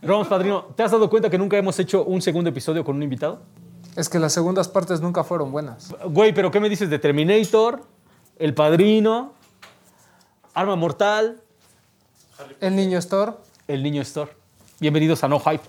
[0.00, 3.02] Ramos Padrino, ¿te has dado cuenta que nunca hemos hecho un segundo episodio con un
[3.02, 3.40] invitado?
[3.96, 5.92] Es que las segundas partes nunca fueron buenas.
[6.04, 7.82] Güey, pero ¿qué me dices de Terminator,
[8.38, 9.32] El Padrino,
[10.54, 11.40] Arma Mortal,
[12.60, 13.32] El niño Store.
[13.66, 14.30] El Niño Store?
[14.78, 15.64] Bienvenidos a No Hype.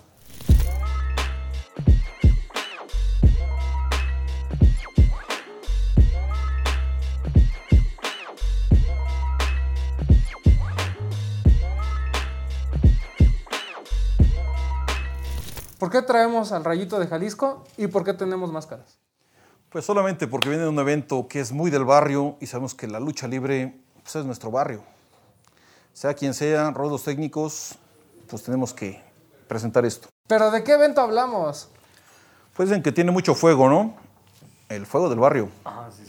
[15.90, 19.00] ¿Por qué traemos al rayito de Jalisco y por qué tenemos máscaras?
[19.70, 22.86] Pues solamente porque viene de un evento que es muy del barrio y sabemos que
[22.86, 24.84] la lucha libre pues, es nuestro barrio.
[25.94, 27.73] Sea quien sea, rodos técnicos,
[28.30, 29.02] pues tenemos que
[29.48, 30.09] presentar esto.
[30.28, 31.70] ¿Pero de qué evento hablamos?
[32.56, 33.95] Pues dicen que tiene mucho fuego, ¿no?
[34.70, 35.50] El fuego del barrio.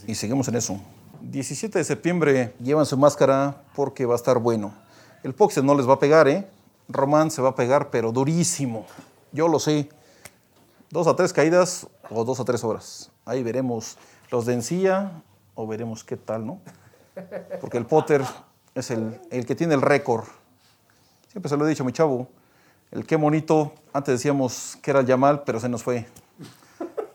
[0.07, 0.79] Y seguimos en eso.
[1.23, 4.75] 17 de septiembre llevan su máscara porque va a estar bueno.
[5.23, 6.47] El Poxer no les va a pegar, ¿eh?
[6.87, 8.85] Román se va a pegar, pero durísimo.
[9.33, 9.89] Yo lo sé.
[10.91, 13.13] Dos a tres caídas o dos a tres horas.
[13.25, 13.97] Ahí veremos
[14.31, 15.23] los de encía
[15.55, 16.61] o veremos qué tal, ¿no?
[17.61, 18.25] Porque el Potter
[18.75, 20.25] es el, el que tiene el récord.
[21.29, 22.29] Siempre se lo he dicho a mi chavo.
[22.91, 26.07] El qué bonito, antes decíamos que era el Yamal, pero se nos fue.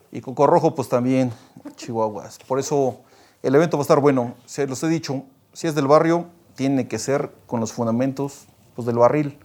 [0.09, 1.33] Y Coco Rojo, pues también,
[1.75, 2.39] Chihuahuas.
[2.47, 3.01] Por eso
[3.43, 4.35] el evento va a estar bueno.
[4.45, 8.85] Se los he dicho, si es del barrio, tiene que ser con los fundamentos pues,
[8.85, 9.37] del barril.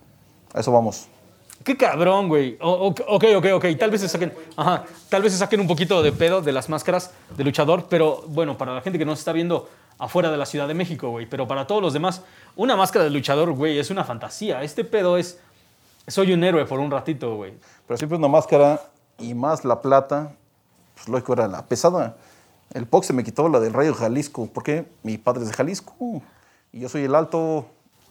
[0.54, 1.08] A eso vamos.
[1.64, 2.56] Qué cabrón, güey.
[2.60, 3.66] O- ok, ok, ok.
[3.78, 6.68] Tal vez se saquen, ajá, tal vez se saquen un poquito de pedo de las
[6.68, 10.46] máscaras de luchador, pero bueno, para la gente que nos está viendo afuera de la
[10.46, 12.22] Ciudad de México, güey, pero para todos los demás,
[12.56, 14.62] una máscara de luchador, güey, es una fantasía.
[14.62, 15.38] Este pedo es,
[16.08, 17.52] soy un héroe por un ratito, güey.
[17.86, 18.80] Pero siempre una máscara
[19.18, 20.32] y más la plata,
[20.94, 22.16] pues lógico era la pesada.
[22.72, 26.22] El Pox se me quitó la del Rayo Jalisco, porque mi padre es de Jalisco.
[26.72, 27.66] Y yo soy el alto.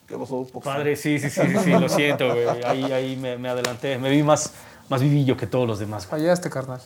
[0.10, 0.66] ¿Qué pasó, Pox?
[0.66, 2.48] Padre, sí, sí, sí, sí, sí, lo siento, güey.
[2.66, 4.54] Ahí, ahí me, me adelanté, me vi más,
[4.90, 6.22] más vivillo que todos los demás, güey.
[6.22, 6.82] Fallaste, carnal.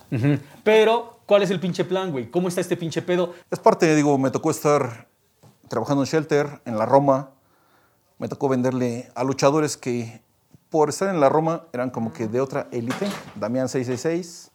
[0.65, 2.29] Pero, ¿cuál es el pinche plan, güey?
[2.29, 3.33] ¿Cómo está este pinche pedo?
[3.49, 5.07] Es parte, digo, me tocó estar
[5.69, 7.31] trabajando en Shelter, en la Roma.
[8.19, 10.21] Me tocó venderle a luchadores que
[10.69, 13.07] por estar en la Roma eran como que de otra élite.
[13.35, 14.51] Damián 666,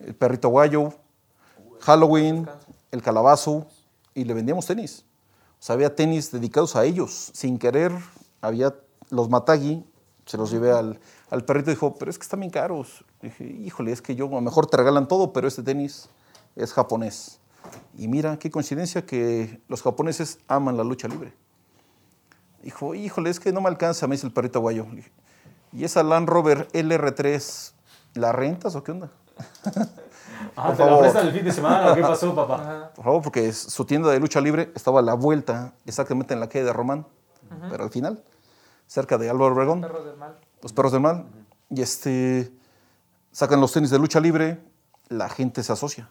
[0.00, 0.92] el Perrito Guayo,
[1.80, 2.48] Halloween,
[2.90, 3.68] el Calabazo.
[4.16, 5.04] Y le vendíamos tenis.
[5.64, 7.30] O sea, había tenis dedicados a ellos.
[7.32, 7.90] Sin querer,
[8.42, 8.74] había
[9.08, 9.82] los Matagi.
[10.26, 13.02] Se los llevé al, al perrito y dijo, pero es que están bien caros.
[13.22, 16.10] Dije, híjole, es que yo a lo mejor te regalan todo, pero este tenis
[16.54, 17.40] es japonés.
[17.96, 21.32] Y mira, qué coincidencia que los japoneses aman la lucha libre.
[22.62, 24.86] Dijo, híjole, es que no me alcanza, me dice el perrito guayo.
[25.72, 27.72] ¿Y esa Land Rover LR3,
[28.16, 29.10] la rentas o qué onda?
[30.56, 31.00] Ah, Por ¿te la favor.
[31.02, 32.90] prestan el fin de semana o qué pasó, papá?
[32.94, 36.48] Por favor, porque su tienda de lucha libre estaba a la vuelta, exactamente en la
[36.48, 37.06] calle de Román,
[37.70, 38.22] pero al final,
[38.86, 39.80] cerca de Álvaro Obregón.
[39.80, 40.36] Perros del mal.
[40.62, 41.26] los perros del mal.
[41.70, 42.52] Y este,
[43.32, 44.60] sacan los tenis de lucha libre,
[45.08, 46.08] la gente se asocia.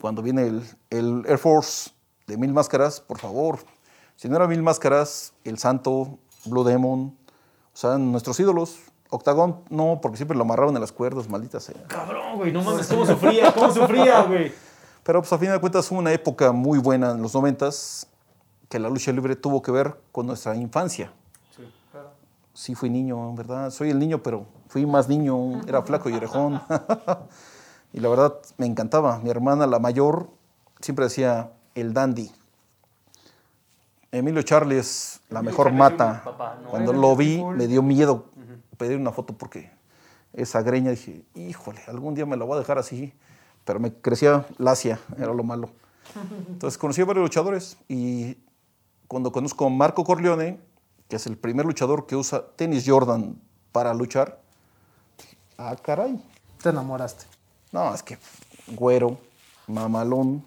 [0.00, 1.90] Cuando viene el, el Air Force
[2.26, 3.58] de mil máscaras, por favor,
[4.16, 7.16] si no era mil máscaras, el Santo, Blue Demon,
[7.72, 8.78] o sea, nuestros ídolos.
[9.10, 11.82] Octagón, no, porque siempre lo amarraban en las cuerdas, maldita sea.
[11.86, 14.52] Cabrón, güey, no mames, cómo sufría, cómo sufría, güey.
[15.04, 18.06] Pero pues a fin de cuentas fue una época muy buena en los noventas
[18.68, 21.12] que la lucha libre tuvo que ver con nuestra infancia.
[22.54, 23.70] Sí, fui niño, en verdad.
[23.70, 25.60] Soy el niño, pero fui más niño.
[25.66, 26.62] Era flaco y orejón.
[27.92, 29.18] y la verdad me encantaba.
[29.18, 30.28] Mi hermana, la mayor,
[30.80, 32.30] siempre decía el dandy.
[34.12, 36.22] Emilio Charlie es la mejor mata.
[36.22, 36.68] Jr., papá, ¿no?
[36.70, 38.26] Cuando lo vi, me dio miedo
[38.76, 39.70] pedir una foto porque
[40.32, 43.12] esa greña dije, híjole, algún día me la voy a dejar así.
[43.64, 45.70] Pero me crecía lacia, era lo malo.
[46.48, 48.36] Entonces conocí a varios luchadores y
[49.08, 50.60] cuando conozco a Marco Corleone,
[51.08, 53.40] que es el primer luchador que usa tenis Jordan
[53.72, 54.40] para luchar,
[55.18, 56.22] dije, ah, caray.
[56.62, 57.24] Te enamoraste.
[57.72, 58.18] No, es que
[58.68, 59.18] güero,
[59.66, 60.44] mamalón,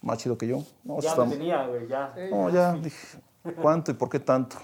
[0.00, 0.62] más chido que yo.
[0.84, 2.14] No, Ya está- me tenía, güey, ya.
[2.30, 3.18] no, ya dije,
[3.54, 4.56] ¿cuánto y por qué tanto?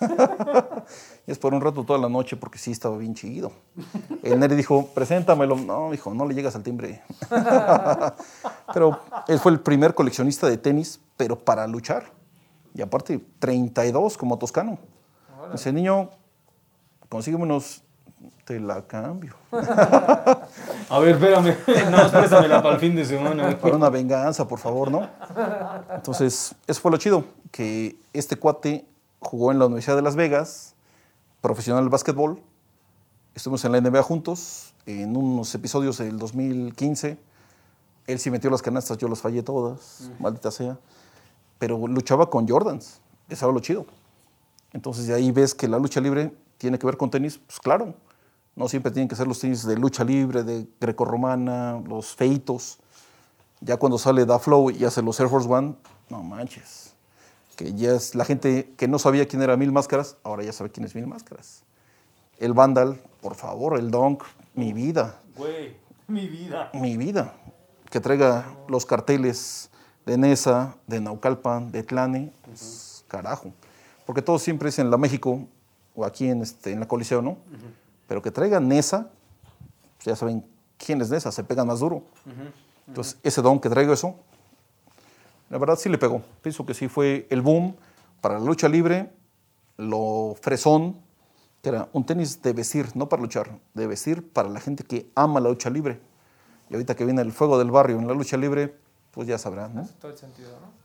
[1.26, 3.52] y es por un rato toda la noche porque sí estaba bien chido.
[4.22, 5.56] El Neri dijo, preséntamelo.
[5.56, 7.02] No, dijo, no le llegas al timbre.
[8.72, 12.04] pero él fue el primer coleccionista de tenis, pero para luchar.
[12.74, 14.78] Y aparte, 32 como toscano.
[15.52, 16.10] Ese niño,
[17.08, 17.82] consígueme unos,
[18.44, 19.34] te la cambio.
[19.52, 21.56] A ver, espérame.
[21.90, 23.58] No, préstamela para el fin de semana.
[23.58, 25.08] Para una venganza, por favor, ¿no?
[25.94, 28.86] Entonces, eso fue lo chido, que este cuate
[29.20, 30.74] jugó en la Universidad de Las Vegas,
[31.40, 32.40] profesional de básquetbol.
[33.34, 37.18] Estuvimos en la NBA juntos, en unos episodios del 2015.
[38.06, 40.78] Él sí metió las canastas, yo las fallé todas, maldita sea.
[41.58, 43.86] Pero luchaba con Jordans, eso era lo chido.
[44.72, 47.94] Entonces, de ahí ves que la lucha libre tiene que ver con tenis, pues claro.
[48.56, 52.78] No siempre tienen que ser los tenis de lucha libre, de grecorromana, los feitos.
[53.60, 55.74] Ya cuando sale Da Flow y hace los Air Force One,
[56.08, 56.89] no manches.
[57.60, 60.70] Que ya es la gente que no sabía quién era Mil Máscaras, ahora ya sabe
[60.70, 61.62] quién es Mil Máscaras.
[62.38, 64.22] El Vandal, por favor, el Donk,
[64.54, 65.20] mi vida.
[65.36, 65.76] Güey,
[66.08, 66.70] mi vida.
[66.72, 67.34] Mi vida.
[67.90, 69.68] Que traiga los carteles
[70.06, 73.52] de Nesa, de Naucalpan, de Tlane, pues, carajo.
[74.06, 75.46] Porque todos siempre dicen la México
[75.94, 77.36] o aquí en, este, en la Coliseo, ¿no?
[78.08, 79.10] Pero que traigan Nesa,
[79.98, 80.46] pues ya saben
[80.78, 82.04] quién es Nesa, se pegan más duro.
[82.86, 84.16] Entonces, ese don que traigo eso,
[85.50, 86.22] la verdad sí le pegó.
[86.42, 87.76] Pienso que sí fue el boom
[88.22, 89.10] para la lucha libre,
[89.76, 90.96] lo fresón,
[91.62, 95.10] que era un tenis de vestir, no para luchar, de vestir para la gente que
[95.14, 96.00] ama la lucha libre.
[96.70, 98.74] Y ahorita que viene el fuego del barrio en la lucha libre,
[99.10, 99.88] pues ya sabrán, ¿no?
[100.00, 100.80] Todo el sentido, ¿no?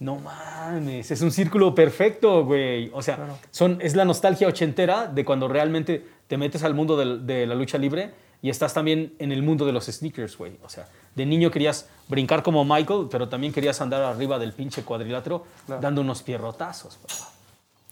[0.00, 2.88] No mames, es un círculo perfecto, güey.
[2.94, 7.26] O sea, son, es la nostalgia ochentera de cuando realmente te metes al mundo del-
[7.26, 10.58] de, la lucha libre y estás también en el mundo de los sneakers, güey.
[10.64, 14.84] O sea, de niño querías brincar como Michael, pero también querías andar arriba del pinche
[14.84, 16.96] cuadrilátero dando unos pierrotazos.
[16.96, 17.30] papá.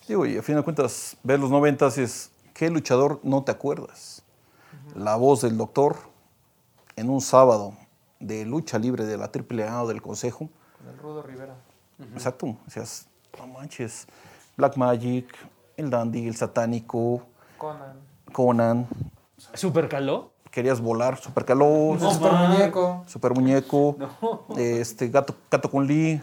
[0.07, 4.23] Digo, y a fin de cuentas, ver los noventas es, ¿qué luchador no te acuerdas?
[4.95, 5.97] La voz del doctor
[6.95, 7.77] en un sábado
[8.21, 10.49] de lucha libre de la AAA o del Consejo.
[10.79, 11.57] Con el Rudo Rivera.
[12.15, 12.57] Exacto.
[12.67, 13.09] Decías,
[13.39, 14.07] no manches,
[14.57, 15.27] Black Magic,
[15.77, 17.27] el Dandy, el Satánico,
[17.59, 17.99] Conan.
[18.33, 18.87] Conan.
[19.55, 20.36] ¿Super caló?
[20.57, 22.51] Querías volar, Super Calor, No, Super man.
[22.53, 23.05] muñeco.
[23.07, 23.95] Super Muñeco,
[24.57, 26.19] este, Gato, Gato con Lee,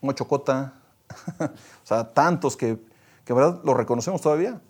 [0.00, 0.74] Mochocota.
[1.40, 1.48] o
[1.82, 2.78] sea, tantos que,
[3.24, 4.60] que en verdad los reconocemos todavía.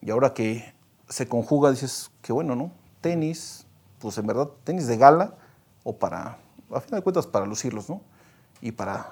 [0.00, 0.72] Y ahora que
[1.10, 2.70] se conjuga, dices, qué bueno, ¿no?
[3.02, 3.66] Tenis,
[3.98, 5.34] pues en verdad, tenis de gala
[5.84, 6.38] o para,
[6.72, 8.00] a fin de cuentas, para lucirlos, ¿no?
[8.62, 9.10] Y para,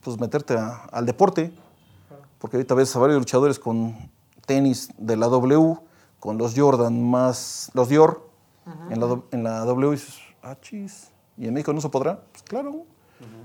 [0.00, 1.52] pues, meterte a- al deporte.
[2.40, 3.96] Porque ahorita ves a varios luchadores con
[4.44, 5.76] tenis de la W,
[6.18, 8.26] con los Jordan más, los Dior,
[8.90, 11.10] en, la, en la W dices, ah, chis.
[11.38, 12.20] ¿Y en México no se podrá?
[12.32, 12.84] Pues claro.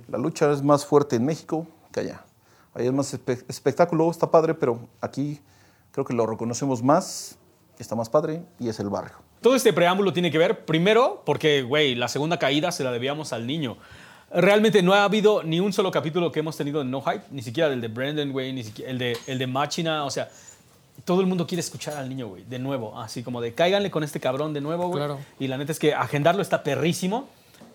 [0.07, 2.23] La lucha es más fuerte en México que allá.
[2.73, 5.39] Allá es más espe- espectáculo, está padre, pero aquí
[5.91, 7.37] creo que lo reconocemos más,
[7.79, 9.15] está más padre y es el barrio.
[9.41, 13.33] Todo este preámbulo tiene que ver, primero, porque, güey, la segunda caída se la debíamos
[13.33, 13.77] al niño.
[14.33, 17.41] Realmente no ha habido ni un solo capítulo que hemos tenido en No Hype, ni
[17.41, 20.29] siquiera el de Brandon, güey, ni siquiera el de, el de Machina, o sea,
[21.05, 24.03] todo el mundo quiere escuchar al niño, güey, de nuevo, así como de cáiganle con
[24.03, 24.99] este cabrón de nuevo, güey.
[24.99, 25.19] Claro.
[25.39, 27.27] Y la neta es que agendarlo está perrísimo,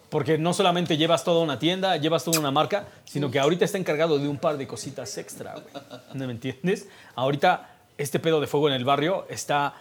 [0.08, 3.78] porque no solamente llevas toda una tienda, llevas toda una marca, sino que ahorita está
[3.78, 5.84] encargado de un par de cositas extra, güey.
[6.14, 6.88] ¿No me entiendes?
[7.16, 9.74] Ahorita este pedo de fuego en el barrio está,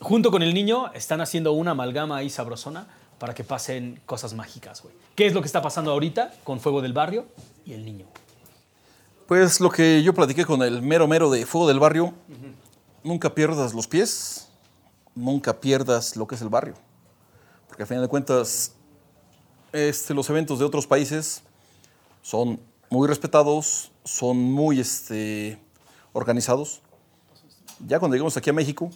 [0.00, 2.86] junto con el niño, están haciendo una amalgama ahí sabrosona
[3.18, 4.94] para que pasen cosas mágicas, güey.
[5.14, 7.26] ¿Qué es lo que está pasando ahorita con Fuego del Barrio
[7.64, 8.06] y el niño?
[9.26, 12.12] Pues lo que yo platiqué con el mero mero de Fuego del Barrio,
[13.02, 14.48] nunca pierdas los pies,
[15.14, 16.74] nunca pierdas lo que es el barrio.
[17.68, 18.74] Porque a fin de cuentas,
[19.72, 21.42] este, los eventos de otros países
[22.22, 22.60] son
[22.90, 25.58] muy respetados, son muy este,
[26.12, 26.82] organizados.
[27.86, 28.90] Ya cuando llegamos aquí a México,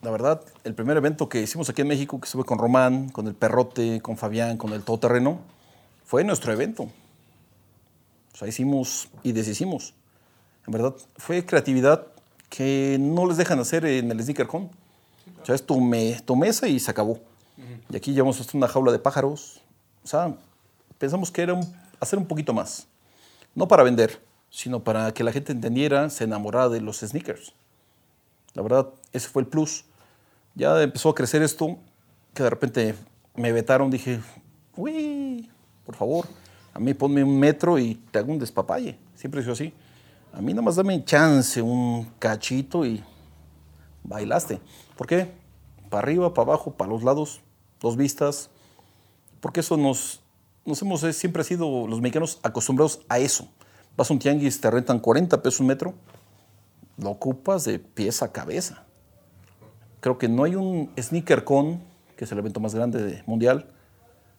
[0.00, 3.28] la verdad, el primer evento que hicimos aquí en México, que estuve con Román, con
[3.28, 5.40] el Perrote, con Fabián, con el Todoterreno,
[6.04, 6.84] fue nuestro evento.
[8.32, 9.94] O sea, hicimos y deshicimos.
[10.66, 12.11] En verdad, fue creatividad
[12.56, 14.64] que no les dejan hacer en el Sneaker Con.
[15.42, 17.18] O sea, es tu, me- tu mesa y se acabó.
[17.90, 19.62] Y aquí llevamos hasta una jaula de pájaros.
[20.04, 20.34] O sea,
[20.98, 21.66] pensamos que era un-
[21.98, 22.86] hacer un poquito más.
[23.54, 27.54] No para vender, sino para que la gente entendiera, se enamorara de los sneakers.
[28.52, 29.86] La verdad, ese fue el plus.
[30.54, 31.78] Ya empezó a crecer esto,
[32.34, 32.94] que de repente
[33.34, 34.20] me vetaron, dije,
[34.76, 35.48] uy,
[35.86, 36.26] por favor,
[36.74, 38.98] a mí ponme un metro y te hago un despapalle.
[39.14, 39.72] Siempre he sido así.
[40.32, 43.02] A mí nada más dame chance, un cachito y
[44.02, 44.60] bailaste.
[44.96, 45.30] ¿Por qué?
[45.90, 47.40] Para arriba, para abajo, para los lados,
[47.80, 48.48] dos vistas.
[49.40, 50.22] Porque eso nos,
[50.64, 53.48] nos hemos eh, siempre sido los mexicanos acostumbrados a eso.
[53.96, 55.92] Vas a un tianguis, te rentan 40 pesos un metro,
[56.96, 58.84] lo ocupas de pies a cabeza.
[60.00, 61.82] Creo que no hay un sneaker con,
[62.16, 63.68] que es el evento más grande de- mundial,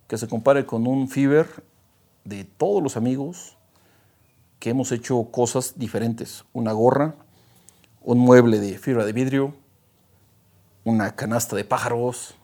[0.07, 1.47] que se compare con un Fever
[2.25, 3.57] de todos los amigos
[4.63, 6.45] que hemos hecho cosas diferentes.
[6.53, 7.15] Una gorra,
[8.01, 9.53] un mueble de fibra de vidrio,
[10.85, 12.35] una canasta de pájaros,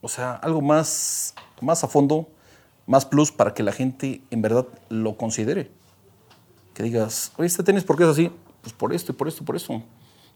[0.00, 2.26] o sea, algo más, más a fondo,
[2.86, 5.70] más plus para que la gente en verdad lo considere.
[6.72, 8.30] Que digas, oye, este tenis, ¿por qué es así?
[8.62, 9.82] Pues por esto y por esto y por eso.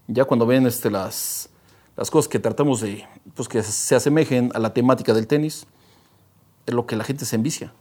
[0.08, 1.48] Ya cuando ven este, las,
[1.96, 5.66] las cosas que tratamos de, pues que se asemejen a la temática del tenis,
[6.66, 7.72] es lo que la gente se envicia.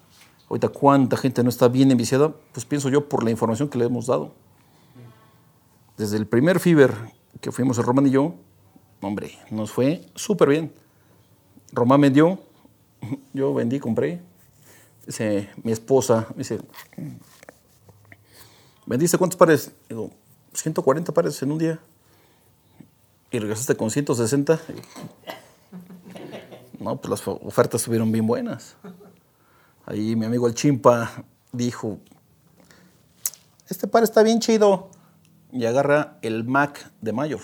[0.49, 2.33] Ahorita, ¿cuánta gente no está bien enviciada?
[2.53, 4.33] Pues pienso yo por la información que le hemos dado.
[5.97, 6.93] Desde el primer Fiber
[7.41, 8.35] que fuimos el Román y yo,
[9.05, 10.73] Hombre, nos fue súper bien.
[11.71, 12.39] Román vendió,
[13.33, 14.21] yo vendí, compré.
[15.05, 16.59] Dice, mi esposa, dice,
[18.87, 19.71] ¿vendiste cuántos pares?
[19.87, 20.09] Digo,
[20.53, 21.79] 140 pares en un día.
[23.29, 24.59] Y regresaste con 160.
[26.77, 28.75] No, pues las ofertas estuvieron bien buenas.
[29.85, 31.99] Ahí mi amigo el Chimpa dijo,
[33.69, 34.89] este par está bien chido.
[35.51, 37.41] Y agarra el Mac de Mayor.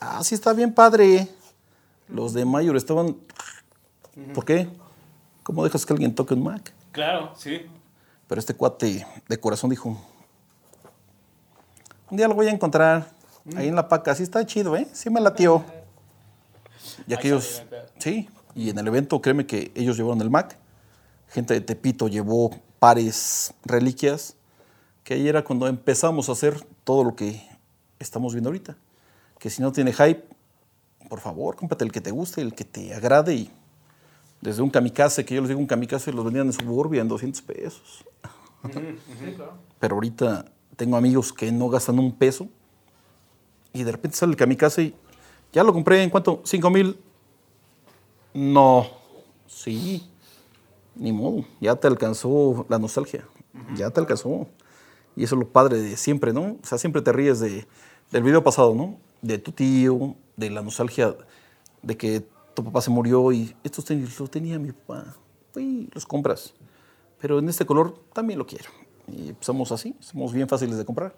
[0.00, 1.28] Ah, sí está bien padre.
[2.08, 3.16] Los de Mayor estaban...
[4.34, 4.68] ¿Por qué?
[5.42, 6.72] ¿Cómo dejas que alguien toque un Mac?
[6.92, 7.66] Claro, sí.
[8.26, 10.00] Pero este cuate de corazón dijo,
[12.10, 13.10] un día lo voy a encontrar
[13.56, 14.14] ahí en la paca.
[14.14, 14.88] Sí está chido, ¿eh?
[14.92, 15.64] Sí me latió.
[17.06, 17.62] Y aquellos,
[17.98, 20.58] sí, y en el evento, créeme que ellos llevaron el Mac.
[21.30, 24.36] Gente de Tepito llevó pares, reliquias,
[25.04, 27.48] que ahí era cuando empezamos a hacer todo lo que
[28.00, 28.76] estamos viendo ahorita.
[29.38, 30.24] Que si no tiene hype,
[31.08, 33.50] por favor, cómprate el que te guste, el que te agrade y
[34.40, 37.42] desde un kamikaze, que yo les digo un kamikaze, los vendían en Suburbia en 200
[37.42, 38.04] pesos.
[39.78, 40.46] Pero ahorita
[40.76, 42.48] tengo amigos que no gastan un peso
[43.72, 44.94] y de repente sale el kamikaze y
[45.52, 46.98] ya lo compré en cuánto, 5 mil.
[48.34, 48.86] No,
[49.46, 50.09] sí,
[51.00, 53.26] ni modo, ya te alcanzó la nostalgia,
[53.74, 54.46] ya te alcanzó.
[55.16, 56.58] Y eso es lo padre de siempre, ¿no?
[56.62, 57.66] O sea, siempre te ríes de,
[58.12, 58.98] del video pasado, ¿no?
[59.22, 61.16] De tu tío, de la nostalgia
[61.82, 65.16] de que tu papá se murió y estos tenis los tenía mi papá.
[65.56, 66.52] Uy, los compras.
[67.20, 68.70] Pero en este color también lo quiero.
[69.08, 71.14] Y somos así, somos bien fáciles de comprar.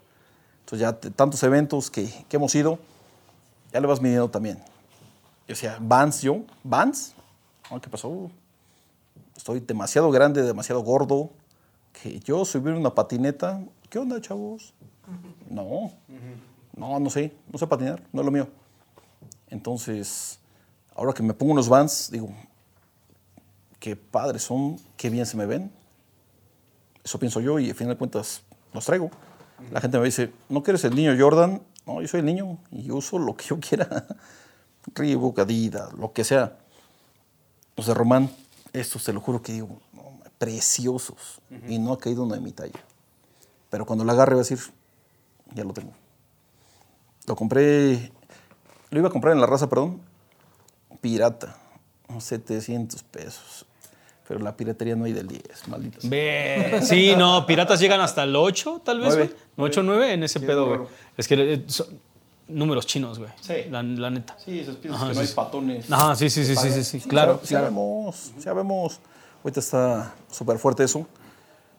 [0.61, 2.79] Entonces ya tantos eventos que, que hemos ido,
[3.71, 4.59] ya le vas midiendo también.
[5.49, 7.13] O sea, Vans yo, Vans,
[7.81, 8.31] ¿qué pasó?
[9.43, 11.31] Estoy demasiado grande, demasiado gordo,
[11.91, 14.73] que yo subir una patineta, ¿qué onda, chavos?
[15.49, 15.91] No,
[16.77, 18.47] no, no sé, no sé patinar, no es lo mío.
[19.49, 20.39] Entonces,
[20.95, 22.29] ahora que me pongo unos Vans, digo,
[23.79, 25.73] qué padres son, qué bien se me ven.
[27.03, 29.11] Eso pienso yo y al final de cuentas los traigo.
[29.73, 31.61] La gente me dice, ¿no quieres el niño Jordan?
[31.85, 34.07] No, yo soy el niño y uso lo que yo quiera.
[34.95, 36.59] Reebok, Adidas, lo que sea.
[37.75, 38.29] Los de Román,
[38.73, 40.01] estos te lo juro que digo, no,
[40.37, 41.41] preciosos.
[41.67, 42.83] Y no ha caído uno de mi talla.
[43.69, 44.59] Pero cuando la agarre voy a decir,
[45.53, 45.93] ya lo tengo.
[47.27, 48.11] Lo compré,
[48.89, 50.01] lo iba a comprar en la raza, perdón,
[50.99, 51.55] pirata,
[52.19, 53.65] 700 pesos.
[54.27, 56.01] Pero la piratería no hay del 10, maldita.
[56.01, 56.09] sea.
[56.09, 59.27] Ve, sí, no, piratas llegan hasta el 8, tal vez, güey.
[59.57, 59.71] Nueve.
[59.71, 60.79] 8 9 en ese pedo, güey.
[61.17, 61.65] Es que eh,
[62.47, 63.31] números chinos, güey.
[63.41, 63.53] Sí.
[63.69, 64.35] La, la neta.
[64.43, 65.91] Sí, esos piensas Ajá, que no hay patones.
[65.91, 67.39] Ajá, sí, sí, sí, sí, sí, sí, claro.
[67.43, 68.99] Sí, sabemos, sabemos.
[69.43, 71.05] Ahorita está súper fuerte eso.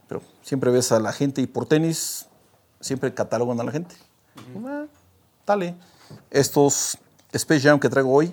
[0.09, 2.26] Pero siempre ves a la gente y por tenis
[2.80, 3.97] siempre catalogan a la gente.
[4.66, 4.85] Ah,
[5.47, 5.75] dale.
[6.30, 6.99] Estos
[7.33, 8.33] Space Jam que traigo hoy,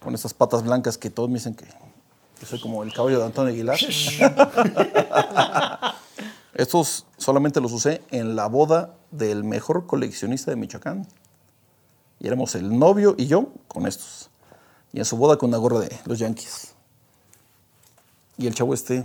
[0.00, 1.66] con estas patas blancas que todos me dicen que,
[2.38, 3.78] que soy como el caballo de Antonio Aguilar.
[6.54, 11.06] Estos solamente los usé en la boda del mejor coleccionista de Michoacán.
[12.20, 14.30] Y éramos el novio y yo con estos.
[14.92, 16.74] Y en su boda con una gorra de los Yankees.
[18.36, 19.04] Y el chavo este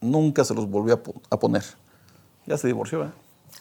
[0.00, 1.64] nunca se los volvió a, po- a poner.
[2.46, 3.10] Ya se divorció, ¿eh?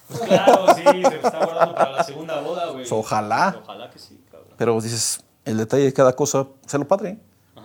[0.08, 2.86] Pues claro, sí, se está guardando para la segunda boda, güey.
[2.90, 3.60] Ojalá.
[3.64, 4.50] Ojalá que sí, cabrón.
[4.58, 7.18] Pero dices, el detalle de cada cosa, es lo padre.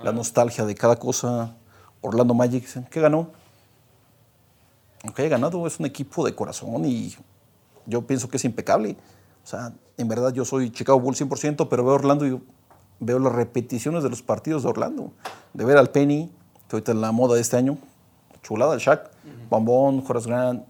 [0.02, 1.54] La nostalgia de cada cosa.
[2.02, 3.30] Orlando Magic, ¿qué ganó?
[5.02, 7.16] Aunque haya ganado, es un equipo de corazón y
[7.86, 8.96] yo pienso que es impecable.
[9.46, 12.42] O sea, en verdad yo soy Chicago Bulls 100%, pero veo Orlando y
[12.98, 15.12] veo las repeticiones de los partidos de Orlando.
[15.54, 16.32] De ver al Penny,
[16.68, 17.78] que ahorita es la moda de este año,
[18.42, 19.08] chulada, el Shaq,
[19.48, 20.64] Bombón, Horace Grant,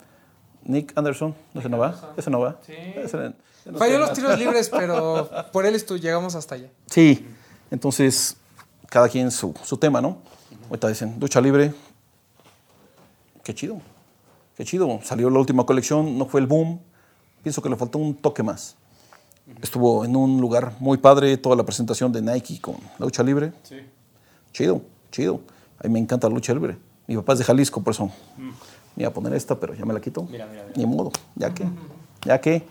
[0.65, 2.13] Nick Anderson, ¿no se no va?
[2.19, 2.57] Ese no va.
[2.69, 3.17] Ese- ese
[3.73, 6.69] no Falló los tiros libres, pero por él estu- llegamos hasta allá.
[6.85, 7.27] Sí,
[7.71, 8.37] entonces
[8.91, 10.19] cada quien su, su tema, ¿no?
[10.69, 11.73] Ahorita dicen, ducha libre,
[13.43, 13.79] qué chido,
[14.55, 15.01] qué chido.
[15.03, 16.81] Salió la última colección, no fue el boom,
[17.47, 18.75] pienso que le faltó un toque más.
[19.63, 23.53] Estuvo en un lugar muy padre toda la presentación de Nike con la lucha libre.
[23.63, 23.77] Sí.
[24.53, 25.41] Chido, chido.
[25.79, 26.77] A mí me encanta la lucha libre.
[27.07, 29.95] Mi papá es de Jalisco, por eso me iba a poner esta, pero ya me
[29.95, 30.25] la quito.
[30.25, 30.75] Mira, mira, mira.
[30.75, 31.69] Ni modo, ya que,
[32.25, 32.65] ya que.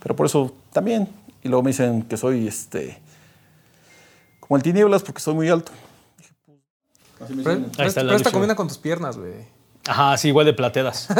[0.00, 1.08] Pero por eso también.
[1.42, 3.00] Y luego me dicen que soy este
[4.38, 5.72] como el tinieblas porque soy muy alto.
[6.16, 6.34] Dije,
[7.18, 8.32] así me dicen.
[8.32, 9.57] combina con tus piernas, güey.
[9.88, 11.08] Ajá, sí, igual de plateadas.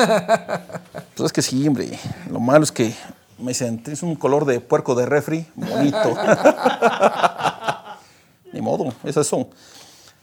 [1.16, 1.98] Pues es que sí, hombre.
[2.30, 2.94] Lo malo es que
[3.38, 5.98] me dicen, tienes un color de puerco de refri, bonito.
[8.52, 9.48] Ni modo, es eso.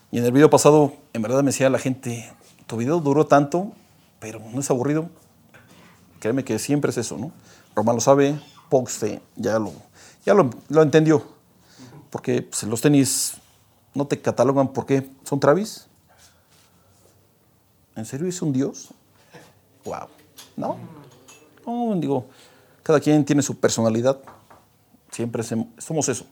[0.09, 2.31] Y en el video pasado, en verdad me decía la gente,
[2.65, 3.73] tu video duró tanto,
[4.19, 5.09] pero no es aburrido.
[6.21, 7.33] Créeme que siempre es eso, ¿no?
[7.75, 9.73] Román lo sabe, Poxte ya lo,
[10.25, 11.25] ya lo, lo entendió.
[12.09, 13.33] porque pues, los tenis
[13.93, 15.87] no te catalogan porque son Travis.
[17.95, 18.89] ¿En serio es un dios?
[19.85, 20.07] Wow.
[20.57, 20.77] ¿No?
[21.65, 22.25] No, digo,
[22.83, 24.19] cada quien tiene su personalidad.
[25.11, 26.25] Siempre somos eso.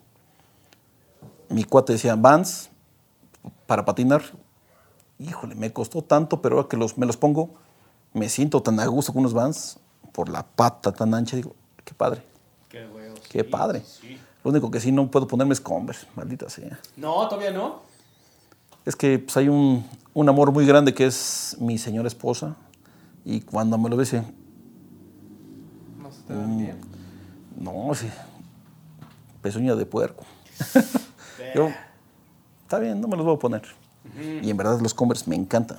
[1.50, 2.70] Mi cuate decía Vans
[3.66, 4.24] para patinar.
[5.20, 7.52] Híjole, me costó tanto, pero ahora que los, me los pongo,
[8.14, 9.78] me siento tan a gusto con unos Vans
[10.12, 11.36] por la pata tan ancha.
[11.36, 11.56] Digo,
[11.86, 12.24] qué padre,
[12.70, 13.20] Qué huevos.
[13.30, 13.84] qué padre.
[14.44, 16.78] Lo único que sí no puedo ponerme es Converse, maldita sea.
[16.98, 17.82] No, todavía no.
[18.86, 22.56] Es que pues, hay un, un amor muy grande que es mi señora esposa.
[23.26, 24.24] Y cuando me lo dice,
[26.02, 26.78] No se te ven bien.
[27.58, 28.08] no, sí,
[29.42, 30.26] pezuña de puerco.
[31.56, 31.70] Yo,
[32.64, 33.64] está bien, no me los voy a poner.
[34.42, 35.78] Y en verdad los Converse me encantan.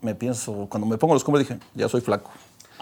[0.00, 2.30] Me pienso, cuando me pongo los Converse dije, ya soy flaco.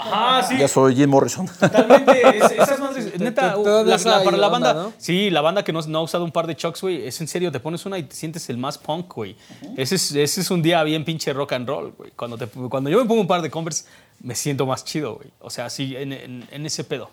[0.00, 0.57] Ajá, sí.
[0.59, 1.47] Ya soy Jim Morrison.
[1.47, 2.38] Totalmente.
[2.38, 4.75] es- esas madres, neta, la- para la onda, banda.
[4.75, 4.92] ¿no?
[4.99, 7.28] Sí, la banda que no, no ha usado un par de Chucks, güey, es en
[7.28, 9.37] serio, te pones una y te sientes el más punk, güey.
[9.76, 12.11] ese, es, ese es un día bien pinche rock and roll, güey.
[12.16, 13.85] Cuando, te- cuando yo me pongo un par de Converse,
[14.21, 15.30] me siento más chido, güey.
[15.40, 17.11] O sea, sí, en, en- en ese pedo.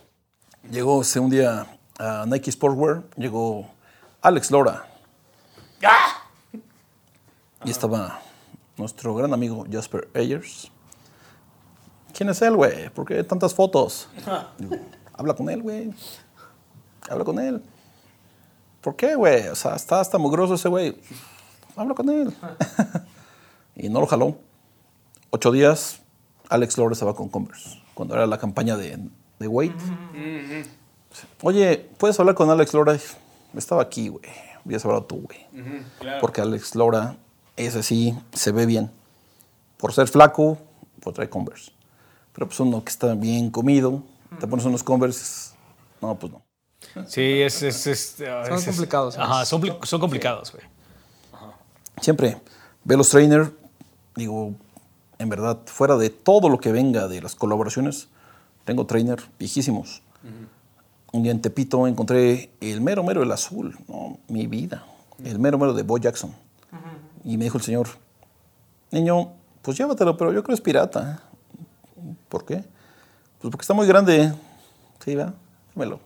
[0.72, 1.65] Llegó ese un día
[2.00, 3.70] a Nike Sportswear, llegó
[4.22, 4.88] Alex Lora.
[7.65, 8.22] Y estaba
[8.77, 10.72] nuestro gran amigo Jasper Ayers.
[12.17, 12.89] ¿Quién es él, güey?
[12.89, 14.09] ¿Por qué tantas fotos?
[14.57, 14.75] Digo,
[15.13, 15.93] Habla con él, güey.
[17.07, 17.62] Habla con él.
[18.81, 19.47] ¿Por qué, güey?
[19.50, 20.97] O sea, está hasta mugroso ese güey.
[21.75, 22.33] Habla con él.
[23.75, 24.36] y no lo jaló.
[25.29, 26.01] Ocho días,
[26.50, 27.83] Alex Lora estaba con Converse.
[27.93, 28.97] Cuando era la campaña de,
[29.38, 29.75] de Wade.
[31.43, 32.97] Oye, ¿puedes hablar con Alex Lora?
[33.55, 34.25] Estaba aquí, güey.
[34.65, 35.45] Hubieras hablado tú, güey.
[36.19, 37.15] Porque Alex Lora,
[37.57, 38.89] ese sí, se ve bien.
[39.77, 40.57] Por ser flaco,
[41.00, 41.76] pues trae Converse.
[42.38, 44.03] Pero pues uno que está bien comido,
[44.39, 45.56] te pones unos Converse,
[46.01, 46.44] no, pues no.
[47.08, 47.63] Sí, es.
[47.63, 49.17] es, es- Son es- complicados.
[49.17, 50.63] Ajá, son, son complicados, güey.
[52.00, 52.39] Siempre
[52.84, 53.51] ve los trainer,
[54.16, 54.53] digo,
[55.18, 58.07] en verdad, fuera de todo lo que venga de las colaboraciones,
[58.66, 60.03] tengo trainer viejísimos.
[61.14, 64.85] Un día en Tepito encontré el mero mero del azul, no, mi vida,
[65.24, 66.35] el mero mero de Bo Jackson.
[67.24, 67.88] Y me dijo el señor,
[68.92, 69.31] niño,
[69.64, 71.24] pues llévatelo, pero yo creo que es pirata.
[72.29, 72.64] ¿Por qué?
[73.40, 74.33] Pues porque está muy grande.
[75.03, 75.33] Sí, va,
[75.75, 76.00] dámelo.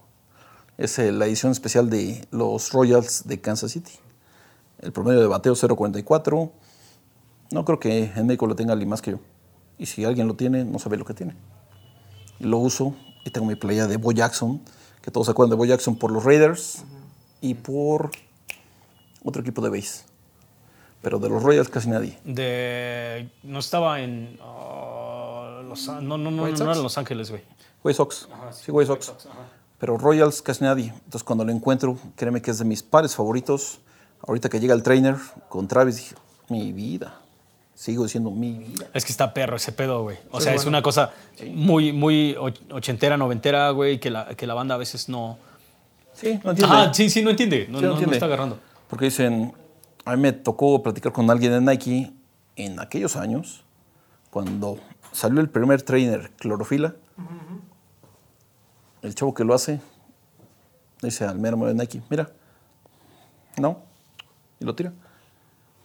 [0.78, 3.94] Es eh, la edición especial de los Royals de Kansas City.
[4.80, 6.52] El promedio de bateo 0.44.
[7.52, 9.20] No creo que en México lo tenga alguien más que yo.
[9.78, 11.36] Y si alguien lo tiene, no sabe lo que tiene.
[12.40, 14.62] Lo uso y tengo mi playa de Bo Jackson,
[15.02, 16.84] que todos se acuerdan de Bo Jackson por los Raiders
[17.42, 18.12] y por
[19.24, 20.06] otro equipo de base.
[21.02, 22.18] Pero de los Royals casi nadie.
[22.24, 23.30] De.
[23.44, 24.38] No estaba en.
[25.72, 27.42] Los, no, no, no, ¿White no Los Ángeles, güey.
[27.84, 28.28] White Sox.
[28.64, 29.14] sí, White Sox.
[29.80, 30.90] Pero Royals casi nadie.
[30.94, 33.80] Entonces cuando lo encuentro, créeme que es de mis pares favoritos.
[34.28, 35.16] Ahorita que llega el trainer
[35.50, 36.16] con Travis, dije,
[36.50, 37.18] mi vida.
[37.74, 38.86] Sigo diciendo mi vida.
[38.94, 40.18] Es que está perro ese pedo, güey.
[40.30, 41.12] O sea, es una cosa
[41.52, 45.40] muy, muy och- ochentera, noventera, güey, que la, que la banda a veces no.
[46.14, 46.76] Sí, no entiende.
[46.76, 47.66] Ajá, sí, sí, no entiende.
[47.68, 48.16] No, Sí, no no- no entiende.
[48.18, 48.60] está agarrando.
[48.88, 49.52] Porque dicen,
[50.06, 52.12] a mí me tocó platicar con alguien de Nike
[52.58, 53.64] en aquellos años,
[54.30, 54.78] cuando
[55.12, 56.96] salió el primer trainer clorofila.
[59.02, 59.82] El chavo que lo hace
[61.02, 62.30] dice al mero de Nike, mira,
[63.58, 63.80] no,
[64.60, 64.94] y lo tira.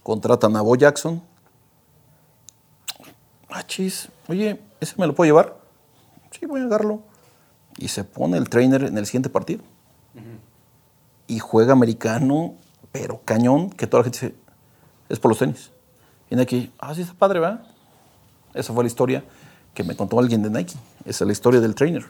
[0.02, 1.22] Contratan a Bo Jackson.
[3.48, 5.56] Ah, chis, oye, ¿ese me lo puedo llevar?
[6.30, 7.02] Sí, voy a agarrarlo.
[7.78, 9.62] Y se pone el trainer en el siguiente partido
[11.26, 12.54] y juega americano,
[12.92, 14.34] pero cañón, que toda la gente dice,
[15.08, 15.70] es por los tenis.
[16.30, 17.66] Y Nike, ah, sí está padre, ¿verdad?
[18.56, 19.22] Esa fue la historia
[19.74, 20.74] que me contó alguien de Nike.
[21.04, 22.04] Esa es la historia del trainer.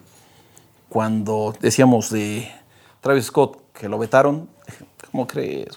[0.88, 2.48] Cuando decíamos de
[3.00, 4.48] Travis Scott que lo vetaron,
[5.10, 5.76] ¿cómo crees?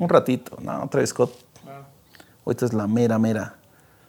[0.00, 1.32] Un ratito, no, Travis Scott.
[2.44, 3.56] Ahorita es la mera, mera.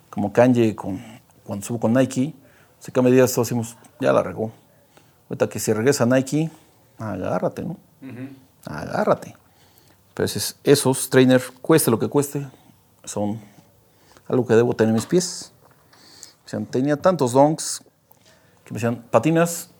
[0.10, 1.02] Como Kanye con,
[1.43, 2.34] cuando subo con Nike,
[2.80, 4.52] se cambia días, todos decimos, ya la regó.
[5.30, 6.50] Ahorita que si regresa a Nike,
[6.98, 7.78] agárrate, ¿no?
[8.63, 9.36] agárrate.
[10.13, 12.48] Pero esos, esos trainer, cueste lo que cueste,
[13.04, 13.39] son
[14.28, 15.52] algo que debo tener en mis pies.
[16.69, 17.83] Tenía tantos donks
[18.63, 19.71] que me decían, patinas,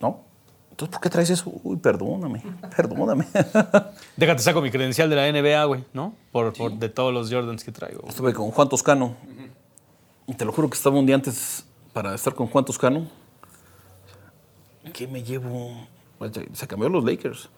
[0.00, 0.24] ¿no?
[0.70, 1.52] Entonces, ¿por qué traes eso?
[1.62, 2.42] Uy, perdóname,
[2.76, 3.26] perdóname.
[4.16, 6.14] Déjate saco mi credencial de la NBA, güey, ¿no?
[6.32, 8.08] Por, por de todos los Jordans que traigo.
[8.08, 9.16] Estuve con Juan Toscano.
[10.26, 13.08] Y te lo juro que estaba un día antes para estar con Juan Toscano.
[14.92, 15.86] ¿Qué me llevo?
[16.18, 17.50] Pues, Se cambió los Lakers.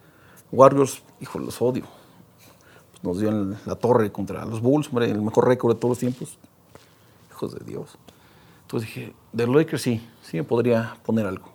[0.50, 1.84] Warriors, hijo, los odio.
[2.90, 5.90] Pues nos dio en la torre contra los Bulls, hombre, el mejor récord de todos
[5.92, 6.38] los tiempos.
[7.30, 7.98] Hijos de Dios.
[8.72, 11.52] Entonces dije, de Lakers sí, sí me podría poner algo.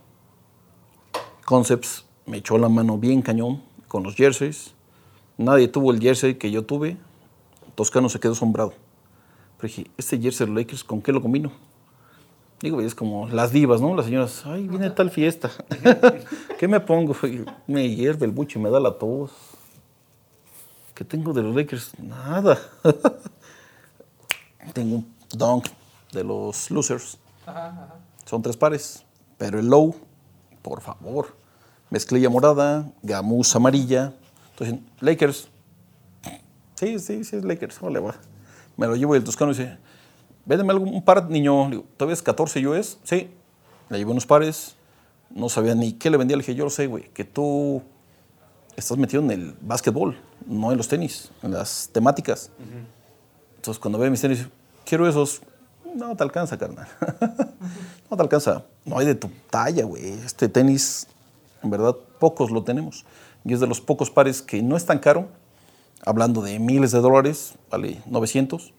[1.45, 4.75] Concepts me echó la mano bien cañón con los jerseys.
[5.35, 6.95] Nadie tuvo el jersey que yo tuve.
[7.73, 8.75] Toscano se quedó asombrado.
[9.57, 11.51] Pero dije, este jersey de Lakers, ¿con qué lo combino?
[12.61, 13.95] Digo, es como las divas, ¿no?
[13.95, 15.49] Las señoras, ay, viene tal fiesta.
[16.59, 17.15] ¿Qué me pongo?
[17.65, 19.31] Me hierve el buche me da la tos.
[20.93, 21.97] ¿Qué tengo de los Lakers?
[21.97, 22.59] Nada.
[24.75, 25.65] tengo un dunk
[26.11, 27.17] de los losers.
[28.25, 29.03] Son tres pares.
[29.37, 29.95] Pero el low,
[30.61, 31.35] por favor.
[31.89, 34.13] Mezclilla morada, gamus amarilla.
[34.51, 35.49] Entonces, Lakers.
[36.75, 37.79] Sí, sí, sí, es Lakers.
[37.79, 38.15] Vale, va.
[38.75, 39.77] Me lo llevo y el toscano dice,
[40.45, 41.65] véndeme algún un par, niño.
[41.65, 42.97] Le digo, ¿Todavía es 14 US?
[43.03, 43.29] Sí.
[43.89, 44.75] Le llevé unos pares.
[45.29, 46.37] No sabía ni qué le vendía.
[46.37, 47.81] Le dije, yo lo sé, güey, que tú
[48.75, 52.51] estás metido en el básquetbol, no en los tenis, en las temáticas.
[53.55, 54.47] Entonces, cuando ve mis tenis,
[54.85, 55.41] quiero esos.
[55.97, 56.87] No te alcanza, carnal.
[58.11, 58.63] no te alcanza.
[58.85, 60.09] No hay de tu talla, güey.
[60.09, 61.07] Este tenis,
[61.63, 63.03] en verdad, pocos lo tenemos.
[63.43, 65.27] Y es de los pocos pares que no es tan caro.
[66.05, 68.73] Hablando de miles de dólares, vale 900.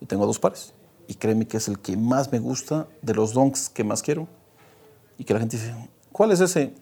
[0.00, 0.74] Y tengo dos pares.
[1.06, 4.26] Y créeme que es el que más me gusta, de los donks que más quiero.
[5.18, 5.72] Y que la gente dice,
[6.10, 6.74] ¿cuál es ese?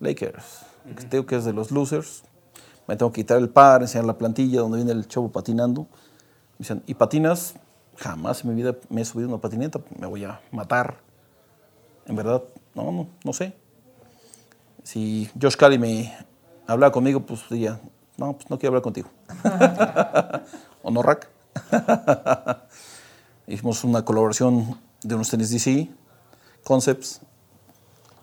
[0.00, 0.66] Lakers.
[0.86, 2.24] El que tengo que es de los losers.
[2.88, 5.82] Me tengo que quitar el par, enseñar la plantilla donde viene el chavo patinando.
[5.82, 7.54] Me dicen, ¿y patinas?
[8.00, 11.00] Jamás en mi vida me he subido una patineta, me voy a matar.
[12.06, 12.42] En verdad,
[12.74, 13.54] no, no, no sé.
[14.82, 16.16] Si Josh Cali me
[16.66, 17.78] hablaba conmigo, pues diría,
[18.16, 19.10] no, pues no quiero hablar contigo.
[20.82, 21.28] ¿O no, Rack?
[23.46, 25.90] Hicimos una colaboración de unos tenis DC,
[26.64, 27.20] Concepts,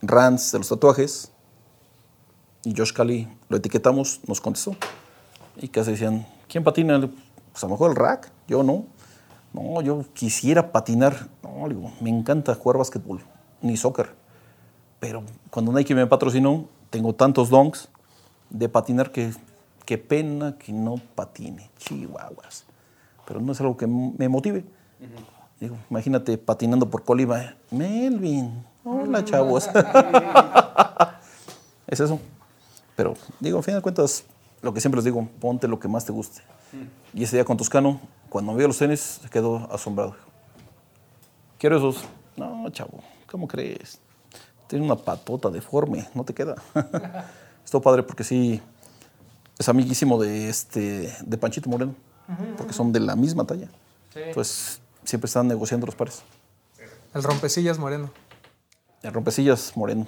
[0.01, 1.31] Rands de los tatuajes.
[2.63, 4.75] Y Josh Cali lo etiquetamos, nos contestó.
[5.57, 6.99] Y casi decían, ¿quién patina?
[6.99, 8.96] Pues a lo mejor el rack, yo no.
[9.61, 11.27] No, yo quisiera patinar.
[11.43, 13.21] No, digo, me encanta jugar básquetbol,
[13.61, 14.13] ni soccer.
[14.99, 17.89] Pero cuando Nike me patrocinó, tengo tantos donks
[18.49, 19.31] de patinar que
[19.85, 21.69] qué pena que no patine.
[21.77, 22.65] Chihuahuas.
[23.25, 24.63] Pero no es algo que me motive.
[25.59, 27.55] Digo, imagínate patinando por Colima.
[27.71, 29.69] Melvin, hola chavos.
[31.87, 32.19] es eso.
[32.95, 34.23] Pero digo, al fin de cuentas,
[34.61, 36.41] lo que siempre les digo, ponte lo que más te guste.
[37.13, 40.15] Y ese día con Toscano, cuando vio los tenis, se quedó asombrado.
[41.57, 42.03] Quiero esos.
[42.35, 43.99] No, chavo, ¿cómo crees?
[44.67, 46.55] Tiene una patota deforme, no te queda.
[47.65, 48.61] Estuvo padre porque sí,
[49.57, 51.95] es amiguísimo de, este, de Panchito Moreno,
[52.57, 53.69] porque son de la misma talla.
[54.15, 56.21] Entonces, siempre están negociando los pares.
[57.13, 58.11] El rompecillas moreno.
[59.01, 60.07] El rompecillas Moreno.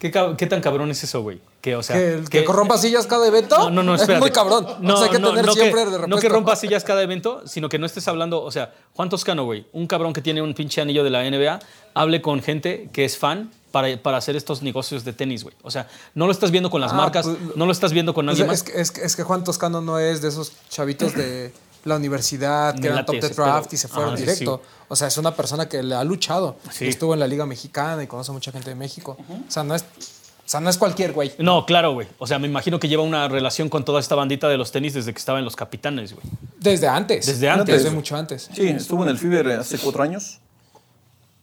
[0.00, 1.40] ¿Qué, tan cabrón es eso, güey?
[1.60, 3.56] Que, o sea, ¿Que, el que corrompa sillas cada evento?
[3.58, 4.14] No, no, no, espérate.
[4.16, 4.66] Es muy cabrón.
[4.80, 6.84] No, o sea, hay que no, tener no siempre que, de No que rompa sillas
[6.84, 10.22] cada evento, sino que no estés hablando, o sea, Juan Toscano, güey, un cabrón que
[10.22, 11.60] tiene un pinche anillo de la NBA,
[11.92, 15.54] hable con gente que es fan para, para hacer estos negocios de tenis, güey.
[15.62, 18.14] O sea, no lo estás viendo con las Ah, marcas, pues, no lo estás viendo
[18.14, 18.62] con O nadie sea, más.
[18.62, 21.52] es, es, que, es que Juan Toscano no es de esos chavitos de
[21.84, 24.60] la universidad que eran top de draft y se fueron sí, directo.
[24.62, 24.70] sí.
[24.88, 26.56] O sea, es una persona que le ha luchado.
[26.70, 26.88] Sí.
[26.88, 29.16] Estuvo en la Liga Mexicana y conoce a mucha gente de México.
[29.28, 31.32] O sea, no es, o sea, no es cualquier güey.
[31.38, 32.08] No, claro, güey.
[32.18, 34.94] O sea, me imagino que lleva una relación con toda esta bandita de los tenis
[34.94, 36.26] desde que estaba en los capitanes, güey.
[36.58, 37.26] Desde antes.
[37.26, 37.84] Desde antes.
[37.84, 38.50] Desde mucho antes.
[38.52, 40.40] Sí, estuvo en el Fiber hace cuatro años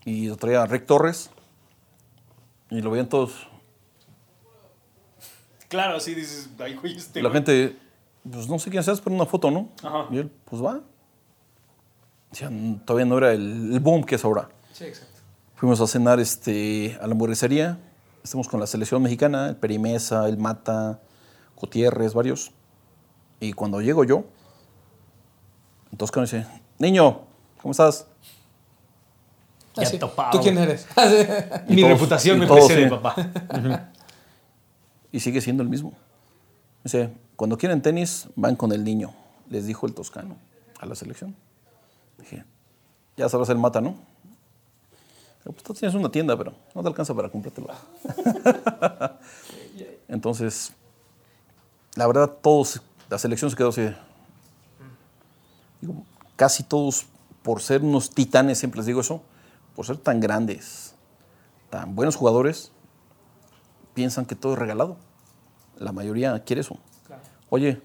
[0.04, 1.30] y lo traía Rick Torres
[2.70, 3.48] y lo veían todos.
[5.70, 7.22] Claro, sí dices, ay, güey, este.
[7.22, 7.78] La gente,
[8.32, 9.70] pues no sé quién seas, pero una foto, ¿no?
[9.84, 10.08] Ajá.
[10.12, 10.82] Y él, pues va.
[12.32, 12.50] O sea,
[12.86, 14.50] todavía no era el, el boom que es ahora.
[14.74, 15.22] Sí, exacto.
[15.56, 17.80] Fuimos a cenar este, a la hamburguesería.
[18.24, 21.00] Estamos con la selección mexicana, el Perimesa, el Mata,
[21.56, 22.52] Gutiérrez, varios.
[23.40, 24.26] Y cuando llego yo,
[25.96, 26.46] Toscano dice,
[26.80, 27.22] niño,
[27.62, 28.08] ¿cómo estás?
[29.76, 29.98] Ya Así.
[30.00, 30.88] topado, ¿Tú quién eres?
[31.70, 32.90] Y Mi todos- reputación y me precede, sí.
[32.90, 33.16] papá.
[35.12, 35.94] Y sigue siendo el mismo.
[36.84, 39.14] Dice, cuando quieren tenis, van con el niño,
[39.50, 40.38] les dijo el toscano
[40.80, 41.36] a la selección.
[42.18, 42.44] Dije,
[43.16, 43.92] ya sabrás el mata, ¿no?
[45.44, 47.68] Digo, Pues tú tienes una tienda, pero no te alcanza para comprártelo.
[50.08, 50.74] Entonces,
[51.96, 53.88] la verdad, todos, la selección se quedó así.
[55.80, 56.04] Digo,
[56.36, 57.06] casi todos,
[57.44, 59.22] por ser unos titanes, siempre les digo eso,
[59.76, 60.96] por ser tan grandes,
[61.70, 62.72] tan buenos jugadores,
[63.94, 64.98] piensan que todo es regalado.
[65.78, 66.80] La mayoría quiere eso.
[67.50, 67.82] Oye,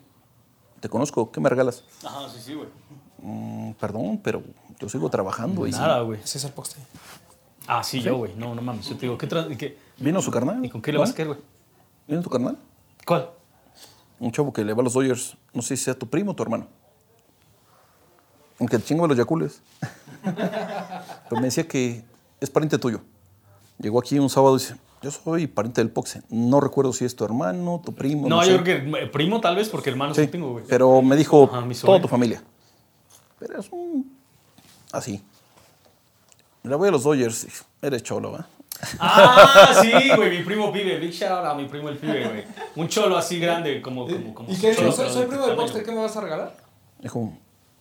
[0.81, 1.85] te conozco, ¿qué me regalas?
[2.05, 2.69] Ajá, sí, sí, güey.
[3.19, 4.43] "Mm, perdón, pero
[4.81, 5.67] yo sigo trabajando.
[5.67, 6.21] Nada, güey.
[6.21, 6.81] Ese es el poste.
[7.69, 8.35] Ah, sí, yo, güey.
[8.35, 8.89] No, no mames.
[8.89, 10.65] Yo te digo, ¿qué qué- ¿Vino su carnal?
[10.65, 11.41] ¿Y con qué le vas a querer, güey?
[12.09, 12.59] ¿Vino tu carnal?
[13.07, 13.31] ¿Cuál?
[14.19, 15.37] Un chavo que le va a los Dodgers.
[15.55, 16.67] No sé si sea tu primo o tu hermano.
[18.59, 19.63] Aunque te chingo de los Yacules.
[20.25, 22.05] Pero me decía que
[22.41, 23.01] es pariente tuyo.
[23.79, 26.23] Llegó aquí un sábado y dice, Yo soy pariente del Poxe.
[26.31, 28.29] No recuerdo si es tu hermano, tu primo.
[28.29, 30.65] No, yo creo que eh, primo tal vez, porque hermano sí, Sí, tengo, güey.
[30.69, 32.43] pero me dijo Ajá, toda tu familia.
[33.39, 34.17] Pero es un...
[34.93, 35.23] Así.
[36.63, 37.47] Le voy a los Dodgers.
[37.81, 38.47] Eres cholo, ¿va?
[39.01, 40.99] Ah, sí, güey, mi primo pibe.
[40.99, 42.45] Big shout out a mi primo el pibe, güey.
[42.77, 44.07] Un cholo así grande, como.
[44.07, 44.75] como, como ¿Y qué?
[44.75, 45.57] cholo, ¿Soy, soy primo del.
[45.57, 46.57] Boxster, ¿qué me vas a regalar?
[47.01, 47.33] Dijo,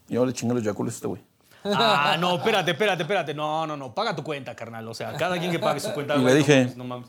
[0.10, 1.22] yo le chingué los yacules a este güey.
[1.64, 3.34] Ah, no, espérate, espérate, espérate.
[3.34, 3.94] No, no, no.
[3.94, 4.88] Paga tu cuenta, carnal.
[4.88, 6.16] O sea, cada quien que pague su cuenta.
[6.16, 7.08] Y le no dije- No mames.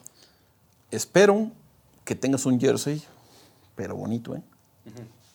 [0.90, 1.50] Espero
[2.04, 3.02] que tengas un jersey,
[3.74, 4.42] pero bonito, ¿eh?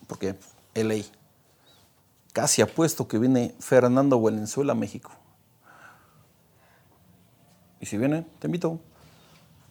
[0.08, 0.36] Porque
[0.76, 1.04] LA.
[2.34, 5.12] Casi apuesto que viene Fernando Valenzuela a México.
[7.80, 8.80] Y si viene, te invito.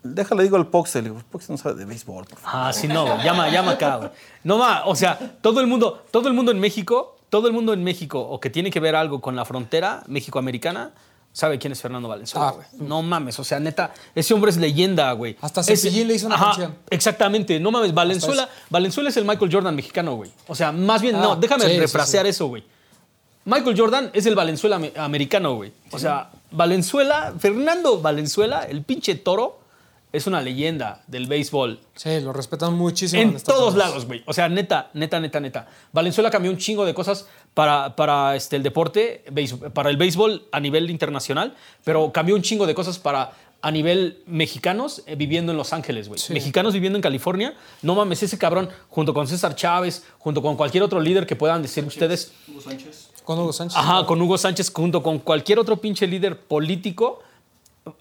[0.03, 2.69] Déjale, digo al Pox, le digo, Pox no sabe de béisbol, por favor.
[2.69, 3.23] Ah, sí, no.
[3.25, 4.11] Llama, llama acá, güey.
[4.45, 7.73] No va, o sea, todo el mundo, todo el mundo en México, todo el mundo
[7.75, 10.93] en México, o que tiene que ver algo con la frontera México-americana,
[11.33, 12.67] sabe quién es Fernando Valenzuela, Ah.
[12.79, 15.37] No mames, o sea, neta, ese hombre es leyenda, güey.
[15.43, 16.75] Hasta Cepillín le hizo una Ajá, canción.
[16.89, 18.49] Exactamente, no mames, Valenzuela.
[18.71, 20.31] Valenzuela es el Michael Jordan mexicano, güey.
[20.49, 22.65] O sea, más bien, Ah, no, déjame sí, sí, refrasear eso, güey.
[23.45, 25.73] Michael Jordan es el Valenzuela ame- americano, güey.
[25.93, 29.61] O sea, Valenzuela, Fernando Valenzuela, el pinche toro,
[30.13, 33.21] es una leyenda del béisbol Sí, lo respetan muchísimo.
[33.23, 34.23] en todos lados, güey.
[34.27, 35.69] O sea, neta, neta, neta, neta.
[35.93, 39.25] Valenzuela cambió un chingo de cosas para, para este, el deporte,
[39.75, 44.23] para el béisbol a nivel internacional, pero cambió un chingo de cosas para a nivel
[44.27, 46.21] mexicanos eh, viviendo en Los Ángeles, güey.
[46.21, 46.33] Sí.
[46.33, 47.55] Mexicanos viviendo en California.
[47.83, 51.63] No mames, ese cabrón, junto con César Chávez, junto con cualquier otro líder que puedan
[51.63, 52.33] decir ustedes,
[53.25, 53.77] Con Hugo Sánchez.
[53.77, 57.23] Ajá, con Hugo Sánchez, junto con cualquier otro pinche líder político,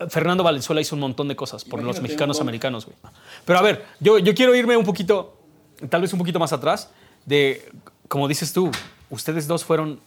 [0.09, 2.97] Fernando Valenzuela hizo un montón de cosas por los mexicanos americanos, güey.
[3.45, 5.37] Pero a ver, yo, yo quiero irme un poquito,
[5.89, 6.89] tal vez un poquito más atrás,
[7.25, 7.69] de,
[8.07, 8.71] como dices tú,
[9.09, 9.99] ustedes dos fueron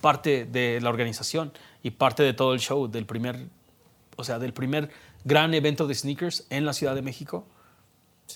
[0.00, 3.46] parte de la organización y parte de todo el show del primer,
[4.16, 4.90] o sea, del primer
[5.24, 7.46] gran evento de sneakers en la Ciudad de México.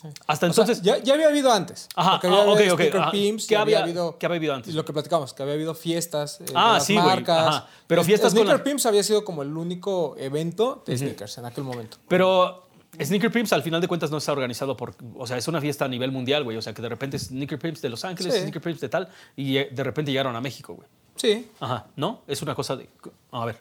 [0.03, 0.09] Sí.
[0.27, 1.89] Hasta O sea, entonces, ya, ya había habido antes.
[1.95, 3.11] Ajá, había ah, ajá.
[3.11, 4.75] pimps, ¿Qué y había- habido, qué había habido antes?
[4.75, 6.41] Lo que platicamos, que había habido fiestas.
[6.41, 7.47] eh, de Ah, las sí, marcas.
[7.47, 7.69] ajá.
[7.87, 11.39] Pero Es- fiestas con Sneaker la- Pimps había sido como el único evento de sneakers
[11.39, 11.97] en aquel momento.
[12.09, 12.65] Pero
[13.03, 15.85] Sneaker Pimps al final de cuentas no está organizado por, o sea, es una fiesta
[15.85, 18.41] a nivel mundial, güey, o sea, que de repente Sneaker Pimps de Los Ángeles, Sí.
[18.41, 20.89] Sneaker Pimps de tal, y eh, de repente llegaron a México, güey.
[21.17, 21.51] Sí.
[21.61, 22.23] Ajá, ¿no?
[22.27, 22.89] Es una cosa de,
[23.33, 23.59] a ver.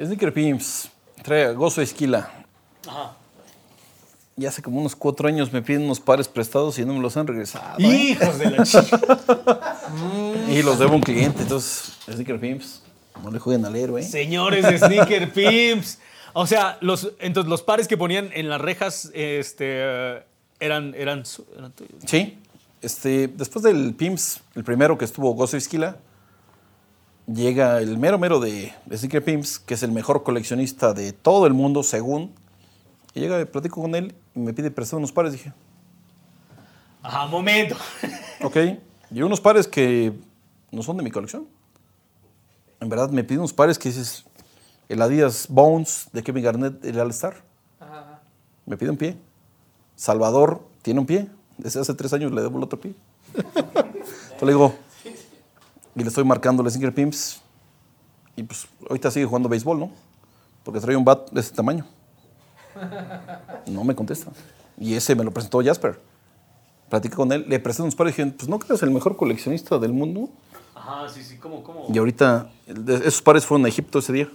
[0.00, 0.90] Sneaker Pimps,
[1.22, 2.28] trae Gozo Esquila.
[2.88, 3.16] Ajá.
[4.36, 7.16] Y hace como unos cuatro años me piden unos pares prestados y no me los
[7.16, 7.78] han regresado.
[7.78, 7.82] ¿eh?
[7.82, 9.78] Hijos de la chica.
[10.48, 11.42] Y los debo a un cliente.
[11.42, 12.82] Entonces, Sneaker Pimps,
[13.22, 14.02] no le jueguen al héroe.
[14.02, 15.98] Señores de Sneaker Pimps.
[16.32, 20.24] O sea, los, entonces los pares que ponían en las rejas, este,
[20.58, 22.02] eran, eran, tuyos.
[22.06, 22.38] Sí.
[22.82, 25.96] Este, después del Pimps, el primero que estuvo Gozo Esquila,
[27.32, 31.46] llega el mero mero de, de Sneaker Pimps, que es el mejor coleccionista de todo
[31.46, 32.32] el mundo, según.
[33.14, 35.32] Y llega, y platico con él y me pide prestar unos pares.
[35.32, 35.52] Dije,
[37.02, 37.76] Ajá, momento.
[38.42, 38.56] ok.
[39.10, 40.12] Y unos pares que
[40.72, 41.46] no son de mi colección.
[42.80, 44.24] En verdad me pide unos pares que dices,
[44.88, 47.42] el Adidas Bones de Kevin Garnett, el All-Star.
[48.66, 49.16] Me pide un pie.
[49.94, 51.28] Salvador tiene un pie.
[51.58, 52.94] Desde hace tres años le debo el otro pie.
[53.34, 54.74] Entonces le digo,
[55.94, 57.40] y le estoy marcando el Sneaker Pimps.
[58.34, 59.90] Y pues ahorita sigue jugando béisbol, ¿no?
[60.64, 61.86] Porque trae un bat de ese tamaño.
[63.66, 64.30] No me contesta.
[64.78, 66.00] Y ese me lo presentó Jasper.
[66.88, 69.78] Platiqué con él, le presté unos pares y dije, pues no crees el mejor coleccionista
[69.78, 70.28] del mundo.
[70.74, 71.86] Ajá, sí, sí, ¿cómo, cómo?
[71.92, 74.28] Y ahorita, esos pares fueron a Egipto ese día.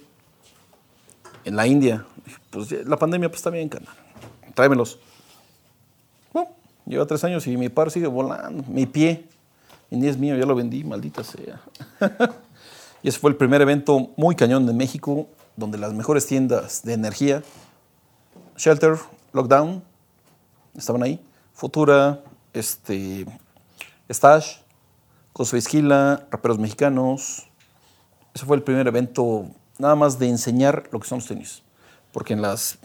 [1.45, 2.05] En la India.
[2.25, 3.93] Dije, Pues la pandemia pues está bien, carnal.
[4.55, 4.99] Tráemelos.
[6.33, 6.49] Bueno,
[6.85, 8.63] lleva tres años y mi par sigue volando.
[8.67, 9.25] Mi pie.
[9.91, 11.61] Y ni es mío, ya lo vendí, maldita sea.
[13.03, 16.93] y ese fue el primer evento muy cañón de México, donde las mejores tiendas de
[16.93, 17.41] energía,
[18.59, 18.97] Shelter,
[19.31, 19.81] Lockdown,
[20.75, 21.25] estaban ahí.
[21.53, 23.25] Futura, este,
[24.11, 24.57] Stash,
[25.31, 27.47] Costa Esquila, raperos mexicanos.
[28.33, 29.45] Ese fue el primer evento
[29.77, 31.63] nada más de enseñar lo que son los tenis.
[32.11, 32.79] Porque en las,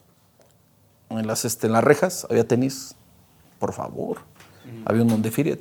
[1.10, 2.94] en las, este, en las rejas había tenis,
[3.58, 4.18] por favor.
[4.84, 5.58] Había un Undefeated.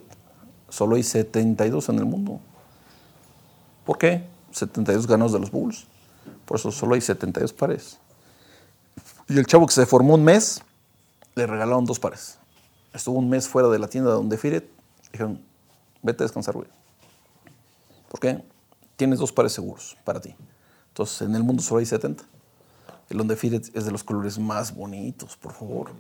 [0.70, 2.40] Solo hay 72 en el mundo.
[3.84, 4.28] ¿Por qué?
[4.52, 5.88] 72 ganos de los Bulls.
[6.46, 7.98] Por eso solo hay 72 pares.
[9.28, 10.62] Y el chavo que se formó un mes,
[11.36, 12.38] le regalaron dos pares.
[12.94, 14.64] Estuvo un mes fuera de la tienda de Undefeated.
[15.12, 15.42] Dijeron,
[16.02, 16.68] vete a descansar, güey.
[18.10, 18.44] ¿Por qué?
[18.96, 20.36] Tienes dos pares seguros para ti.
[20.90, 22.24] Entonces, en el mundo solo hay 70.
[23.10, 25.92] El Undefeated es de los colores más bonitos, por favor.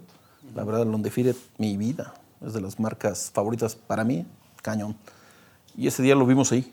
[0.53, 2.13] La verdad, el Undefeated, mi vida.
[2.45, 4.25] Es de las marcas favoritas para mí.
[4.61, 4.95] Cañón.
[5.75, 6.71] Y ese día lo vimos ahí.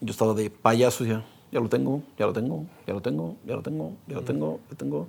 [0.00, 1.24] Yo estaba de payaso ya.
[1.54, 4.58] Ya lo tengo, ya lo tengo, ya lo tengo, ya lo tengo, ya lo tengo,
[4.58, 5.06] ya lo tengo.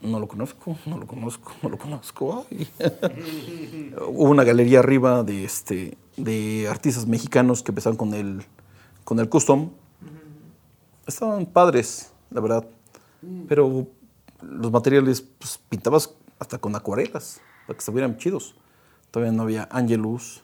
[0.00, 2.46] No lo conozco, no lo conozco, no lo conozco.
[4.08, 8.42] Hubo una galería arriba de, este, de artistas mexicanos que empezaron con el,
[9.04, 9.70] con el custom.
[11.06, 12.66] Estaban padres, la verdad.
[13.46, 13.86] Pero
[14.42, 18.56] los materiales pues, pintabas hasta con acuarelas para que estuvieran chidos.
[19.12, 20.42] Todavía no había Angelus,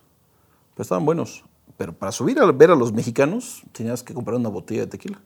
[0.75, 1.43] pero estaban buenos.
[1.77, 5.21] Pero para subir a ver a los mexicanos tenías que comprar una botella de tequila.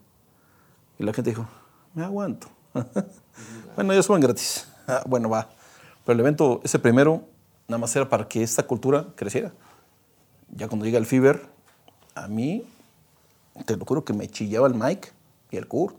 [0.99, 1.47] Y la gente dijo,
[1.95, 2.49] me aguanto.
[3.77, 4.67] bueno, ya suben gratis.
[4.87, 5.49] Ah, bueno, va.
[6.05, 7.23] Pero el evento, ese primero,
[7.69, 9.53] nada más era para que esta cultura creciera.
[10.49, 11.49] Ya cuando llega el Fever,
[12.17, 12.67] a mí,
[13.67, 15.11] te lo juro que me chillaba el Mike
[15.53, 15.95] y el Kurt.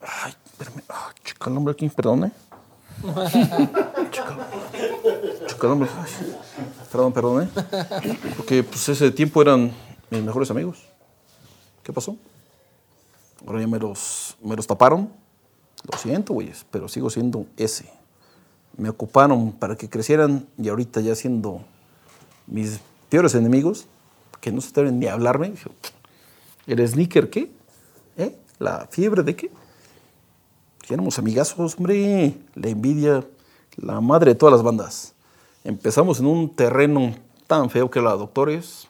[0.00, 0.82] Ay, espérame.
[0.88, 2.32] Ah, chica, el nombre aquí, perdón,
[5.64, 5.88] Ay,
[6.90, 7.48] perdón, perdón, ¿eh?
[8.36, 9.72] Porque pues ese tiempo eran
[10.10, 10.82] mis mejores amigos.
[11.82, 12.16] ¿Qué pasó?
[13.46, 15.10] Ahora ya me los, me los taparon.
[15.90, 17.90] Lo siento, güeyes, pero sigo siendo ese.
[18.76, 21.60] Me ocuparon para que crecieran y ahorita ya siendo
[22.46, 23.86] mis peores enemigos,
[24.40, 25.50] que no se atreven ni a hablarme.
[25.50, 25.70] Dije,
[26.66, 27.50] ¿El sneaker qué?
[28.16, 28.36] ¿Eh?
[28.58, 29.50] ¿La fiebre de qué?
[30.86, 32.36] Si éramos amigazos, hombre.
[32.54, 33.24] La envidia,
[33.76, 35.14] la madre de todas las bandas.
[35.64, 37.14] Empezamos en un terreno
[37.46, 38.88] tan feo que la Doctores,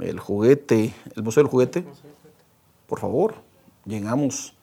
[0.00, 1.86] el juguete, el Museo del Juguete.
[2.86, 3.34] Por favor,
[3.84, 4.54] llegamos.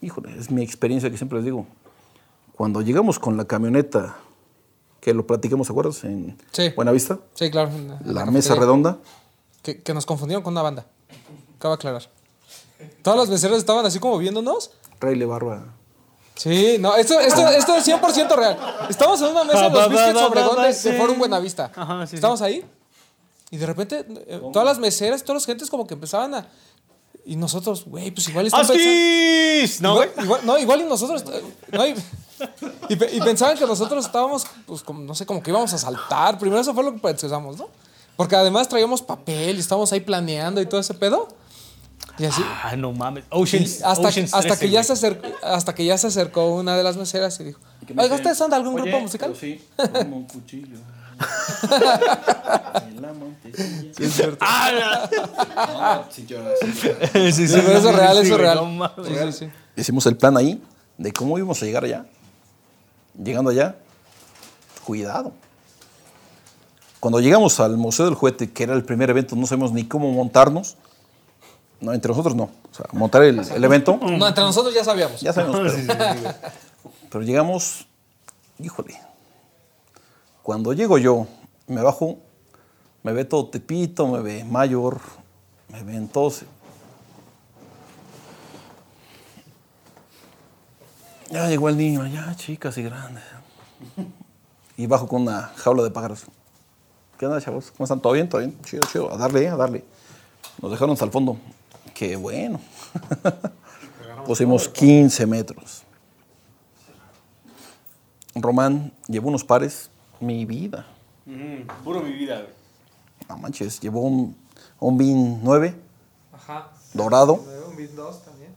[0.00, 1.66] Híjole, es mi experiencia que siempre les digo.
[2.54, 4.16] Cuando llegamos con la camioneta,
[5.00, 6.04] que lo platicamos, ¿te acuerdas?
[6.04, 6.70] En Sí.
[6.76, 7.70] Buenavista, Sí, claro.
[8.04, 8.98] la- la mesa redonda.
[9.62, 10.86] Que, que nos confundieron con una banda.
[11.56, 12.02] Acaba de aclarar.
[13.02, 14.70] Todas las meseras estaban así como viéndonos.
[15.00, 15.74] Rayle Barba.
[16.34, 18.56] Sí, no, esto, esto, esto es 100% real.
[18.88, 20.92] Estamos en una mesa va, los Biscuits Obregón de, de.
[20.98, 21.72] Forum Buenavista.
[21.74, 22.14] Ajá, sí, sí.
[22.16, 22.64] Estamos ahí
[23.50, 26.46] y de repente eh, todas las meseras, todas las gentes como que empezaban a...
[27.24, 29.82] Y nosotros, güey, pues igual están pensando...
[29.82, 30.08] ¿No, güey?
[30.10, 31.24] Igual, igual- no, igual y nosotros.
[31.32, 31.94] eh, no, y,
[32.88, 36.38] y y pensaban que nosotros estábamos, pues, como, no sé, como que íbamos a saltar.
[36.38, 37.68] Primero eso fue lo que pensamos, ¿no?
[38.16, 41.28] Porque además traíamos papel y estábamos ahí planeando y todo ese pedo.
[42.18, 42.42] Y así.
[42.44, 43.24] Ah, no mames.
[43.30, 43.82] Oceans.
[43.84, 44.84] hasta, Oceans hasta, 13, que ya güey.
[44.84, 47.60] se acercó, hasta que ya se acercó una de las meseras y dijo:
[47.96, 49.34] Oiga, ¿ustedes son de algún grupo musical?
[49.38, 49.60] Sí,
[49.92, 50.78] como un cuchillo.
[52.88, 54.36] en la montecilla.
[54.40, 56.02] ¡Ah!
[56.10, 56.70] Sí, lloras, sí.
[57.12, 58.56] Sí, sí, Sí, pero eso es real, eso es real.
[58.56, 59.06] no mames.
[59.06, 59.50] Sí, sí, sí.
[59.76, 60.62] Hicimos el plan ahí
[60.96, 62.06] de cómo íbamos a llegar allá.
[63.20, 63.76] Llegando allá,
[64.84, 65.32] cuidado.
[67.00, 70.10] Cuando llegamos al Museo del Juguete, que era el primer evento, no sabemos ni cómo
[70.12, 70.76] montarnos.
[71.80, 72.44] No, entre nosotros no.
[72.44, 75.20] O sea, montar el, el evento, No, entre nosotros ya sabíamos.
[75.20, 75.72] ya sabemos.
[75.86, 76.34] Pero,
[77.10, 77.86] pero llegamos,
[78.58, 79.00] híjole.
[80.42, 81.26] Cuando llego yo,
[81.66, 82.18] me bajo,
[83.02, 85.00] me ve todo Tepito, me ve Mayor,
[85.68, 86.42] me ven todos.
[91.30, 93.22] Ya llegó el niño, ya chicas y grandes.
[94.76, 96.24] Y bajo con una jaula de pájaros.
[97.18, 97.70] ¿Qué onda, chavos?
[97.72, 98.00] ¿Cómo están?
[98.00, 98.28] ¿Todo bien?
[98.28, 98.56] ¿Todo bien?
[98.62, 99.12] Chido, chido.
[99.12, 99.84] A darle, a darle.
[100.62, 101.36] Nos dejaron hasta el fondo.
[101.98, 102.60] Qué bueno.
[104.24, 105.82] Pusimos 15 metros.
[108.36, 109.90] Román llevó unos pares.
[110.20, 110.86] Mi vida.
[111.26, 112.46] Mm, Puro mi vida.
[113.28, 114.36] No manches, llevó un,
[114.78, 115.74] un BIN 9
[116.32, 116.70] Ajá.
[116.94, 117.34] dorado.
[117.68, 118.54] Un Beat 2 también.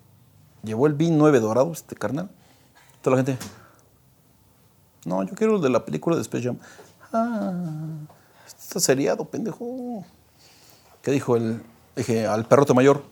[0.63, 2.30] Llevó el BIN 9 dorado, este carnal.
[3.01, 3.43] Toda la gente.
[5.06, 6.58] No, yo quiero el de la película de Space Jam.
[7.12, 7.54] Ah,
[8.45, 10.06] está seriado, pendejo.
[11.01, 11.63] ¿Qué dijo el?
[11.95, 13.04] Dije, al perrote mayor.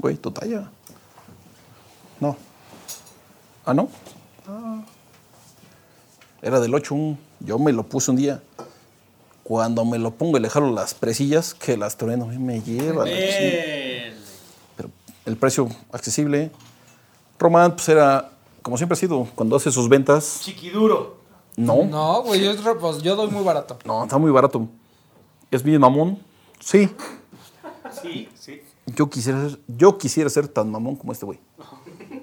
[0.00, 0.70] Güey, tu talla.
[2.20, 2.36] No.
[3.66, 3.88] Ah, no.
[4.48, 4.82] Ah.
[6.42, 6.94] Era del 8
[7.40, 8.42] Yo me lo puse un día.
[9.42, 13.04] Cuando me lo pongo y le jalo las presillas, que las trueno, me lleva.
[14.76, 14.90] pero
[15.26, 16.50] el precio accesible.
[17.38, 18.30] Román, pues era,
[18.62, 21.16] como siempre ha sido, cuando hace sus ventas, Chiquiduro.
[21.56, 23.76] no, no, No, güey, yo, pues, yo doy muy barato.
[24.04, 24.68] está muy barato.
[25.50, 26.18] ¿Es bien mamón?
[26.60, 26.88] Sí.
[28.02, 28.62] Sí, sí.
[28.96, 31.38] Yo quisiera, ser, yo quisiera ser tan mamón como este güey.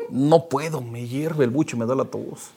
[0.10, 2.50] No puedo, me hierve el buche, me da la tos.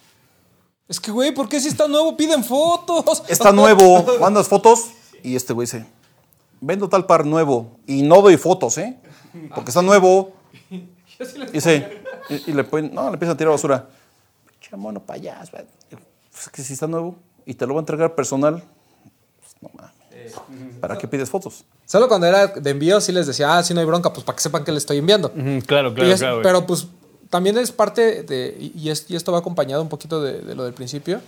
[0.88, 3.22] Es que, güey, ¿por qué si está nuevo piden fotos?
[3.28, 4.90] Está nuevo, mandas fotos
[5.22, 5.86] y este güey dice,
[6.60, 8.98] vendo tal par nuevo y no doy fotos, ¿eh?
[9.54, 10.32] Porque está nuevo.
[11.52, 13.88] Dice, y, y le, ponen- no, le empiezan a tirar basura.
[14.48, 15.52] Pinche mono payaso.
[15.52, 15.64] güey.
[16.30, 18.64] Pues es que si está nuevo y te lo va a entregar personal,
[19.40, 19.94] pues no mames.
[20.80, 21.64] ¿Para qué pides fotos?
[21.86, 24.36] Solo cuando era de envío sí les decía, ah, sí no hay bronca, pues para
[24.36, 25.30] que sepan que le estoy enviando.
[25.66, 26.40] claro, claro, es- claro.
[26.42, 26.86] pero pues
[27.28, 30.64] también es parte de, y, es- y esto va acompañado un poquito de, de lo
[30.64, 31.20] del principio,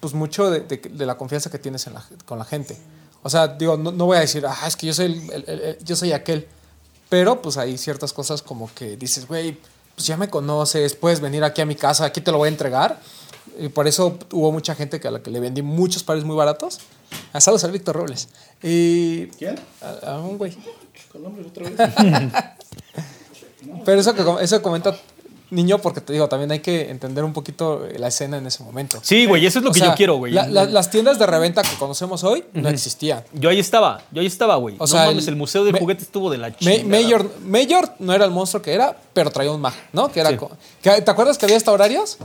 [0.00, 2.76] pues mucho de, de- de la confianza que tienes en la, con la gente.
[3.22, 5.60] O sea, digo, no, no voy a decir, ah, es que yo soy, el- el-
[5.60, 6.46] el- yo soy aquel,
[7.08, 9.56] pero pues hay ciertas cosas como que dices, güey,
[9.94, 12.50] pues ya me conoces, puedes venir aquí a mi casa, aquí te lo voy a
[12.50, 13.00] entregar.
[13.58, 16.34] Y por eso hubo mucha gente que a la que le vendí muchos pares muy
[16.34, 16.80] baratos.
[17.32, 18.28] A saludos al Víctor Robles.
[18.62, 19.58] Y ¿Quién?
[19.82, 20.56] a, a un güey.
[21.12, 21.92] Colombia otra vez.
[23.84, 24.96] Pero eso que eso comenta
[25.50, 28.98] niño, porque te digo, también hay que entender un poquito la escena en ese momento.
[29.02, 30.32] Sí, güey, eso es lo O que sea, yo quiero, güey.
[30.32, 33.22] la- la- las tiendas de reventa que conocemos hoy no existían.
[33.32, 34.74] Yo ahí estaba, yo ahí estaba, güey.
[34.76, 36.82] O no sea, mames, el- el museo del me- juguete estuvo de la chingada.
[36.84, 40.10] Mayor, Mayor no era el monstruo que era, pero traía un mag, ¿no?
[40.10, 40.36] Que era Sí.
[40.36, 40.50] co-
[40.82, 42.18] que- ¿Te acuerdas que había hasta horarios?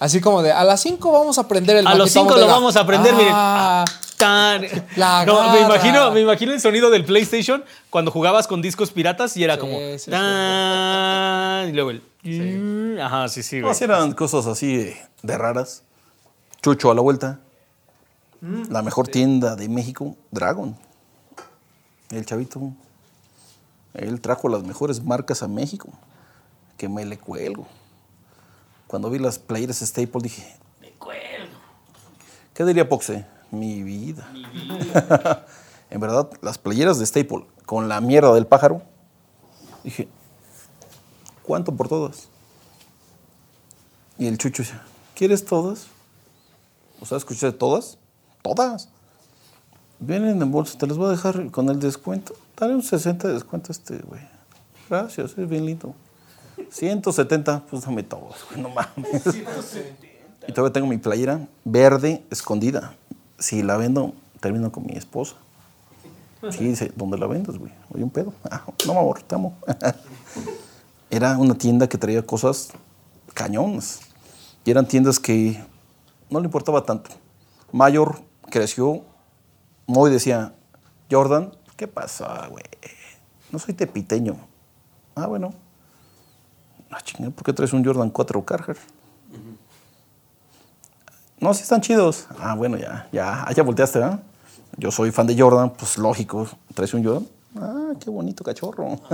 [0.00, 2.46] Así como de a las 5 vamos a aprender el A los Maquetón 5 lo
[2.48, 3.32] vamos a aprender, miren.
[3.34, 3.84] Ah,
[4.16, 4.64] Tan-
[4.96, 9.36] La No, me imagino, me imagino el sonido del PlayStation cuando jugabas con discos piratas
[9.36, 9.78] y era Sí, como.
[9.98, 12.98] sí, tan, Y luego el.
[13.00, 13.74] Ajá, sí, sí, No, güey.
[13.74, 15.84] sí eran cosas así de, de raras.
[16.62, 17.40] Chucho a la vuelta.
[18.70, 20.76] La mejor tienda de México, Dragon.
[22.10, 22.60] El chavito.
[23.94, 25.88] Él trajo las mejores marcas a México.
[26.78, 27.66] Que me le cuelgo.
[28.90, 31.54] Cuando vi las playeras Staple dije, Me cuelgo.
[32.52, 33.24] ¿qué diría Poxe?
[33.52, 34.28] Mi vida.
[35.90, 38.82] en verdad, las playeras de Staple con la mierda del pájaro,
[39.84, 40.08] dije,
[41.44, 42.26] ¿cuánto por todas?
[44.18, 44.74] Y el chucho dice,
[45.14, 45.86] ¿quieres todas?
[47.00, 47.96] O sea, escuché todas,
[48.42, 48.88] todas.
[50.00, 52.34] Vienen en bolsa, te las voy a dejar con el descuento.
[52.56, 54.22] Dale un 60 de descuento a este, güey.
[54.88, 55.94] Gracias, es bien lindo.
[56.70, 59.22] 170, pues dame todos, güey, no mames.
[60.48, 62.94] Y todavía tengo mi playera verde escondida.
[63.38, 65.36] Si la vendo, termino con mi esposa.
[66.50, 67.70] Sí, dice, ¿dónde la vendes, güey?
[67.92, 68.32] Oye, un pedo.
[68.50, 69.54] Ah, no, amor, te amo.
[71.10, 72.70] Era una tienda que traía cosas
[73.34, 74.00] cañones.
[74.64, 75.62] Y eran tiendas que
[76.30, 77.10] no le importaba tanto.
[77.72, 79.02] Mayor creció,
[79.86, 80.54] Moy decía,
[81.10, 82.64] Jordan, ¿qué pasa, güey?
[83.50, 84.36] No soy tepiteño.
[85.14, 85.52] Ah, bueno.
[86.90, 88.78] Ah, chingada, ¿por qué traes un Jordan 4 Carhartt?
[91.38, 92.26] No, sí están chidos.
[92.38, 94.20] Ah, bueno, ya, ya, ah, ya volteaste, ¿verdad?
[94.76, 96.46] Yo soy fan de Jordan, pues lógico.
[96.74, 97.26] ¿Traes un Jordan?
[97.58, 99.00] Ah, qué bonito cachorro.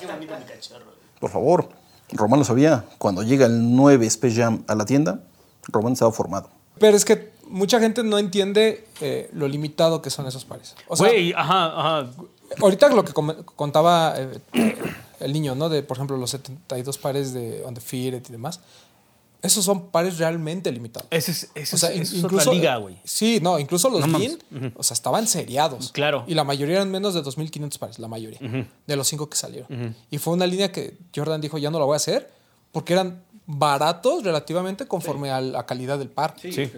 [0.00, 0.86] Qué bonito mi cachorro.
[1.20, 1.68] Por favor,
[2.12, 2.84] Román lo sabía.
[2.98, 5.20] Cuando llega el 9 Space Jam a la tienda,
[5.68, 6.48] Román estaba formado.
[6.78, 10.74] Pero es que mucha gente no entiende eh, lo limitado que son esos pares.
[10.86, 11.66] O sea, Güey, ajá,
[12.00, 12.10] ajá.
[12.62, 14.40] ahorita lo que contaba eh,
[15.20, 15.68] el niño, ¿no?
[15.68, 18.60] De, por ejemplo, los 72 pares de Undefeated y demás.
[19.40, 21.06] Esos son pares realmente limitados.
[21.12, 22.98] Ese es, ese O sea, es, in- eso es incluso, otra liga, güey.
[23.04, 24.38] Sí, no, incluso los No mames.
[24.50, 25.92] Bean, o sea, estaban seriados.
[25.92, 26.24] Claro.
[26.26, 28.40] Y la mayoría eran menos de 2.500 pares, la mayoría,
[28.86, 29.94] de los cinco que salieron.
[30.10, 32.32] Y fue una línea que Jordan dijo, ya no la voy a hacer,
[32.72, 36.34] porque eran baratos relativamente conforme a la calidad del par.
[36.40, 36.50] Sí.
[36.50, 36.72] Ahí-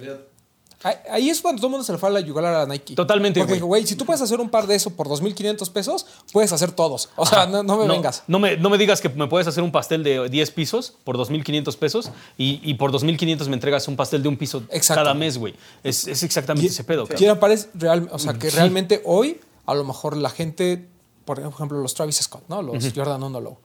[1.10, 2.94] Ahí es cuando todo el mundo se le fue a la yugular a Nike.
[2.94, 3.86] Totalmente, Porque güey.
[3.86, 7.10] si tú puedes hacer un par de eso por 2.500 pesos, puedes hacer todos.
[7.16, 8.22] O sea, no, no me vengas.
[8.26, 11.18] No me, no me digas que me puedes hacer un pastel de 10 pisos por
[11.18, 15.02] 2.500 pesos y, y por 2.500 me entregas un pastel de un piso Exacto.
[15.02, 15.54] cada mes, güey.
[15.84, 17.06] Es, es exactamente ese pedo,
[17.38, 20.88] pares real, o sea, que realmente hoy, a lo mejor la gente,
[21.26, 22.62] por ejemplo, los Travis Scott, ¿no?
[22.62, 23.58] Los Jordan 1 Low.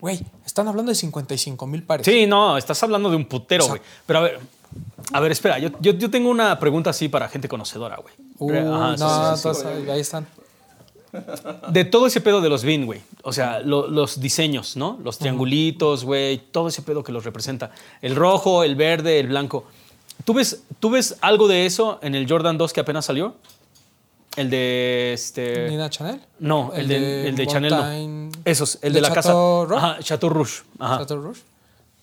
[0.00, 2.06] Güey, están hablando de 55 mil pares.
[2.06, 3.82] Sí, no, estás hablando de un putero, O sea- güey.
[4.06, 4.40] Pero a ver,
[5.12, 8.14] a ver, espera, yo, yo, yo tengo una pregunta así para gente conocedora, güey.
[8.38, 10.26] Uh, ajá, sí, no, sí, sí, entonces, ahí- ahí están.
[11.72, 13.00] De todo ese pedo de los Bean, güey.
[13.24, 14.98] O sea, lo- los diseños, ¿no?
[15.02, 16.38] Los triangulitos, güey.
[16.38, 17.72] Todo ese pedo que los representa.
[18.00, 19.64] El rojo, el verde, el blanco.
[20.24, 23.34] ¿Tú ves, ¿Tú ves algo de eso en el Jordan 2 que apenas salió?
[24.36, 25.68] El de este.
[25.68, 26.20] Nina Chanel.
[26.38, 28.30] No, el, de, el de Chanel no.
[28.44, 29.74] Esos, el ¿De de, la Chateau casa.
[29.74, 29.84] Rouge?
[29.86, 30.62] Ajá, Chateau Rouge.
[30.78, 30.98] Ajá.
[30.98, 31.40] Chateau Rouge.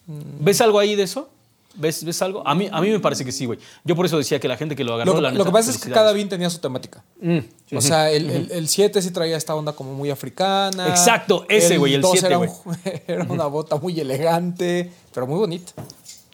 [0.07, 1.30] ¿Ves algo ahí de eso?
[1.78, 2.45] ¿Ves, ¿Ves algo?
[2.47, 3.59] A mí, a mí me parece que sí, güey.
[3.84, 5.69] Yo por eso decía que la gente que lo agarró, Lo, la lo que pasa
[5.71, 7.03] es que cada bean tenía su temática.
[7.21, 7.38] Mm,
[7.75, 10.88] O sea, el, el, el 7 sí traía esta onda como muy africana.
[10.89, 12.49] Exacto, ese, güey, el 2 7, era, un-
[13.07, 15.71] era una bota muy elegante, pero muy bonita.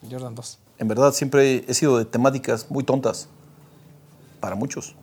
[0.10, 0.58] Jordan 2.
[0.80, 3.28] En verdad, siempre he sido de temáticas muy tontas.
[4.40, 4.96] Para muchos.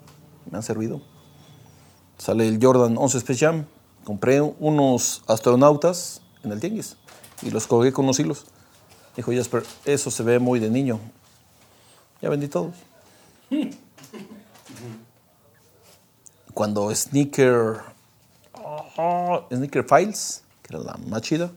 [0.51, 1.01] Me han servido.
[2.19, 3.65] Sale el Jordan 11 Space Jam.
[4.05, 6.97] Compré unos astronautas en el tianguis
[7.43, 8.47] y los colgué con unos hilos.
[9.17, 11.01] Dijo Jasper, eso se ve muy de niño.
[12.21, 12.75] Ya vendí todos.
[16.55, 17.81] Cuando Sneaker,
[18.63, 21.51] oh, Sneaker Files, que era la más chida,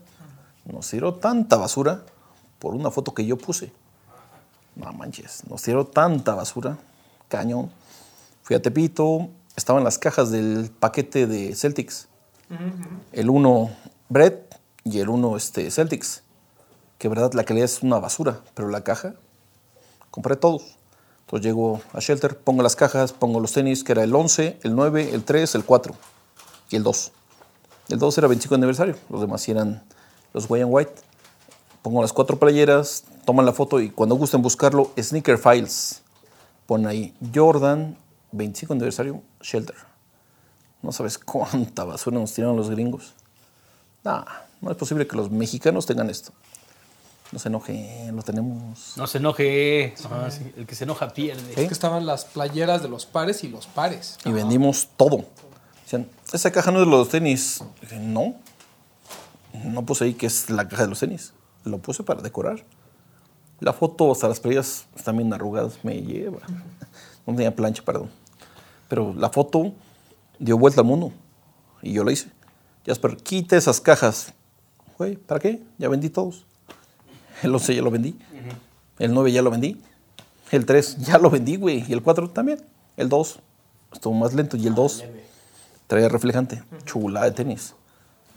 [0.64, 2.02] nos tiró tanta basura
[2.58, 3.72] por una foto que yo puse.
[4.76, 6.78] No manches, nos tiró tanta basura,
[7.28, 7.70] cañón.
[8.42, 12.08] Fui a Tepito, estaban las cajas del paquete de Celtics.
[13.12, 13.70] El uno
[14.08, 16.23] Brett y el uno este, Celtics.
[16.98, 19.14] Que verdad la calidad es una basura, pero la caja,
[20.10, 20.76] compré todos.
[21.20, 24.74] Entonces llego a Shelter, pongo las cajas, pongo los tenis, que era el 11, el
[24.74, 25.94] 9, el 3, el 4
[26.70, 27.12] y el 2.
[27.88, 29.82] El 2 era 25 aniversario, los demás eran
[30.32, 30.92] los White and White.
[31.82, 36.02] Pongo las cuatro playeras, toman la foto y cuando gusten buscarlo, Sneaker Files.
[36.66, 37.96] Ponen ahí Jordan
[38.32, 39.76] 25 aniversario Shelter.
[40.82, 43.14] No sabes cuánta basura nos tiraron los gringos.
[44.02, 44.24] Nah,
[44.60, 46.32] no es posible que los mexicanos tengan esto.
[47.34, 48.96] No se enojen, lo tenemos.
[48.96, 49.92] No se enoje.
[50.08, 51.50] Ah, sí, El que se enoja pierde.
[51.50, 54.18] Es que estaban las playeras de los pares y los pares.
[54.24, 55.24] Y vendimos todo.
[55.82, 57.64] Decían, esa caja no es de los tenis.
[57.80, 58.36] Dije, no.
[59.64, 61.32] No puse ahí que es la caja de los tenis.
[61.64, 62.62] Lo puse para decorar.
[63.58, 66.38] La foto, hasta las playeras están bien arrugadas, me lleva.
[67.26, 68.10] No tenía plancha, perdón.
[68.86, 69.72] Pero la foto
[70.38, 71.10] dio vuelta al mundo.
[71.82, 72.28] Y yo la hice.
[72.86, 74.32] Jasper, quita esas cajas.
[74.98, 75.62] Güey, ¿para qué?
[75.78, 76.46] Ya vendí todos.
[77.48, 78.16] El 11 ya lo vendí.
[78.98, 79.80] El 9 ya lo vendí.
[80.50, 81.84] El 3 ya lo vendí, güey.
[81.86, 82.62] Y el 4 también.
[82.96, 83.38] El 2
[83.92, 84.56] estuvo más lento.
[84.56, 85.04] Y el 2
[85.86, 86.62] traía reflejante.
[86.84, 87.74] Chula de tenis.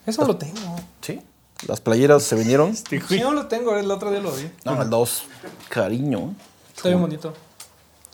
[0.06, 0.76] Eso lo tengo.
[1.02, 1.22] Sí.
[1.68, 2.76] Las playeras se vendieron.
[2.76, 4.50] Sí, no lo tengo, el otro día lo vi.
[4.64, 5.24] No, el 2.
[5.70, 6.36] Cariño.
[6.76, 7.34] Está bien bonito.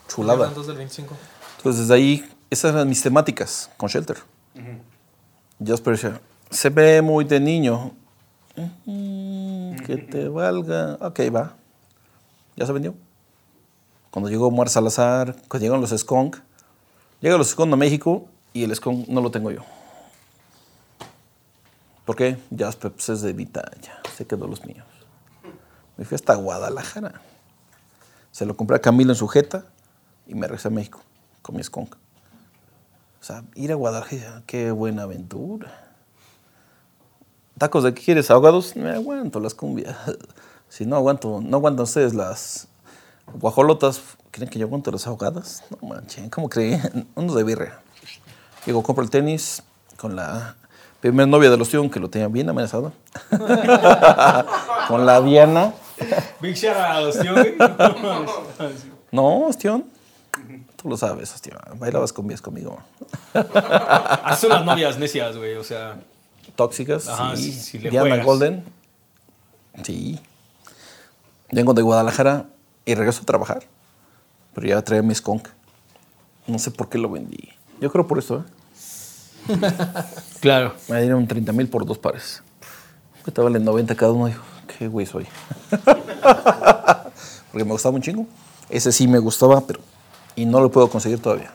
[0.08, 0.48] Chulada.
[0.48, 1.16] Jordan 2 del 25.
[1.58, 4.18] Entonces desde ahí, esas eran mis temáticas con Shelter.
[5.64, 6.20] Jasper decía,
[6.50, 7.92] se ve muy de niño.
[8.56, 8.70] Ujú,
[9.84, 10.96] Que te valga.
[11.00, 11.56] Ok, va.
[12.56, 12.94] Ya se vendió.
[14.10, 16.38] Cuando llegó Omar Salazar, cuando llegaron los Skunk,
[17.20, 19.62] llegan los Skunk a México y el Skunk no lo tengo yo.
[22.04, 22.38] ¿Por qué?
[22.56, 24.86] Jasper pues, es de mi talla, se quedó los míos.
[25.96, 27.20] Me fui hasta Guadalajara.
[28.30, 29.66] Se lo compré a Camilo en su jeta
[30.26, 31.00] y me regresé a México
[31.42, 31.94] con mi skunk.
[33.20, 35.83] O sea, ir a Guadalajara, qué buena aventura.
[37.58, 38.30] ¿Tacos de qué quieres?
[38.30, 38.74] ¿Ahogados?
[38.74, 39.96] Me aguanto las cumbias.
[40.66, 42.66] Si no aguanto, no aguantan ustedes las
[43.32, 44.00] guajolotas,
[44.32, 45.62] ¿creen que yo aguanto las ahogadas?
[45.70, 47.06] No manchen, ¿cómo creen?
[47.14, 47.78] Uno de birria.
[48.66, 49.62] Llego, compro el tenis
[49.96, 50.56] con la
[51.00, 52.92] primera novia de los tíos que lo tenía bien amenazado.
[54.88, 55.74] con la Diana.
[56.40, 57.14] Big shout out.
[59.12, 59.84] No, Ostión.
[60.74, 61.60] Tú lo sabes, Ostión.
[61.76, 62.80] Bailabas cumbias conmigo.
[63.32, 65.54] Así son las novias necias, güey.
[65.54, 66.00] O sea,
[66.56, 67.08] Tóxicas.
[67.08, 67.52] Ajá, sí.
[67.52, 68.26] si- le Diana juegas.
[68.26, 68.64] Golden.
[69.84, 70.20] Sí.
[71.50, 72.46] Vengo de Guadalajara
[72.84, 73.64] y regreso a trabajar.
[74.54, 75.48] Pero ya traía mi skunk.
[76.46, 77.48] No sé por qué lo vendí.
[77.80, 78.44] Yo creo por eso, ¿eh?
[80.40, 80.74] claro.
[80.88, 82.42] Me dieron 30 mil por dos pares.
[83.24, 84.26] Que te valen 90 cada uno.
[84.26, 84.40] Digo,
[84.78, 85.26] qué güey soy.
[87.50, 88.26] Porque me gustaba un chingo.
[88.68, 89.80] Ese sí me gustaba, pero.
[90.36, 91.52] Y no lo puedo conseguir todavía.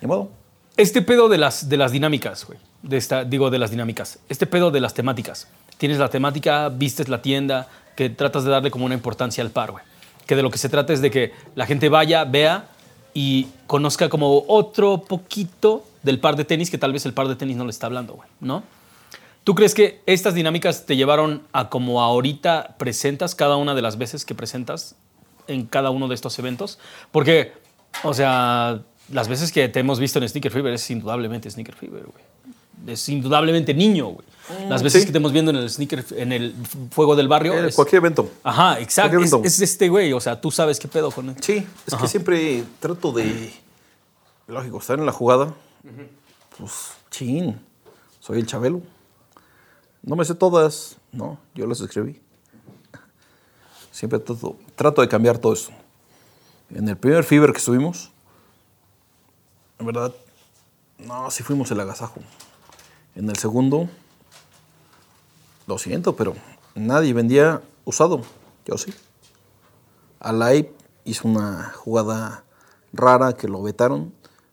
[0.00, 0.28] Ni modo.
[0.76, 2.58] Este pedo de las, de las dinámicas, güey.
[2.82, 4.18] De esta, digo, de las dinámicas.
[4.28, 5.48] Este pedo de las temáticas.
[5.78, 9.72] Tienes la temática, vistes la tienda, que tratas de darle como una importancia al par,
[9.72, 9.84] güey.
[10.26, 12.68] Que de lo que se trata es de que la gente vaya, vea
[13.14, 17.34] y conozca como otro poquito del par de tenis que tal vez el par de
[17.34, 18.62] tenis no le está hablando, güey, ¿no?
[19.42, 23.98] ¿Tú crees que estas dinámicas te llevaron a como ahorita presentas cada una de las
[23.98, 24.94] veces que presentas
[25.46, 26.78] en cada uno de estos eventos?
[27.10, 27.52] Porque,
[28.04, 32.04] o sea, las veces que te hemos visto en Sneaker Fever es indudablemente Sneaker Fever,
[32.04, 32.24] güey.
[32.88, 34.26] Es indudablemente niño, güey.
[34.68, 35.06] Las veces sí.
[35.06, 36.54] que te hemos viendo en el Sneaker, en el
[36.90, 37.52] Fuego del Barrio.
[37.52, 38.30] Eh, es- cualquier evento.
[38.42, 39.42] Ajá, exacto.
[39.44, 41.36] es este güey, o sea, tú sabes qué pedo con él.
[41.40, 43.52] Sí, es que siempre trato de.
[44.46, 45.52] Lógico, estar en la jugada.
[46.56, 46.72] Pues,
[47.10, 47.60] chin.
[48.20, 48.80] Soy el Chabelo.
[50.02, 50.96] No me sé todas.
[51.12, 52.18] No, yo las escribí.
[53.92, 55.70] Siempre trato, trato de cambiar todo eso.
[56.74, 58.10] En el primer Fever que estuvimos,
[59.78, 60.14] en verdad,
[60.98, 62.20] no, sí fuimos el agasajo.
[63.18, 63.88] En el segundo,
[65.66, 66.34] lo siento, pero
[66.76, 68.22] nadie vendía usado.
[68.64, 68.94] Yo sí.
[70.20, 70.70] Alay
[71.04, 72.44] hizo una jugada
[72.92, 74.12] rara que lo vetaron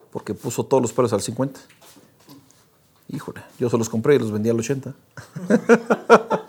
[0.09, 1.59] porque puso todos los pares al 50.
[3.09, 4.95] Híjole, yo se los compré y los vendí al 80.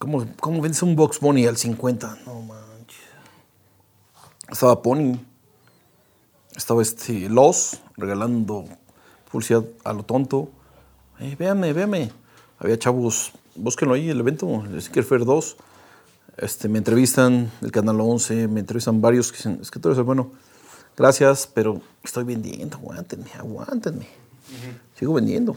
[0.00, 2.18] ¿Cómo, ¿Cómo vendes un Box Bunny al 50?
[2.26, 2.98] No manches.
[4.48, 5.14] Estaba Pony.
[6.56, 8.64] Estaba este Los regalando
[9.30, 10.50] publicidad a lo tonto.
[11.22, 12.10] Eh, véame, véame.
[12.58, 15.56] Había chavos, búsquenlo ahí, el evento, el Sneaker Fair 2.
[16.38, 20.04] Este, me entrevistan el Canal 11, me entrevistan varios que dicen, es que tú eres.
[20.96, 24.08] Gracias, pero estoy vendiendo, aguántenme, aguántenme.
[24.96, 25.56] Sigo vendiendo.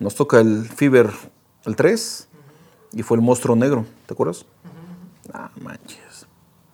[0.00, 1.12] Nos toca el Fever,
[1.66, 2.28] el 3,
[2.92, 4.44] y fue el monstruo negro, ¿te acuerdas?
[5.32, 6.26] Ah, manches.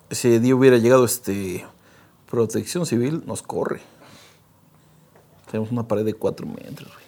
[0.09, 1.67] Ese día hubiera llegado este
[2.31, 3.83] Protección Civil, nos corre.
[5.51, 7.06] Tenemos una pared de 4 metros, güey.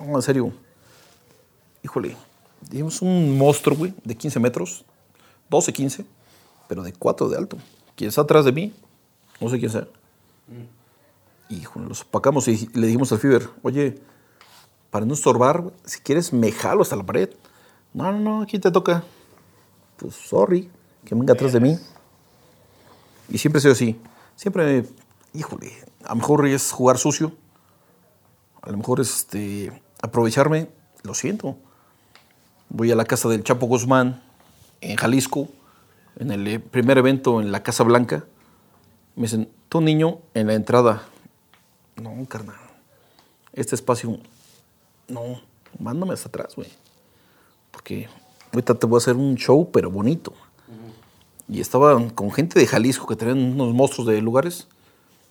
[0.00, 0.52] No, en serio.
[1.82, 2.16] Híjole,
[2.70, 4.84] Dimos un monstruo, güey, de 15 metros,
[5.50, 6.06] 12, 15,
[6.68, 7.58] pero de 4 de alto.
[7.94, 8.72] ¿Quién está atrás de mí?
[9.40, 9.86] No sé quién sea.
[11.48, 13.98] Híjole, los opacamos y le dijimos al Fiber, oye,
[14.90, 17.30] para no estorbar, güey, si quieres me jalo hasta la pared.
[17.92, 19.04] No, no, no, aquí te toca.
[19.98, 20.70] Pues sorry,
[21.04, 21.78] que venga atrás de mí.
[23.28, 24.00] Y siempre sido así.
[24.36, 24.84] Siempre,
[25.32, 25.72] híjole,
[26.04, 27.32] a lo mejor es jugar sucio.
[28.62, 30.68] A lo mejor es este, aprovecharme.
[31.02, 31.56] Lo siento.
[32.68, 34.22] Voy a la casa del Chapo Guzmán
[34.80, 35.48] en Jalisco,
[36.16, 38.24] en el eh, primer evento en la Casa Blanca.
[39.16, 41.02] Me dicen, tú niño, en la entrada.
[41.96, 42.56] No, carnal.
[43.52, 44.18] Este espacio,
[45.08, 45.40] no,
[45.78, 46.68] mándame hasta atrás, güey.
[47.70, 48.08] Porque
[48.52, 50.32] ahorita te voy a hacer un show, pero bonito.
[51.48, 54.66] Y estaba con gente de Jalisco que tenían unos monstruos de lugares.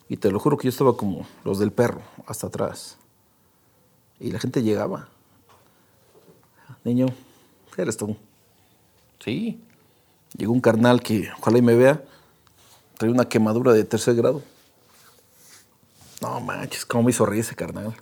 [0.10, 2.98] Y te lo juro que yo estaba como los del perro, hasta atrás.
[4.24, 5.10] Y la gente llegaba.
[6.86, 7.08] Niño,
[7.76, 8.16] ¿qué eres tú?
[9.20, 9.62] Sí.
[10.38, 12.02] Llegó un carnal que ojalá y me vea.
[12.98, 14.42] Traía una quemadura de tercer grado.
[16.22, 17.94] No manches, cómo me hizo reír ese carnal.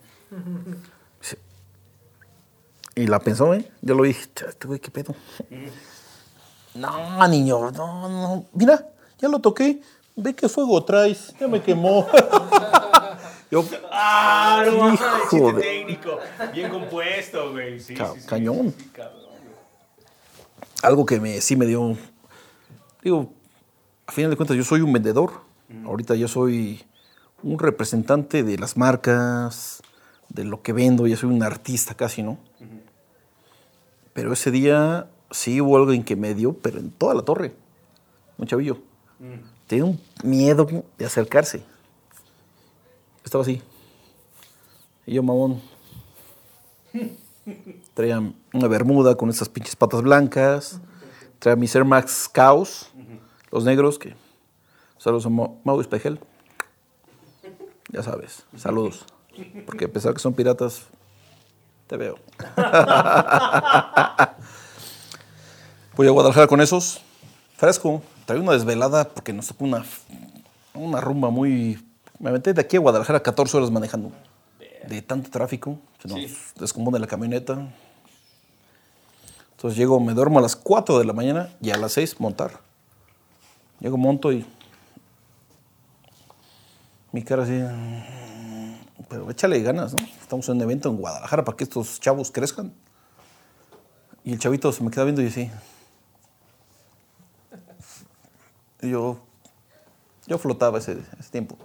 [2.94, 3.72] Y la pensó, ¿eh?
[3.82, 5.16] Yo lo dije, "Cha, este güey, ¿qué pedo?
[6.76, 8.46] No, niño, no, no.
[8.54, 9.82] Mira, ya lo toqué.
[10.16, 11.34] Ve qué fuego traes.
[11.40, 12.06] Ya me quemó.
[13.52, 16.18] Yo, ¡Ah, no Hijo de- técnico!
[16.54, 17.80] Bien compuesto, güey.
[17.80, 18.28] Sí, Ca- sí, sí.
[18.28, 18.74] cañón.
[20.82, 21.96] Algo que me, sí me dio.
[23.04, 23.32] Digo,
[24.08, 25.32] a final de cuentas, yo soy un vendedor.
[25.86, 26.84] Ahorita yo soy
[27.44, 29.82] un representante de las marcas,
[30.30, 31.08] de lo que vendo.
[31.08, 32.38] Ya soy un artista casi, ¿no?
[34.14, 37.54] Pero ese día sí hubo algo en que me dio, pero en toda la torre.
[38.38, 38.80] Un chavillo.
[39.68, 41.64] Tenía un miedo de acercarse.
[43.24, 43.62] Estaba así.
[45.06, 45.62] Y yo, mamón.
[47.94, 48.22] Traía
[48.54, 50.80] una bermuda con esas pinches patas blancas.
[51.40, 52.92] Traía mis Air Max Caos,
[53.52, 54.16] los negros, que
[54.98, 56.20] saludos a Mau Mau Espejel.
[57.90, 59.06] Ya sabes, saludos.
[59.66, 60.84] Porque a pesar que son piratas,
[61.88, 62.18] te veo.
[65.96, 67.02] Voy a Guadalajara con esos.
[67.58, 68.02] Fresco.
[68.26, 69.84] Traía una desvelada porque nos tocó una,
[70.74, 71.86] una rumba muy...
[72.22, 74.12] Me aventé de aquí a Guadalajara 14 horas manejando.
[74.88, 75.80] De tanto tráfico.
[76.00, 76.22] Se nos
[76.56, 77.68] descompone la camioneta.
[79.54, 82.60] Entonces llego, me duermo a las 4 de la mañana y a las 6 montar.
[83.80, 84.46] Llego, monto y.
[87.12, 87.60] Mi cara así.
[89.10, 90.00] Pero échale ganas, ¿no?
[90.22, 92.72] Estamos en un evento en Guadalajara para que estos chavos crezcan.
[94.24, 95.50] Y el chavito se me queda viendo y así.
[98.84, 99.18] Y yo.
[100.28, 101.58] Yo flotaba ese, ese tiempo.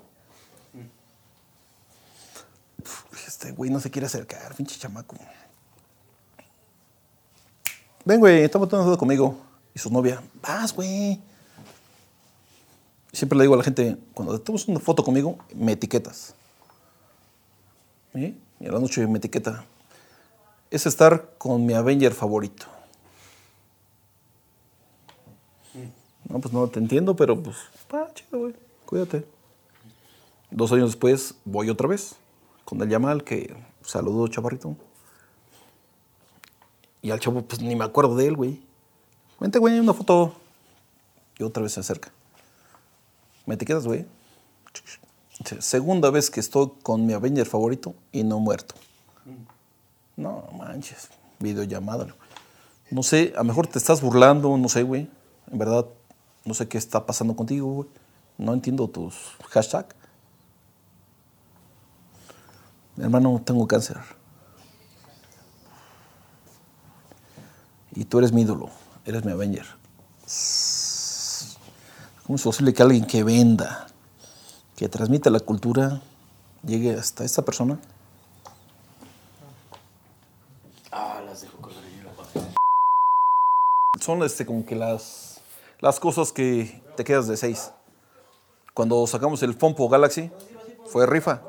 [3.39, 5.14] Este güey no se quiere acercar, pinche chamaco.
[8.03, 9.37] Ven, güey, tomando foto conmigo.
[9.74, 11.20] Y su novia, vas, güey.
[13.12, 16.34] Siempre le digo a la gente, cuando tomas una foto conmigo, me etiquetas.
[18.14, 18.41] ¿Sí?
[18.59, 19.66] Y a la noche me etiqueta.
[20.70, 22.64] Es estar con mi Avenger favorito.
[26.26, 27.59] No, pues no te entiendo, pero pues,
[27.93, 28.55] ah, chido, güey.
[28.87, 29.26] Cuídate.
[30.51, 32.16] Dos años después voy otra vez
[32.67, 34.77] con el Yamal, que saludó chaparrito.
[37.01, 38.61] Y al chavo, pues ni me acuerdo de él, güey.
[39.41, 40.35] Vente, güey, una foto.
[41.39, 42.11] Y otra vez se acerca.
[43.47, 44.05] ¿Me etiquetas, güey?
[45.39, 48.75] Dice, Segunda vez que estoy con mi Avenger favorito y no muerto.
[50.17, 51.09] No manches,
[51.39, 52.09] videollamada.
[52.91, 55.09] No sé, a lo mejor te estás burlando, no sé, güey.
[55.53, 55.87] En verdad,
[56.45, 57.89] no sé qué está pasando contigo, güey.
[58.39, 59.14] No entiendo tus
[59.51, 59.95] hashtags.
[62.97, 63.99] Mi hermano, tengo cáncer.
[67.95, 68.71] Y tú eres mi ídolo,
[69.05, 69.67] eres mi Avenger.
[72.27, 73.87] ¿Cómo es posible que alguien que venda,
[74.77, 76.03] que transmita la cultura,
[76.65, 77.79] llegue hasta esta persona?
[80.91, 81.77] Ah, las dejo correr.
[84.01, 85.41] Son este, como que las,
[85.81, 87.73] las cosas que te quedas de seis.
[88.75, 90.31] Cuando sacamos el Fompo Galaxy,
[90.87, 91.43] fue rifa.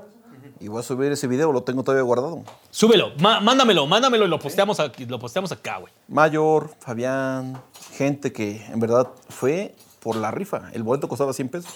[0.60, 2.44] Y voy a subir ese video, lo tengo todavía guardado.
[2.72, 5.94] Súbelo, má- mándamelo, mándamelo y lo posteamos, aquí, lo posteamos acá, güey.
[6.08, 7.62] Mayor, Fabián,
[7.94, 10.70] gente que en verdad fue por la rifa.
[10.74, 11.74] El boleto costaba 100 pesos.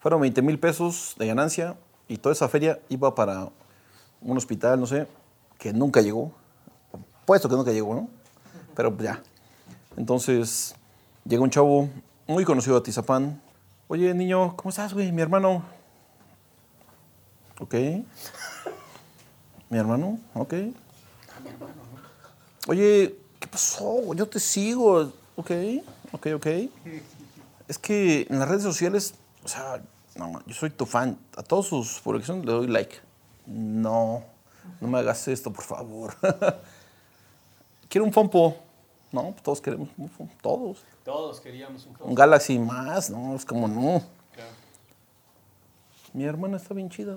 [0.00, 1.76] Fueron 20 mil pesos de ganancia
[2.06, 3.48] y toda esa feria iba para
[4.20, 5.08] un hospital, no sé,
[5.58, 6.32] que nunca llegó.
[7.24, 8.08] Puesto que nunca llegó, ¿no?
[8.76, 9.20] Pero ya.
[9.96, 10.76] Entonces,
[11.24, 11.88] llega un chavo
[12.28, 13.42] muy conocido de Atizapán.
[13.88, 15.10] Oye, niño, ¿cómo estás, güey?
[15.10, 15.64] Mi hermano.
[17.60, 17.74] Ok.
[19.70, 20.54] Mi hermano, ok.
[22.68, 24.14] Oye, ¿qué pasó?
[24.14, 25.12] Yo te sigo.
[25.36, 25.50] Ok,
[26.12, 26.46] ok, ok.
[27.66, 29.82] Es que en las redes sociales, o sea,
[30.14, 31.18] no, yo soy tu fan.
[31.36, 32.96] A todas sus publicaciones le doy like.
[33.46, 34.22] No.
[34.80, 36.14] no me hagas esto, por favor.
[37.88, 38.56] Quiero un Fompo.
[39.10, 40.78] No, todos queremos un Fompo, todos.
[41.04, 44.02] Todos queríamos un Un Galaxy más, no, es como no.
[46.12, 47.14] Mi hermana está bien chida.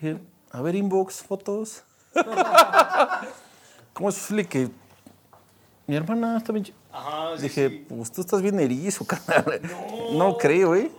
[0.00, 0.18] Dije,
[0.50, 1.82] a ver, inbox, fotos.
[3.92, 4.70] ¿Cómo es posible que
[5.86, 6.76] mi hermana está bien chida?
[6.92, 7.86] Ajá, sí, Dije, sí.
[7.88, 9.60] pues tú estás bien erizo, carnal.
[10.12, 10.90] No, creo, ¿eh?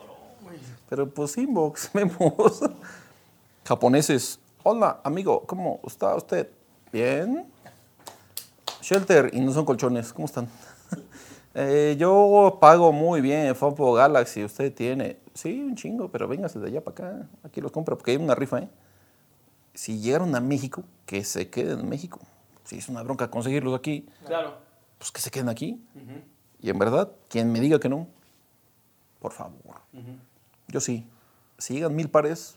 [0.89, 2.61] Pero pues inbox, vemos.
[3.65, 4.39] Japoneses.
[4.63, 6.49] Hola, amigo, ¿cómo está usted?
[6.91, 7.45] Bien.
[8.82, 10.47] Shelter, y no son colchones, ¿cómo están?
[11.55, 15.17] Eh, yo pago muy bien, Fompo Galaxy, usted tiene.
[15.36, 17.29] Sí, un chingo, pero véngase de allá para acá.
[17.43, 18.69] Aquí los compro, porque hay una rifa, ¿eh?
[19.73, 22.19] Si llegaron a México, que se queden en México.
[22.63, 24.57] Si es una bronca conseguirlos aquí, Claro.
[24.97, 25.79] pues que se queden aquí.
[26.61, 28.07] Y en verdad, quien me diga que no,
[29.19, 29.81] por favor.
[30.69, 31.05] Yo sí.
[31.57, 32.55] Si llegan mil pares,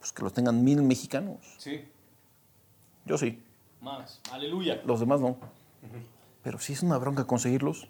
[0.00, 1.38] pues que los tengan mil mexicanos.
[1.58, 1.84] Sí.
[3.06, 3.40] Yo sí.
[3.80, 4.20] Más.
[4.32, 4.82] Aleluya.
[4.84, 5.36] Los demás no.
[6.42, 7.88] Pero si es una bronca conseguirlos,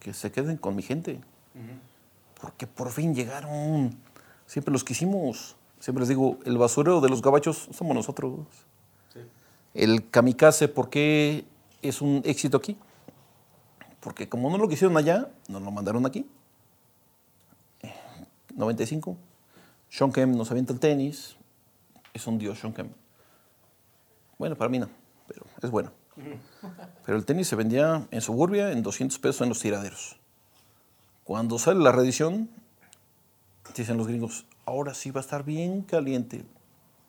[0.00, 1.20] que se queden con mi gente.
[2.40, 3.96] Porque por fin llegaron.
[4.46, 5.56] Siempre los quisimos.
[5.80, 8.40] Siempre les digo, el basurero de los gabachos somos nosotros.
[9.74, 11.44] El kamikaze, ¿por qué
[11.82, 12.76] es un éxito aquí?
[14.00, 16.26] Porque como no lo quisieron allá, nos lo mandaron aquí.
[17.82, 17.92] Eh,
[18.54, 19.16] 95.
[19.88, 21.36] Sean Kemp nos avienta el tenis.
[22.12, 22.92] Es un dios, Sean Kemp.
[24.38, 24.88] Bueno, para mí no,
[25.26, 25.92] pero es bueno.
[27.04, 30.18] Pero el tenis se vendía en suburbia en 200 pesos en los tiraderos.
[31.24, 32.50] Cuando sale la reedición,
[33.74, 36.44] dicen los gringos, ahora sí va a estar bien caliente.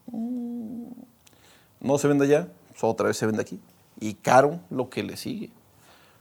[0.08, 0.88] Mm.
[1.82, 2.48] No se vende allá,
[2.82, 3.60] otra vez se vende aquí.
[4.00, 5.52] Y caro lo que le sigue.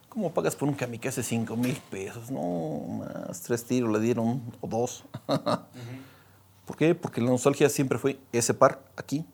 [0.09, 2.30] ¿Cómo pagas por un kamikaze 5 mil pesos?
[2.30, 5.05] No, más tres tiros le dieron, o dos.
[6.66, 6.95] ¿Por qué?
[6.95, 9.24] Porque la nostalgia siempre fue ese par aquí.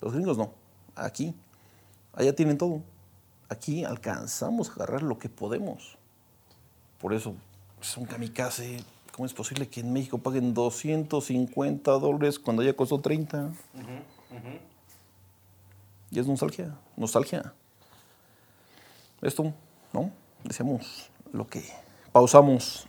[0.00, 0.52] Los gringos no,
[0.94, 1.34] aquí.
[2.12, 2.82] Allá tienen todo.
[3.48, 5.98] Aquí alcanzamos a agarrar lo que podemos.
[6.98, 7.34] Por eso
[7.84, 8.82] es un kamikaze.
[9.12, 13.52] ¿Cómo es posible que en México paguen 250 dólares cuando ya costó 30?
[16.10, 17.52] Y es nostalgia, nostalgia.
[19.20, 19.52] Esto,
[19.92, 20.10] ¿no?
[20.42, 21.62] Decíamos lo que
[22.10, 22.86] pausamos.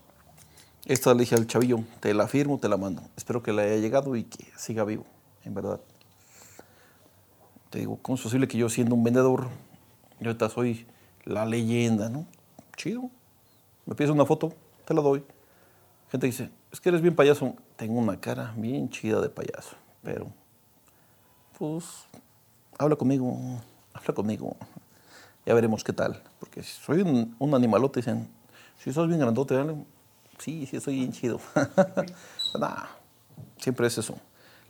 [0.85, 3.03] Esta le dije al chavillo, te la firmo, te la mando.
[3.17, 5.05] Espero que le haya llegado y que siga vivo,
[5.43, 5.81] en verdad.
[7.69, 9.49] Te digo, ¿cómo es posible que yo siendo un vendedor,
[10.19, 10.87] yo ahorita soy
[11.25, 12.25] la leyenda, ¿no?
[12.77, 13.09] Chido.
[13.85, 14.53] Me pides una foto,
[14.85, 15.23] te la doy.
[16.11, 17.55] Gente dice, es que eres bien payaso.
[17.75, 20.27] Tengo una cara bien chida de payaso, pero
[21.57, 21.85] pues
[22.77, 23.37] habla conmigo,
[23.93, 24.55] habla conmigo.
[25.45, 26.21] Ya veremos qué tal.
[26.39, 28.27] Porque si soy un, animalote, dicen,
[28.79, 29.75] si sos bien grandote, dale.
[30.39, 31.39] Sí, sí, estoy bien chido.
[32.59, 32.85] nah,
[33.57, 34.15] siempre es eso.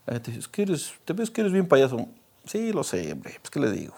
[0.06, 2.08] La gente dice, es que eres, ¿te ves que eres bien payaso?
[2.46, 3.36] Sí, lo sé, hombre.
[3.42, 3.96] Pues, ¿qué le digo?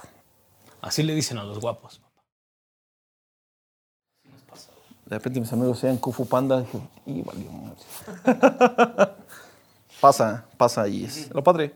[0.81, 2.01] Así le dicen a los guapos.
[5.07, 9.13] De repente mis amigos sean Kung Fu Panda dije, y valió madre".
[10.01, 11.73] pasa, pasa y es lo padre.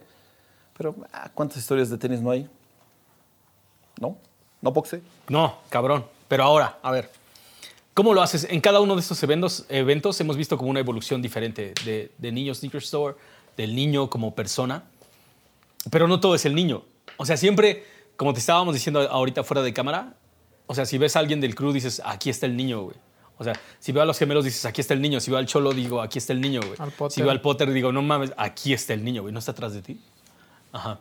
[0.77, 2.49] Pero, ah, ¿cuántas historias de tenis no hay?
[3.99, 4.17] ¿No?
[4.61, 5.01] ¿No boxe?
[5.29, 6.05] No, cabrón.
[6.27, 7.09] Pero ahora, a ver.
[7.93, 8.47] ¿Cómo lo haces?
[8.49, 12.31] En cada uno de estos eventos, eventos hemos visto como una evolución diferente de, de
[12.31, 13.15] niño sneaker store,
[13.55, 14.83] del niño como persona.
[15.89, 16.83] Pero no todo es el niño.
[17.17, 17.85] O sea, siempre,
[18.17, 20.15] como te estábamos diciendo ahorita fuera de cámara,
[20.67, 22.95] o sea, si ves a alguien del crew, dices, aquí está el niño, güey.
[23.41, 25.19] O sea, si veo a los gemelos, dices, aquí está el niño.
[25.19, 26.75] Si veo al cholo, digo, aquí está el niño, güey.
[26.77, 27.15] Al Potter.
[27.15, 29.33] Si veo al Potter, digo, no mames, aquí está el niño, güey.
[29.33, 29.99] No está atrás de ti.
[30.71, 30.99] Ajá.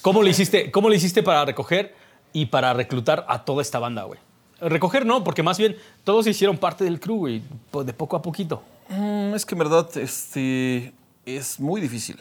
[0.00, 1.96] ¿Cómo le hiciste, cómo le hiciste para recoger
[2.32, 4.20] y para reclutar a toda esta banda, güey?
[4.60, 7.42] Recoger no, porque más bien todos se hicieron parte del crew, güey,
[7.84, 8.62] de poco a poquito.
[8.88, 10.92] Mm, es que en verdad este,
[11.26, 12.20] es muy difícil.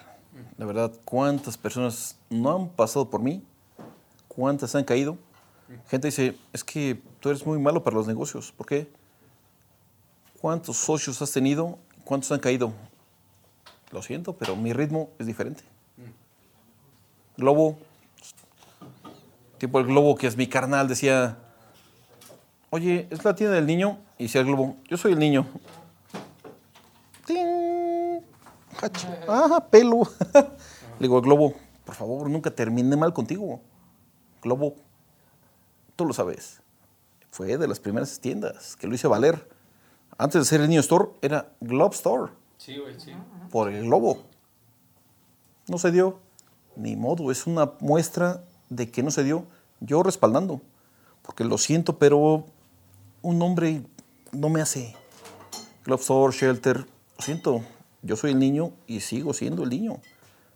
[0.57, 3.43] La verdad, ¿cuántas personas no han pasado por mí?
[4.27, 5.15] ¿Cuántas han caído?
[5.89, 8.51] Gente dice, es que tú eres muy malo para los negocios.
[8.51, 8.87] ¿Por qué?
[10.41, 11.77] ¿Cuántos socios has tenido?
[12.05, 12.71] ¿Cuántos han caído?
[13.91, 15.63] Lo siento, pero mi ritmo es diferente.
[17.35, 17.77] Globo,
[19.57, 21.37] tipo el Globo que es mi carnal, decía,
[22.69, 23.99] oye, ¿es la tienda del niño?
[24.17, 25.45] Y decía el Globo, yo soy el niño.
[27.25, 28.21] ¡Ting!
[29.27, 30.03] Ah, pelo.
[30.33, 33.59] Le digo, Globo, por favor, nunca terminé mal contigo.
[34.41, 34.75] Globo,
[35.97, 36.61] tú lo sabes.
[37.29, 39.58] Fue de las primeras tiendas que lo hice valer.
[40.19, 43.13] Antes de ser el Niño Store, era Globe Store, Sí, güey, sí.
[43.49, 44.23] por el Globo.
[45.67, 46.19] No se dio.
[46.75, 49.45] Ni modo, es una muestra de que no se dio.
[49.79, 50.61] Yo respaldando.
[51.23, 52.45] Porque lo siento, pero
[53.21, 53.81] un hombre
[54.31, 54.95] no me hace.
[55.85, 57.61] Glove Store, Shelter, lo siento.
[58.01, 59.99] Yo soy el niño y sigo siendo el niño.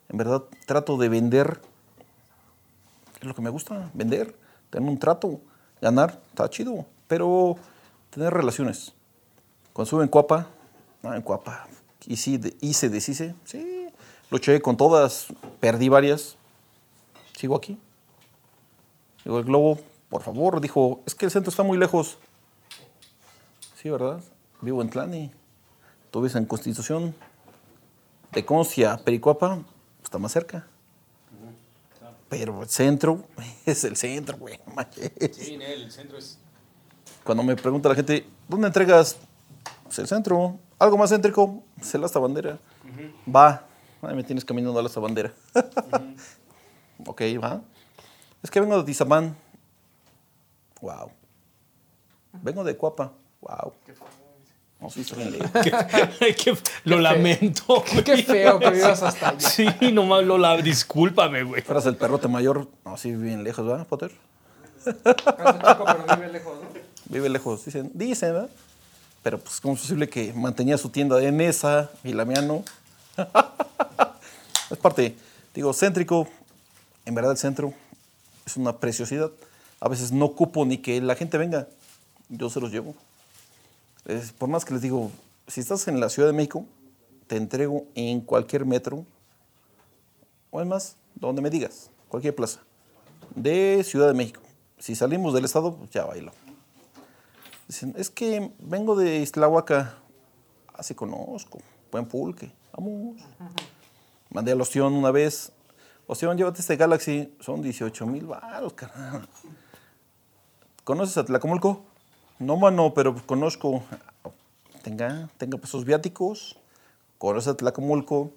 [0.09, 1.61] En verdad, trato de vender
[3.23, 4.35] es lo que me gusta, vender,
[4.69, 5.39] tener un trato,
[5.81, 7.55] ganar, está chido, pero
[8.09, 8.93] tener relaciones.
[9.73, 10.47] Cuando estuve en Cuapa,
[11.01, 11.67] no, en Cuapa,
[12.05, 13.87] hice, de- hice, deshice, sí,
[14.29, 15.27] luché con todas,
[15.59, 16.35] perdí varias,
[17.37, 17.77] sigo aquí.
[19.25, 22.17] Digo, el globo, por favor, dijo, es que el centro está muy lejos.
[23.81, 24.21] Sí, ¿verdad?
[24.61, 25.31] Vivo en Tlani.
[26.11, 27.15] Tú vives en Constitución.
[28.31, 29.59] De Concia Pericuapa,
[30.03, 30.65] está más cerca.
[32.29, 33.23] Pero el centro
[33.65, 34.59] es el centro, güey.
[35.31, 36.39] Sí, el centro es.
[37.23, 39.17] Cuando me pregunta la gente, ¿dónde entregas?
[39.93, 40.57] Pues el centro.
[40.79, 42.57] Algo más céntrico, se la bandera.
[43.29, 43.63] Va.
[44.01, 45.31] Ay, me tienes caminando a la bandera.
[47.05, 47.61] ok, va.
[48.41, 49.37] Es que vengo de Tizapán.
[50.81, 51.11] Wow.
[52.41, 53.11] Vengo de Cuapa.
[53.41, 53.73] Wow.
[54.81, 55.51] No, sí, está bien lejos.
[56.43, 57.83] Que- lo lamento.
[57.91, 58.03] güey.
[58.03, 59.39] Qué feo que vivas hasta allá.
[59.47, 60.57] Sí, nomás lo la.
[60.57, 61.61] Discúlpame, güey.
[61.61, 62.67] Fueras el perrote mayor.
[62.83, 64.11] No, sí, bien lejos, ¿verdad, Potter?
[64.83, 65.05] pero
[66.17, 66.67] vive lejos, ¿no?
[67.09, 68.49] Vive lejos, dicen, dicen, ¿verdad?
[69.23, 72.63] Pero pues, ¿cómo es posible que mantenía su tienda en esa y la mía no?
[74.69, 75.15] es parte,
[75.53, 76.27] digo, céntrico.
[77.05, 77.73] En verdad, el centro
[78.45, 79.31] es una preciosidad.
[79.79, 81.67] A veces no ocupo ni que la gente venga,
[82.29, 82.95] yo se los llevo.
[84.05, 85.11] Es- por más que les digo,
[85.47, 86.65] si estás en la Ciudad de México,
[87.27, 89.05] te entrego en cualquier metro,
[90.51, 92.59] o es más, donde me digas, cualquier plaza,
[93.35, 94.41] de Ciudad de México.
[94.79, 96.31] Si salimos del estado, ya bailo.
[97.73, 99.95] Dicen, es que vengo de Islahuaca.
[100.75, 101.57] Así conozco.
[101.91, 102.51] Buen pulque.
[102.71, 103.19] Vamos.
[104.29, 105.51] Mandé al Ostión una vez.
[106.05, 107.35] Ostión, llévate este Galaxy.
[107.39, 109.27] Son 18 mil baros, carnal.
[110.83, 111.83] ¿Conoces a Tlacomulco?
[112.37, 113.81] No, mano, pero conozco.
[114.83, 116.59] Tenga, tenga sus viáticos.
[117.17, 118.33] Conoce a Tlacomulco.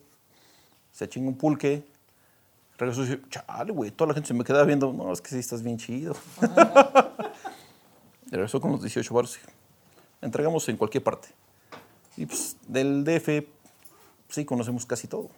[0.93, 1.87] Se chinga un pulque.
[2.79, 3.91] Regresó y dice, chale, güey.
[3.91, 4.95] Toda la gente se me quedaba viendo.
[4.95, 6.17] No, es que sí estás bien chido.
[8.37, 9.39] Regresó con los 18 baros.
[10.21, 11.29] Entregamos en cualquier parte.
[12.19, 13.47] Y pues del DF,
[14.29, 15.31] sí, conocemos casi todo.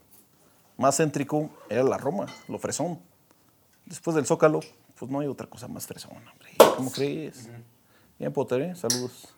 [0.76, 2.98] Más céntrico era la Roma, lo fresón.
[3.86, 4.60] Después del Zócalo,
[4.98, 6.50] pues no hay otra cosa más fresón, hombre.
[6.76, 7.48] ¿Cómo crees?
[8.18, 8.74] Bien, Potter, ¿eh?
[8.76, 9.28] Saludos.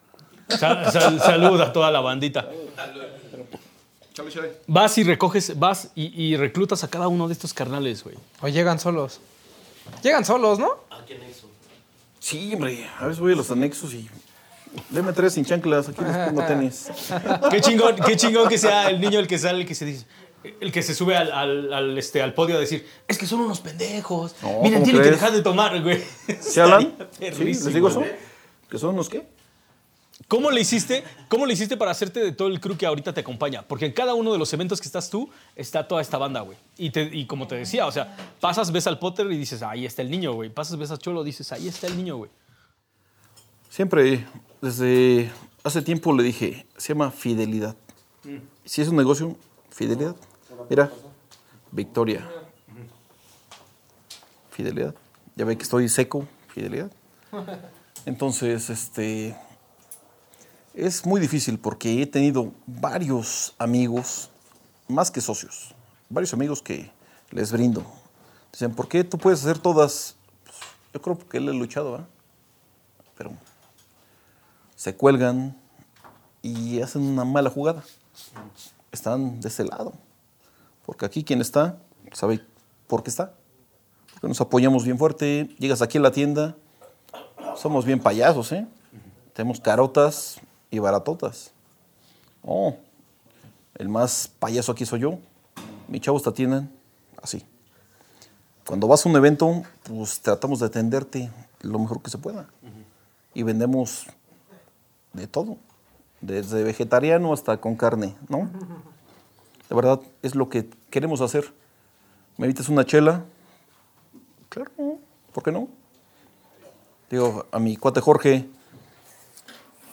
[0.48, 2.48] Sal- sal- salud a toda la bandita.
[4.66, 8.16] Vas y recoges, vas y, y reclutas a cada uno de estos carnales, güey.
[8.40, 9.20] O llegan solos.
[10.02, 10.70] Llegan solos, ¿no?
[12.20, 12.86] Sí, hombre.
[13.00, 14.08] A veces voy a los anexos y...
[14.90, 16.86] Deme tres sin chanclas, aquí les pongo tenis.
[17.50, 20.06] Qué chingón, qué chingón que sea el niño el que sale, el que se dice.
[20.60, 23.40] El que se sube al, al- al, este, al podio a decir, es que son
[23.40, 24.36] unos pendejos.
[24.42, 26.04] No, Miren, ¿cómo tienen que dejar de tomar, güey.
[26.40, 26.94] ¿Se hablan?
[27.18, 28.04] Sí, les digo eso.
[28.70, 29.26] ¿Que son los qué?
[30.28, 31.02] ¿Cómo le hiciste?
[31.28, 33.62] ¿Cómo le hiciste para hacerte de todo el crew que ahorita te acompaña?
[33.62, 36.56] Porque en cada uno de los eventos que estás tú está toda esta banda, güey.
[36.76, 40.02] Y, y como te decía, o sea, pasas, ves al Potter y dices, ahí está
[40.02, 40.50] el niño, güey.
[40.50, 42.30] Pasas, ves a Cholo, dices, ahí está el niño, güey.
[43.70, 44.26] Siempre,
[44.60, 45.30] desde
[45.64, 47.76] hace tiempo le dije, se llama fidelidad.
[48.64, 49.36] Si es un negocio,
[49.70, 50.14] fidelidad.
[50.68, 50.90] Mira,
[51.70, 52.28] Victoria.
[54.50, 54.94] Fidelidad.
[55.36, 56.90] Ya ve que estoy seco, fidelidad.
[58.06, 59.36] Entonces, este,
[60.74, 64.30] es muy difícil porque he tenido varios amigos,
[64.88, 65.74] más que socios,
[66.08, 66.90] varios amigos que
[67.30, 67.84] les brindo.
[68.52, 70.16] Dicen, ¿por qué tú puedes hacer todas?
[70.44, 70.56] Pues,
[70.94, 72.06] yo creo que él ha luchado, ¿ah?
[73.16, 73.32] Pero
[74.74, 75.56] se cuelgan
[76.42, 77.84] y hacen una mala jugada.
[78.90, 79.92] Están de ese lado.
[80.86, 81.78] Porque aquí quien está
[82.12, 82.44] sabe
[82.88, 83.34] por qué está.
[84.14, 85.54] Porque nos apoyamos bien fuerte.
[85.58, 86.56] Llegas aquí a la tienda,
[87.56, 88.66] somos bien payasos, ¿eh?
[89.32, 90.40] Tenemos carotas
[90.70, 91.52] y baratotas.
[92.42, 92.76] Oh,
[93.76, 95.18] el más payaso aquí soy yo.
[95.88, 96.70] Mis chavos te atienden
[97.22, 97.44] así.
[98.66, 101.30] Cuando vas a un evento, pues tratamos de atenderte
[101.62, 102.48] lo mejor que se pueda.
[103.34, 104.06] Y vendemos
[105.12, 105.56] de todo,
[106.20, 108.50] desde vegetariano hasta con carne, ¿no?
[109.68, 111.52] De verdad, es lo que queremos hacer.
[112.36, 113.24] ¿Me evitas una chela?
[114.48, 114.72] Claro,
[115.32, 115.68] ¿por qué no?
[117.08, 118.48] Digo, a mi cuate Jorge,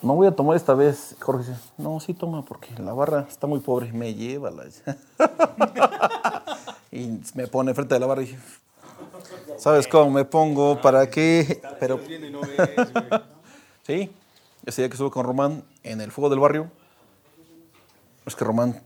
[0.01, 1.15] no voy a tomar esta vez.
[1.19, 3.91] Jorge dice, no, sí toma, porque la barra está muy pobre.
[3.91, 4.51] Me lleva
[6.91, 8.39] y me pone frente de la barra y dije,
[9.57, 10.79] ¿sabes cómo me pongo?
[10.81, 11.61] ¿Para qué?
[11.79, 11.99] Pero
[13.83, 14.11] Sí,
[14.65, 16.69] ese día que estuve con Román en el fuego del barrio,
[18.25, 18.81] es que Román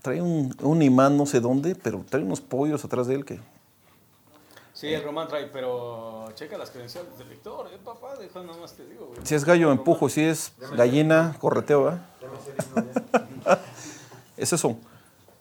[0.00, 3.40] trae un, un imán no sé dónde, pero trae unos pollos atrás de él que...
[4.84, 8.74] Sí, el Román trae, pero checa las credenciales del lector, eh, papá, deja nada más
[8.74, 9.18] te digo, güey.
[9.22, 12.02] Si es gallo, empujo, si es gallina, correteo, ¿verdad?
[14.36, 14.68] es eso.
[14.68, 14.78] O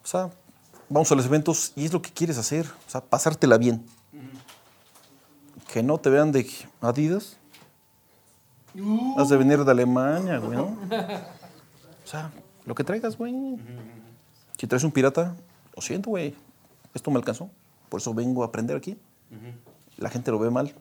[0.07, 0.29] sea,
[0.87, 3.85] vamos a los eventos y es lo que quieres hacer, o sea, pasártela bien.
[5.67, 7.37] que no te vean de Adidas.
[9.17, 10.77] Has de venir de Alemania, güey, ¿no?
[12.05, 12.31] O sea,
[12.65, 13.59] lo que traigas, güey.
[14.57, 15.35] Si traes un pirata,
[15.75, 16.33] lo siento, güey.
[16.93, 17.49] Esto me alcanzó.
[17.89, 18.97] Por eso vengo a aprender aquí.
[19.97, 20.73] La gente lo ve mal.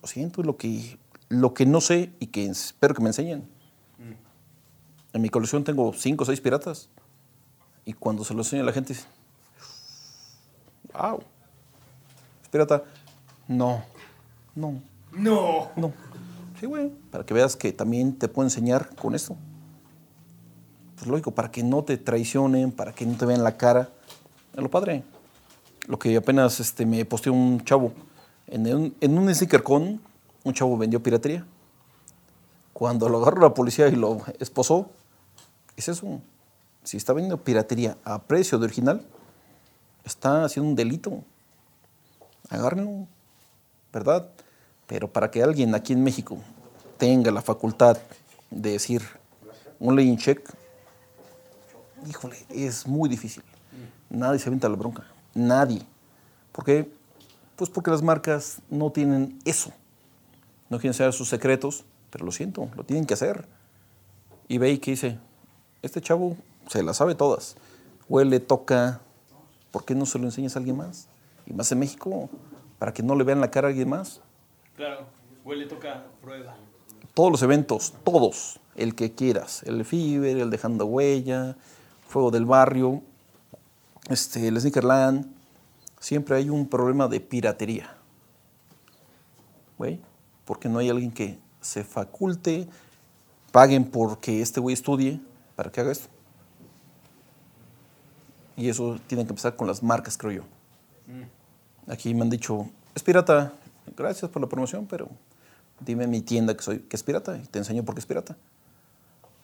[0.00, 0.98] Lo siento, lo que,
[1.28, 3.48] lo que no sé y que espero que me enseñen.
[5.12, 6.88] En mi colección tengo cinco o seis piratas.
[7.84, 9.06] Y cuando se lo enseño a la gente, dice,
[10.92, 11.20] wow.
[12.42, 12.84] ¿Es pirata?
[13.48, 13.82] No.
[14.54, 14.80] No.
[15.12, 15.70] No.
[15.74, 15.92] No.
[16.60, 16.90] Sí, güey.
[17.10, 19.36] Para que veas que también te puedo enseñar con esto.
[20.94, 23.88] Pues lógico, para que no te traicionen, para que no te vean la cara.
[24.54, 25.02] Es lo padre.
[25.90, 27.92] Lo que apenas este, me posteó un chavo.
[28.46, 30.00] En un, en un
[30.44, 31.44] un chavo vendió piratería.
[32.72, 34.88] Cuando lo agarró la policía y lo esposó,
[35.76, 36.20] es eso.
[36.84, 39.04] Si está vendiendo piratería a precio de original,
[40.04, 41.24] está haciendo un delito.
[42.50, 43.08] Agárrenlo,
[43.92, 44.30] ¿verdad?
[44.86, 46.38] Pero para que alguien aquí en México
[46.98, 47.98] tenga la facultad
[48.48, 49.02] de decir
[49.80, 50.48] un ley check,
[52.06, 53.42] híjole, es muy difícil.
[54.08, 55.04] Nadie se avienta la bronca.
[55.34, 55.86] Nadie.
[56.52, 56.90] ¿Por qué?
[57.56, 59.72] Pues porque las marcas no tienen eso.
[60.68, 63.46] No quieren saber sus secretos, pero lo siento, lo tienen que hacer.
[64.48, 65.18] Y ve y que dice,
[65.82, 66.36] este chavo
[66.68, 67.56] se las sabe todas.
[68.08, 69.00] Huele, toca.
[69.70, 71.08] ¿Por qué no se lo enseñas a alguien más?
[71.46, 72.28] Y más en México,
[72.78, 74.20] para que no le vean la cara a alguien más.
[74.76, 75.06] Claro,
[75.44, 76.56] huele, toca, prueba.
[77.14, 79.62] Todos los eventos, todos, el que quieras.
[79.64, 81.56] El Fiber, el Dejando Huella,
[82.08, 83.02] Fuego del Barrio,
[84.08, 85.26] este, el Sneakerland.
[85.98, 87.94] Siempre hay un problema de piratería.
[89.76, 90.00] Güey,
[90.44, 92.68] porque no hay alguien que se faculte,
[93.52, 95.20] paguen porque este güey estudie
[95.56, 96.08] para que haga esto.
[98.56, 100.42] Y eso tiene que empezar con las marcas, creo yo.
[101.86, 103.52] Aquí me han dicho, es pirata,
[103.96, 105.08] gracias por la promoción, pero
[105.80, 108.36] dime mi tienda que, soy, que es pirata y te enseño por qué es pirata.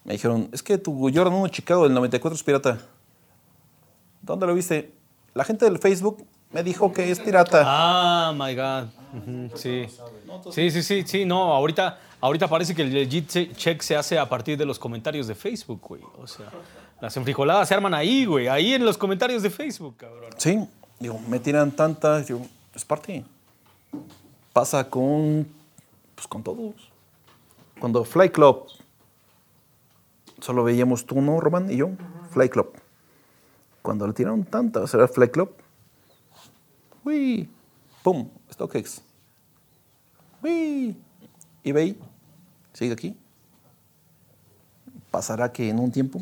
[0.05, 2.79] Me dijeron, es que tu Jordan 1 Chicago del 94 es pirata.
[4.21, 4.91] ¿Dónde lo viste?
[5.33, 7.63] La gente del Facebook me dijo que es pirata.
[7.65, 9.49] Ah, my God.
[9.55, 9.87] Sí.
[10.51, 11.25] Sí, sí, sí, sí.
[11.25, 14.79] No, ahorita, ahorita parece que el legit che- check se hace a partir de los
[14.79, 16.01] comentarios de Facebook, güey.
[16.19, 16.47] O sea,
[17.01, 18.47] las enfrijoladas se arman ahí, güey.
[18.47, 20.31] Ahí en los comentarios de Facebook, cabrón.
[20.37, 20.59] Sí,
[20.99, 23.23] digo, me tiran tantas, digo, es parte.
[24.53, 25.47] Pasa con,
[26.15, 26.73] pues con todos.
[27.79, 28.65] Cuando Fly Club,
[30.41, 31.71] solo veíamos tú, ¿no, Román?
[31.71, 31.89] Y yo,
[32.31, 32.73] Fly Club.
[33.87, 35.49] Cuando le tiraron tantas, era Fly Club.
[37.05, 37.49] Uy,
[38.03, 39.01] pum, StockX.
[40.43, 40.93] Uy,
[41.63, 41.97] eBay,
[42.73, 43.15] sigue aquí.
[45.09, 46.19] Pasará que en un tiempo,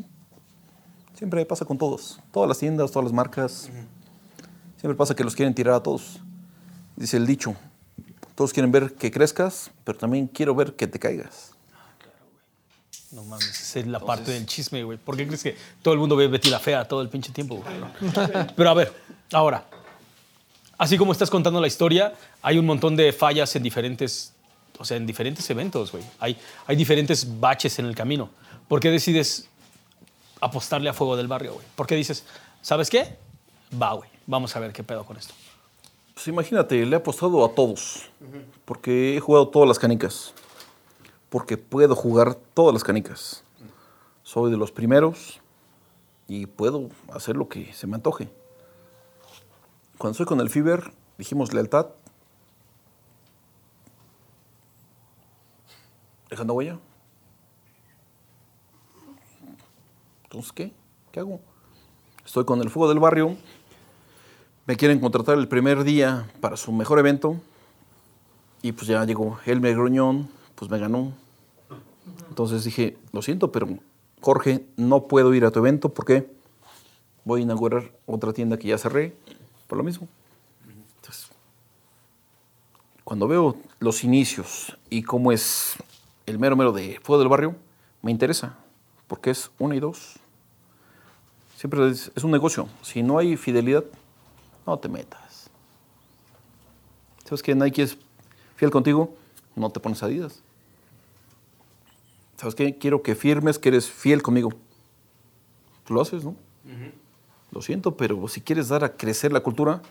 [1.15, 3.71] siempre pasa con todos, todas las tiendas, todas las marcas.
[4.77, 6.21] Siempre pasa que los quieren tirar a todos.
[6.95, 7.55] Dice el dicho,
[8.35, 11.54] todos quieren ver que crezcas, pero también quiero ver que te caigas.
[13.15, 14.97] No mames, esa es la parte del chisme, güey.
[14.97, 17.55] ¿Por qué crees que todo el mundo ve Betty la Fea todo el pinche tiempo,
[17.55, 18.13] güey?
[18.57, 18.93] Pero a ver,
[19.31, 19.63] ahora,
[20.77, 24.33] así como estás contando la historia, hay un montón de fallas en diferentes,
[24.77, 26.03] o sea, en diferentes eventos, güey.
[26.19, 26.37] Hay,
[26.67, 28.29] hay diferentes baches en el camino.
[28.67, 29.47] ¿Por qué decides
[30.41, 31.65] apostarle a Fuego del Barrio, güey?
[31.77, 32.25] ¿Por qué dices,
[32.61, 33.15] ¿sabes qué?
[33.81, 35.33] Va, güey, vamos a ver qué pedo con esto.
[36.13, 38.09] Pues imagínate, le he apostado a todos,
[38.65, 40.33] porque he jugado todas las canicas,
[41.35, 43.43] porque puedo jugar todas las canicas.
[44.23, 45.41] Soy de los primeros
[46.29, 48.29] y puedo hacer lo que se me antoje.
[49.97, 51.87] Cuando estoy con el Fiber, dijimos lealtad.
[56.29, 56.79] Dejando huella.
[60.23, 60.71] Entonces, ¿qué?
[61.11, 61.41] ¿Qué hago?
[62.25, 63.35] Estoy con el Fuego del Barrio.
[64.65, 67.41] Me quieren contratar el primer día para su mejor evento.
[68.61, 71.24] Y pues ya llegó Elmer Gruñón, pues me ganó.
[72.29, 73.67] Entonces dije, lo siento, pero
[74.21, 76.29] Jorge, no puedo ir a tu evento porque
[77.23, 79.15] voy a inaugurar otra tienda que ya cerré,
[79.67, 80.07] por lo mismo.
[80.97, 81.29] Entonces,
[83.03, 85.75] cuando veo los inicios y cómo es
[86.25, 87.55] el mero mero de Fuego del Barrio,
[88.01, 88.57] me interesa,
[89.07, 90.15] porque es una y dos.
[91.57, 92.67] Siempre es, es un negocio.
[92.81, 93.83] Si no hay fidelidad,
[94.65, 95.49] no te metas.
[97.23, 97.97] ¿Sabes que Nike es
[98.55, 99.15] fiel contigo?
[99.55, 100.44] No te pones Adidas.
[102.37, 102.77] ¿Sabes qué?
[102.77, 104.51] Quiero que firmes que eres fiel conmigo.
[105.85, 106.35] Tú lo haces, ¿no?
[107.51, 109.81] Lo siento, pero si quieres dar a crecer la cultura,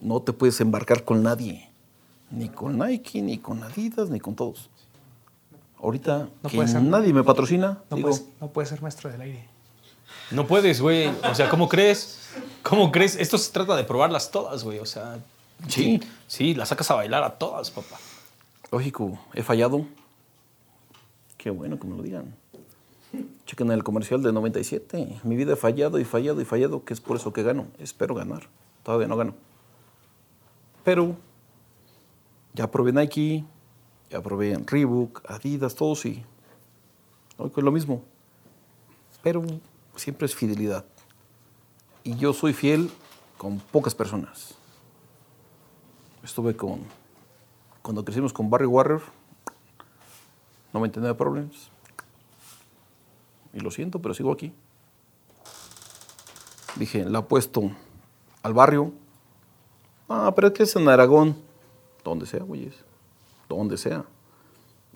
[0.00, 1.68] no te puedes embarcar con nadie.
[2.30, 4.70] Ni con Nike, ni con Adidas, ni con todos.
[5.82, 6.82] Ahorita No que ser.
[6.82, 9.48] nadie me patrocina, No, digo, puedes, no puedes ser maestro del aire.
[10.30, 11.08] No puedes, güey.
[11.28, 12.20] O sea, ¿cómo crees?
[12.62, 13.16] ¿Cómo crees?
[13.16, 14.78] Esto se trata de probarlas todas, güey.
[14.78, 15.18] O sea,
[15.68, 16.00] Sí.
[16.26, 17.98] Sí, las sacas a bailar a todas, papá.
[18.70, 19.84] Lógico, he fallado.
[21.40, 22.36] Qué bueno que me lo digan.
[23.46, 25.20] Chequen el comercial de 97.
[25.24, 27.68] Mi vida he fallado y fallado y fallado, que es por eso que gano.
[27.78, 28.50] Espero ganar.
[28.82, 29.32] Todavía no gano.
[30.84, 31.16] Pero
[32.52, 33.46] ya probé Nike,
[34.10, 36.22] ya probé Reebok, Adidas, todos y
[37.38, 38.04] hoy es lo mismo.
[39.22, 39.42] Pero
[39.96, 40.84] siempre es fidelidad.
[42.04, 42.90] Y yo soy fiel
[43.38, 44.56] con pocas personas.
[46.22, 46.80] Estuve con,
[47.80, 49.00] cuando crecimos con Barry Warrior,
[50.72, 51.70] 99 problemas.
[53.52, 54.52] Y lo siento, pero sigo aquí.
[56.76, 57.70] Dije, la apuesto
[58.42, 58.92] al barrio.
[60.08, 61.36] Ah, pero es que es en Aragón.
[62.04, 62.74] Donde sea, güeyes.
[63.48, 64.04] Donde sea.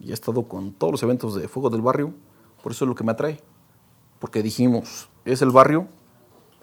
[0.01, 2.14] Y he estado con todos los eventos de Fuego del Barrio.
[2.62, 3.41] Por eso es lo que me atrae.
[4.18, 5.89] Porque dijimos, es el barrio.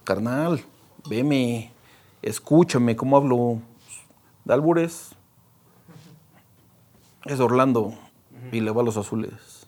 [0.03, 0.63] Carnal,
[1.07, 1.71] veme,
[2.21, 3.61] escúchame cómo hablo
[4.45, 5.11] de albures.
[7.25, 7.93] Es Orlando
[8.51, 9.31] y le va a los azules.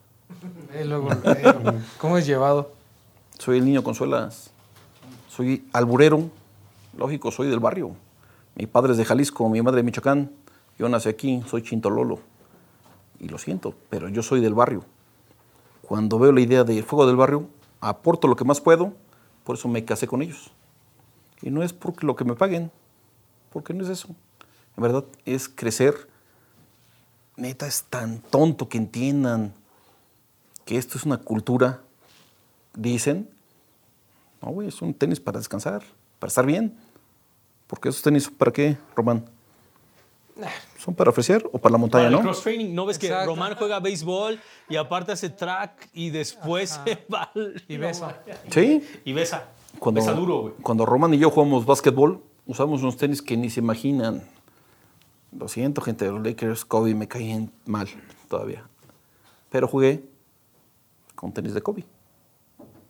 [0.74, 1.54] Eh, luego, eh,
[2.00, 2.72] ¿Cómo es llevado?
[3.38, 4.50] Soy el niño consuelas.
[5.30, 6.32] Soy alburero.
[6.98, 7.96] Lógico, soy del barrio.
[8.56, 10.32] Mi padre es de Jalisco, mi madre de Michoacán.
[10.80, 12.20] Yo nací aquí, soy chintololo.
[13.20, 14.84] Y lo siento, pero yo soy del barrio.
[15.84, 17.48] Cuando veo la idea del fuego del barrio,
[17.80, 18.94] aporto lo que más puedo,
[19.44, 20.52] por eso me casé con ellos.
[21.42, 22.72] Y no es porque lo que me paguen,
[23.52, 24.08] porque no es eso.
[24.78, 26.08] En verdad, es crecer.
[27.36, 29.54] Neta, es tan tonto que entiendan
[30.66, 31.82] que esto es una cultura,
[32.76, 33.30] dicen.
[34.42, 35.84] No, güey, es un tenis para descansar,
[36.20, 36.78] para estar bien.
[37.68, 39.26] Porque esos tenis, ¿para qué, Román?
[40.78, 42.22] ¿Son para ofrecer o para la montaña, Para el no?
[42.22, 43.28] cross training, ¿no ves que Exacto.
[43.30, 48.12] Román juega béisbol y aparte hace track y después se va al- Y beso.
[48.52, 48.84] Sí.
[49.06, 49.48] Y besa.
[49.80, 50.54] Cuando, Besa duro, güey.
[50.62, 54.24] cuando Román y yo jugamos básquetbol, usamos unos tenis que ni se imaginan.
[55.38, 57.88] Lo siento, gente de los Lakers, Kobe me caen mal
[58.30, 58.68] todavía.
[59.50, 60.04] Pero jugué
[61.16, 61.86] con tenis de Kobe.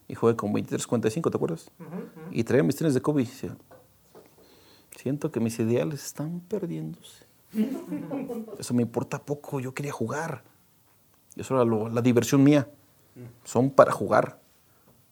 [0.08, 1.72] Y jugué con 23.55, ¿te acuerdas?
[2.32, 3.26] Y traía mis tenis de Kobe.
[4.96, 7.26] siento que mis ideales están perdiéndose.
[8.60, 10.44] Eso me importa poco, yo quería jugar.
[11.36, 12.68] Eso era lo- la diversión mía.
[13.44, 14.40] Son para jugar.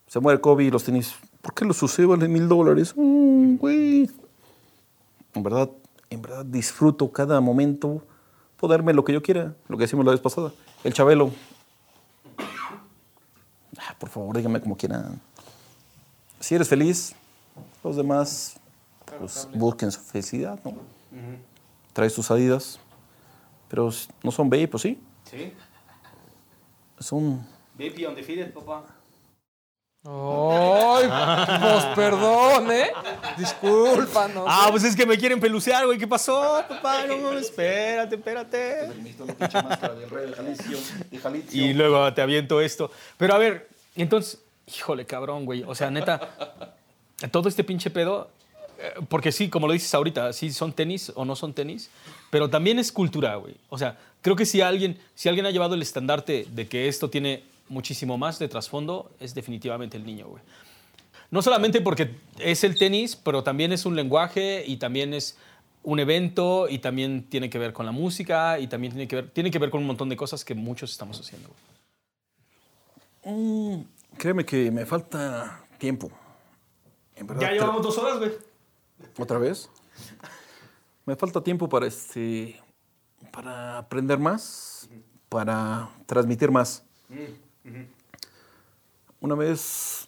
[0.08, 1.16] Se muere Kobe y los tenis.
[1.42, 2.06] ¿Por qué los usé?
[2.06, 2.94] Vale mil dólares.
[2.96, 4.10] Mm, güey.
[5.34, 5.70] En verdad,
[6.12, 8.06] en verdad disfruto cada momento.
[8.58, 9.56] Poderme lo que yo quiera.
[9.68, 10.52] Lo que decimos la vez pasada.
[10.84, 11.32] El Chabelo.
[13.80, 15.20] Ah, por favor, díganme como quieran.
[16.40, 17.16] Si eres feliz,
[17.84, 18.58] los demás
[19.18, 20.74] pues, busquen su felicidad, ¿no?
[21.94, 22.80] Traes tus adidas.
[23.70, 23.90] Pero
[24.22, 25.02] no son babe, pues sí.
[25.24, 25.54] Sí.
[27.00, 27.44] Son
[27.78, 28.84] Baby undefeated, papá.
[30.04, 31.08] Ay,
[31.62, 32.92] pues perdón, ¿eh?
[33.38, 34.46] Discúlpanos.
[34.48, 36.00] Ah, pues es que me quieren pelucear, güey.
[36.00, 37.06] ¿Qué pasó, papá?
[37.06, 38.90] No, mames, espérate, espérate.
[41.52, 42.90] Y luego te aviento esto.
[43.18, 44.40] Pero a ver, entonces,
[44.76, 45.64] híjole, cabrón, güey.
[45.68, 46.20] O sea, neta,
[47.30, 48.32] todo este pinche pedo,
[48.80, 51.92] eh, porque sí, como lo dices ahorita, sí son tenis o no son tenis,
[52.32, 53.56] pero también es cultura, güey.
[53.70, 57.08] O sea, creo que si alguien, si alguien ha llevado el estandarte de que esto
[57.12, 60.44] tiene muchísimo más de trasfondo, es definitivamente el niño, güey.
[61.30, 65.38] No solamente porque es el tenis, pero también es un lenguaje y también es
[65.84, 69.30] un evento y también tiene que ver con la música y también tiene que ver,
[69.32, 71.50] tiene que ver con un montón de cosas que muchos estamos haciendo.
[73.24, 73.36] güey.
[73.36, 73.86] Mm,
[74.18, 76.12] créeme que me falta tiempo.
[77.16, 78.32] En verdad, Ya llevamos dos horas, güey.
[79.18, 79.70] ¿Otra vez?
[81.06, 82.60] Me falta tiempo para este
[83.32, 84.90] para aprender más,
[85.30, 86.84] para transmitir más.
[89.20, 90.08] Una vez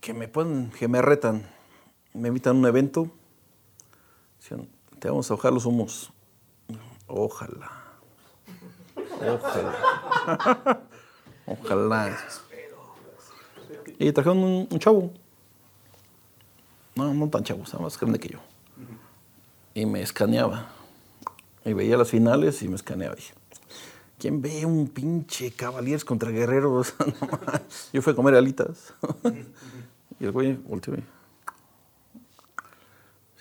[0.00, 1.46] que me ponen, que me retan,
[2.12, 3.10] me invitan a un evento,
[4.38, 4.68] decían,
[4.98, 6.12] te vamos a bajar los humos.
[7.06, 7.70] Ojalá.
[9.20, 10.80] Ojalá.
[11.46, 12.18] Ojalá.
[13.98, 15.12] Y trajeron un, un chavo.
[16.94, 18.38] No, no tan chavo, estaba más grande que yo.
[19.74, 20.68] Y me escaneaba.
[21.64, 23.14] Y veía las finales y me escaneaba.
[23.14, 23.34] Dije,
[24.20, 26.94] ¿quién ve un pinche Cavaliers contra Guerreros?
[27.92, 28.92] Yo fui a comer alitas.
[30.20, 31.02] y el güey volteó y...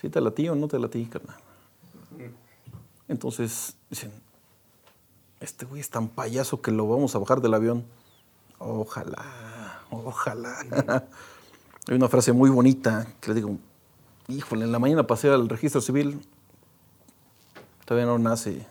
[0.02, 1.36] ¿Sí te latí o no te latí, carnal?
[3.10, 4.12] Entonces dicen,
[5.42, 7.86] este güey es tan payaso que lo vamos a bajar del avión.
[8.60, 10.56] Ojalá, ojalá.
[11.88, 13.58] Hay una frase muy bonita que le digo,
[14.30, 16.22] híjole, en la mañana pasé al registro civil,
[17.86, 18.66] todavía no nace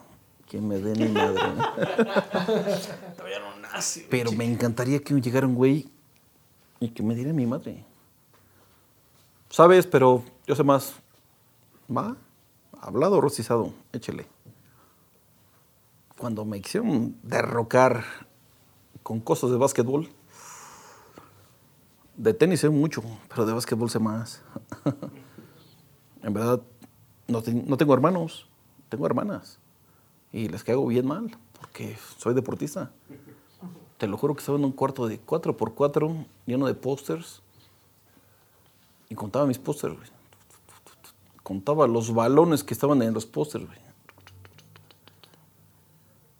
[0.48, 1.42] quien me dé mi madre.
[3.16, 4.06] Todavía no nace.
[4.10, 5.88] Pero me encantaría que llegara un güey
[6.80, 7.84] y que me diera mi madre.
[9.50, 10.94] Sabes, pero yo sé más.
[11.94, 12.16] ¿Va?
[12.80, 14.26] Hablado o rostizado, échele.
[16.18, 18.04] cuando me quisieron derrocar
[19.02, 20.08] con cosas de básquetbol,
[22.16, 24.42] de tenis sé mucho, pero de básquetbol sé más.
[26.22, 26.60] en verdad,
[27.28, 28.48] no, te- no tengo hermanos,
[28.88, 29.58] tengo hermanas.
[30.32, 32.90] Y les caigo bien mal, porque soy deportista.
[33.96, 37.42] Te lo juro que estaba en un cuarto de 4x4, lleno de pósters.
[39.08, 39.96] Y contaba mis pósters.
[41.42, 43.64] Contaba los balones que estaban en los pósters.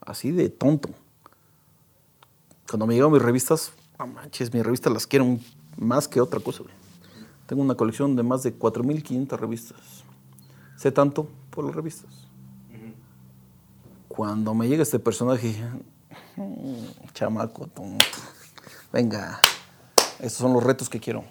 [0.01, 0.91] Así de tonto.
[2.69, 5.39] Cuando me llegan mis revistas, no manches, mis revistas las quiero
[5.79, 6.63] más que otra cosa.
[7.47, 9.79] Tengo una colección de más de 4.500 revistas.
[10.77, 12.28] Sé tanto por las revistas.
[14.19, 15.55] Cuando me llega este personaje,
[16.35, 17.69] "Mm, chamaco,
[18.93, 19.41] venga,
[20.19, 21.23] estos son los retos que quiero.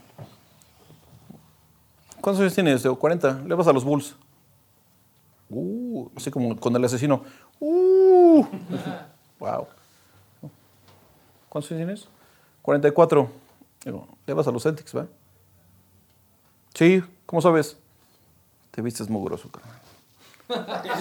[2.22, 2.84] ¿Cuántos años tienes?
[2.84, 3.42] Digo, 40.
[3.46, 4.16] Le vas a los Bulls.
[5.50, 7.26] Uh, así como con el asesino.
[7.60, 8.46] Uh,
[9.38, 9.68] wow.
[11.50, 12.08] ¿Cuántos años tienes?
[12.62, 13.30] 44.
[13.84, 15.08] Digo, le vas a los Celtics, ¿va?
[16.74, 17.76] Sí, ¿cómo sabes?
[18.72, 19.87] Te vistes mugroso, carnal.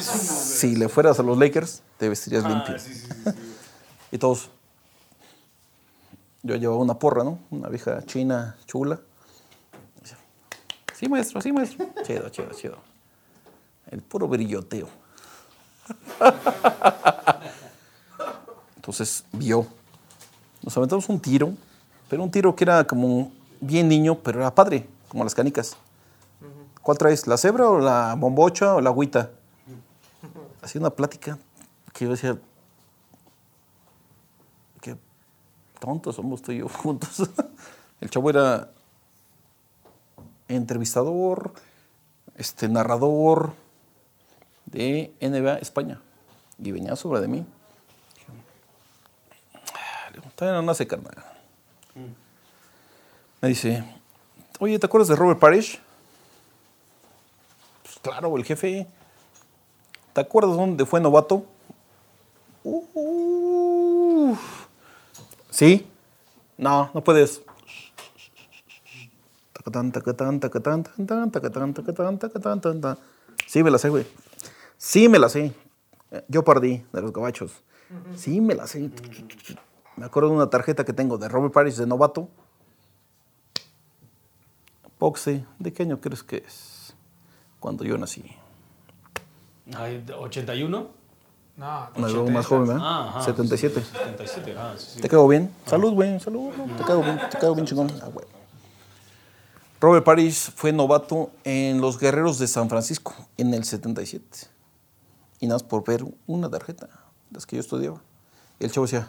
[0.09, 2.77] Si le fueras a los Lakers, te vestirías limpio.
[4.11, 4.51] y todos.
[6.43, 7.39] Yo llevaba una porra, ¿no?
[7.51, 9.01] Una vieja china chula.
[10.95, 11.87] Sí, maestro, sí, maestro.
[12.05, 12.79] Chido, chido, chido.
[13.91, 14.89] El puro brilloteo.
[18.77, 19.67] Entonces vio.
[20.63, 21.53] Nos aventamos un tiro,
[22.09, 25.77] pero un tiro que era como bien niño, pero era padre, como las canicas.
[26.87, 27.27] ¿Cuál traes?
[27.27, 29.33] ¿La cebra o la bombocha o la agüita?
[30.63, 31.37] Hacía una plática
[31.93, 32.39] que yo decía,
[34.81, 34.97] qué
[35.81, 37.29] tontos somos tú y yo juntos.
[38.01, 38.71] El chavo era
[40.47, 41.55] entrevistador,
[42.37, 43.55] este, narrador
[44.67, 46.01] de NBA España.
[46.57, 47.45] Y venía sobre de mí.
[50.13, 51.17] Le no nace, carnal.
[53.41, 53.83] Me dice,
[54.61, 55.85] oye, ¿te acuerdas de Robert Parrish?
[58.07, 58.87] Claro, el jefe.
[60.13, 61.45] ¿Te acuerdas dónde fue novato?
[62.63, 64.39] Uf.
[65.51, 65.85] ¿Sí?
[66.57, 67.43] No, no puedes.
[73.49, 74.07] Sí, me la sé, güey.
[74.79, 75.53] Sí, me la sé.
[76.29, 77.65] Yo perdí de los gabachos.
[78.15, 78.89] Sí, me la sé.
[79.97, 82.29] Me acuerdo de una tarjeta que tengo de Robert Parrish de novato.
[84.97, 86.76] Poxe, ¿de qué año crees que es?
[87.67, 88.23] Cuando yo nací.
[89.77, 90.87] Ay, ¿81?
[91.57, 92.81] No, Me veo más joven, ¿verdad?
[92.81, 93.23] Ah, ajá.
[93.25, 93.83] 77.
[93.83, 95.01] 77, ah, sí, sí.
[95.01, 95.53] ¿Te cago bien?
[95.67, 96.53] Salud, güey, salud.
[96.57, 96.77] ¿no?
[96.77, 97.91] Te cago bien, te cago bien chingón.
[98.01, 98.25] Ah, güey.
[99.81, 104.47] Robert Parrish fue novato en los Guerreros de San Francisco en el 77.
[105.41, 106.89] Y nada más por ver una tarjeta,
[107.33, 108.01] las que yo estudiaba.
[108.61, 109.09] Y el chavo decía,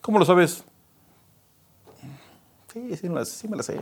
[0.00, 0.62] ¿cómo lo sabes?
[2.72, 3.74] Sí, sí, me las- sí me la sé.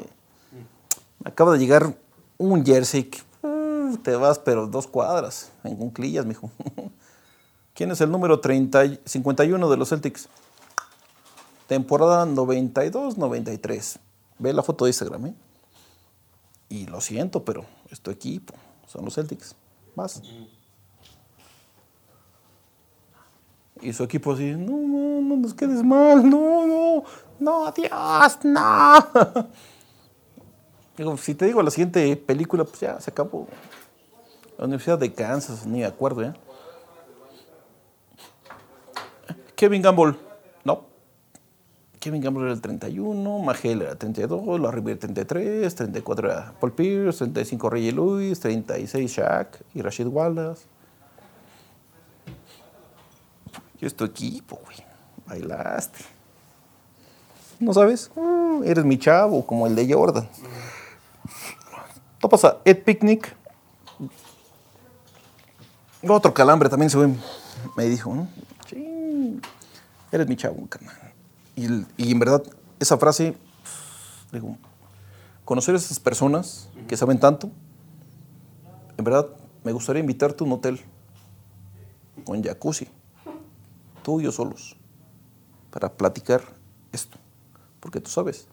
[1.23, 1.94] Me acaba de llegar
[2.38, 3.10] un jersey
[3.42, 6.50] uh, te vas, pero dos cuadras, en cunclillas, mijo.
[7.74, 10.28] ¿Quién es el número 30, y- 51 de los Celtics?
[11.66, 13.98] Temporada 92-93.
[14.38, 15.34] Ve la foto de Instagram, ¿eh?
[16.68, 18.54] Y lo siento, pero es tu equipo.
[18.86, 19.54] Son los Celtics.
[19.94, 20.22] Vas.
[23.82, 27.04] Y su equipo así, no, no, no nos quedes mal, no, no,
[27.38, 29.06] no, Dios, no.
[30.97, 33.47] Digo, si te digo la siguiente película, pues ya se acabó.
[34.59, 36.32] La Universidad de Kansas, ni me acuerdo, ¿eh?
[39.55, 40.14] Kevin Gamble,
[40.64, 40.85] no.
[42.01, 46.73] Kevin Gamble era el 31, Magel era el 32, la River 33, 34 era Paul
[46.73, 50.64] Pierce, 35 Reggie Lewis, 36 Shaq y Rashid Wallace.
[53.81, 54.77] Yo es tu equipo, güey.
[55.27, 55.98] Bailaste.
[57.59, 58.10] ¿No sabes?
[58.14, 60.28] Mm, eres mi chavo, como el de Jordan.
[62.20, 63.36] Topas Ed Picnic.
[66.09, 67.14] Otro calambre también se ve.
[67.76, 68.28] Me dijo, ¿no?
[68.68, 69.40] Sí,
[70.12, 70.97] eres mi chavo, carnal.
[71.56, 71.66] Y,
[72.12, 72.43] en verdad,
[72.78, 73.36] esa frase,
[74.30, 74.56] digo,
[75.44, 77.51] conocer a esas personas que saben tanto,
[78.98, 79.26] en verdad,
[79.64, 80.80] me gustaría invitarte a un hotel
[82.24, 82.88] con jacuzzi,
[84.02, 84.76] tú y yo solos,
[85.70, 86.43] para platicar
[86.93, 87.18] esto,
[87.80, 88.48] porque tú sabes.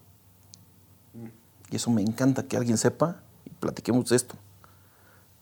[1.70, 3.23] Y eso me encanta que alguien sepa
[3.64, 4.36] platiquemos de esto.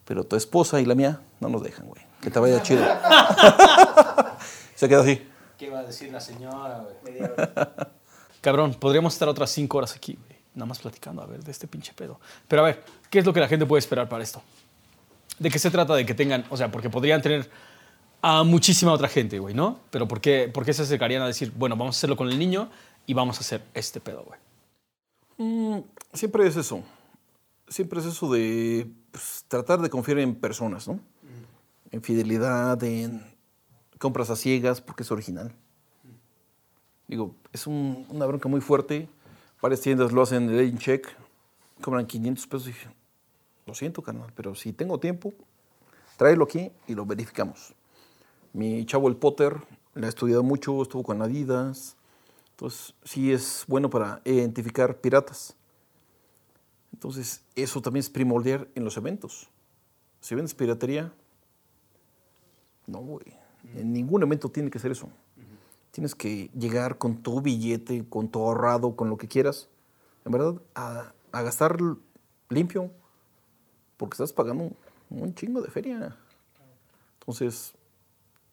[0.06, 2.02] Pero tu esposa y la mía no nos dejan, güey.
[2.22, 2.86] Que te vaya chido.
[4.76, 5.28] Se queda así.
[5.58, 7.18] ¿Qué va a decir la señora, güey?
[8.42, 10.40] Cabrón, podríamos estar otras cinco horas aquí, güey.
[10.54, 12.20] Nada más platicando, a ver, de este pinche pedo.
[12.48, 14.42] Pero a ver, ¿qué es lo que la gente puede esperar para esto?
[15.40, 17.50] ¿De qué se trata de que tengan, o sea, porque podrían tener
[18.22, 19.80] a muchísima otra gente, güey, ¿no?
[19.90, 22.38] Pero ¿por qué, ¿por qué se acercarían a decir, bueno, vamos a hacerlo con el
[22.38, 22.70] niño
[23.08, 24.40] y vamos a hacer este pedo, güey?
[25.38, 25.84] Mm,
[26.14, 26.84] siempre es eso.
[27.72, 31.00] Siempre es eso de pues, tratar de confiar en personas, ¿no?
[31.90, 33.24] En fidelidad, en
[33.98, 35.54] compras a ciegas, porque es original.
[37.08, 39.08] Digo, es un- una bronca muy fuerte.
[39.62, 41.08] Varias tiendas lo hacen en check,
[41.82, 42.68] cobran 500 pesos.
[42.68, 42.90] Y dije,
[43.66, 45.34] lo siento, carnal, pero si tengo tiempo,
[46.18, 47.74] tráelo aquí y lo verificamos.
[48.52, 49.56] Mi chavo, el Potter,
[49.96, 51.96] le ha estudiado mucho, estuvo con Adidas.
[52.52, 55.56] Entonces, sí es bueno para identificar piratas.
[56.94, 59.50] Entonces, eso también es primordial en los eventos.
[60.20, 61.14] Si vendes piratería,
[62.88, 63.26] no, güey.
[63.76, 65.10] En ningún evento tiene que ser eso.
[65.92, 69.70] Tienes que llegar con tu billete, con tu ahorrado, con lo que quieras.
[70.26, 71.78] En verdad, a, gastar
[72.50, 72.92] limpio,
[73.98, 74.76] porque estás pagando un,
[75.10, 76.18] un chingo de feria.
[77.20, 77.74] Entonces,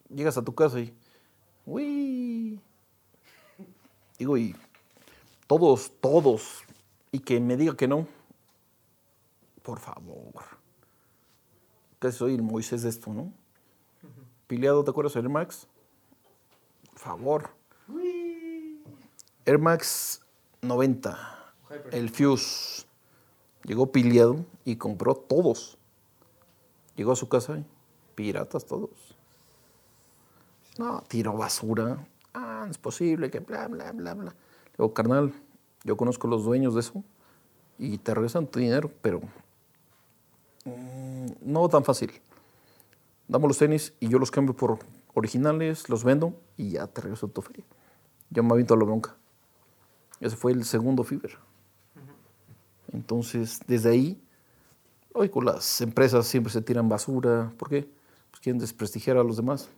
[0.08, 0.94] llegas a tu casa y,
[1.66, 2.60] uy,
[4.18, 4.54] digo, y
[5.46, 6.62] todos, todos,
[7.12, 8.06] y que me diga que no,
[9.68, 10.44] por favor.
[11.98, 13.30] Casi soy el Moisés de esto, ¿no?
[14.46, 15.66] Pileado, ¿te acuerdas del Air Max?
[16.88, 17.50] Por favor.
[19.44, 20.22] Air Max
[20.62, 21.18] 90,
[21.92, 22.86] el Fuse,
[23.62, 25.76] llegó pileado y compró todos.
[26.96, 27.66] Llegó a su casa y
[28.14, 29.14] piratas todos.
[30.78, 32.08] No, tiró basura.
[32.32, 34.30] Ah, no es posible que bla, bla, bla, bla.
[34.30, 35.34] Le digo, carnal,
[35.84, 37.04] yo conozco los dueños de eso
[37.78, 39.20] y te regresan tu dinero, pero
[40.68, 42.12] mm, no tan fácil.
[43.26, 44.78] Damos los tenis y yo los cambio por
[45.14, 47.64] originales, los vendo y ya te regreso tu feria.
[48.30, 49.16] Ya me aviento a la bronca.
[50.20, 51.38] Ese fue el segundo Fiber.
[52.92, 54.22] Entonces, desde ahí,
[55.12, 57.52] hoy con las empresas siempre se tiran basura.
[57.58, 57.88] ¿Por qué?
[58.30, 59.68] Pues quieren desprestigiar a los demás.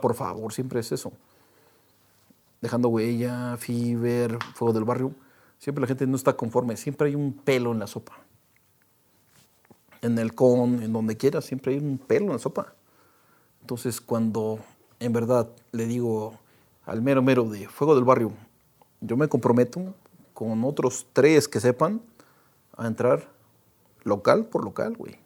[0.00, 1.12] Por favor, siempre es eso.
[2.60, 5.14] Dejando huella, Fiber, Fuego del Barrio.
[5.58, 6.76] Siempre la gente no está conforme.
[6.76, 8.18] Siempre hay un pelo en la sopa.
[10.02, 12.74] En el con, en donde quiera, siempre hay un pelo en la sopa.
[13.60, 14.58] Entonces, cuando
[14.98, 16.38] en verdad le digo
[16.86, 18.32] al mero mero de Fuego del Barrio,
[19.00, 19.94] yo me comprometo
[20.34, 22.00] con otros tres que sepan
[22.76, 23.28] a entrar
[24.04, 25.18] local por local, güey.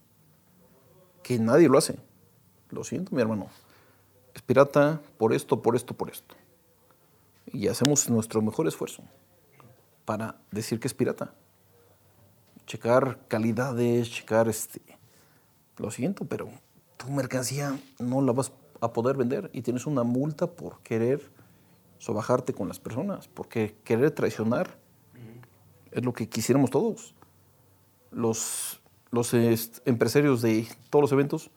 [1.22, 1.96] Que nadie lo hace.
[2.70, 3.48] Lo siento, mi hermano.
[4.34, 6.34] Es pirata por esto, por esto, por esto.
[7.46, 9.02] Y hacemos nuestro mejor esfuerzo
[10.05, 11.32] para decir que es pirata.
[12.66, 14.80] Checar calidades, checar este.
[15.76, 16.48] Lo siento, pero
[16.96, 21.30] tu mercancía no la vas a poder vender y tienes una multa por querer
[21.98, 24.76] sobajarte con las personas, porque querer traicionar
[25.90, 27.14] es lo que quisiéramos todos.
[28.10, 28.80] Los,
[29.10, 31.50] los est- empresarios de todos los eventos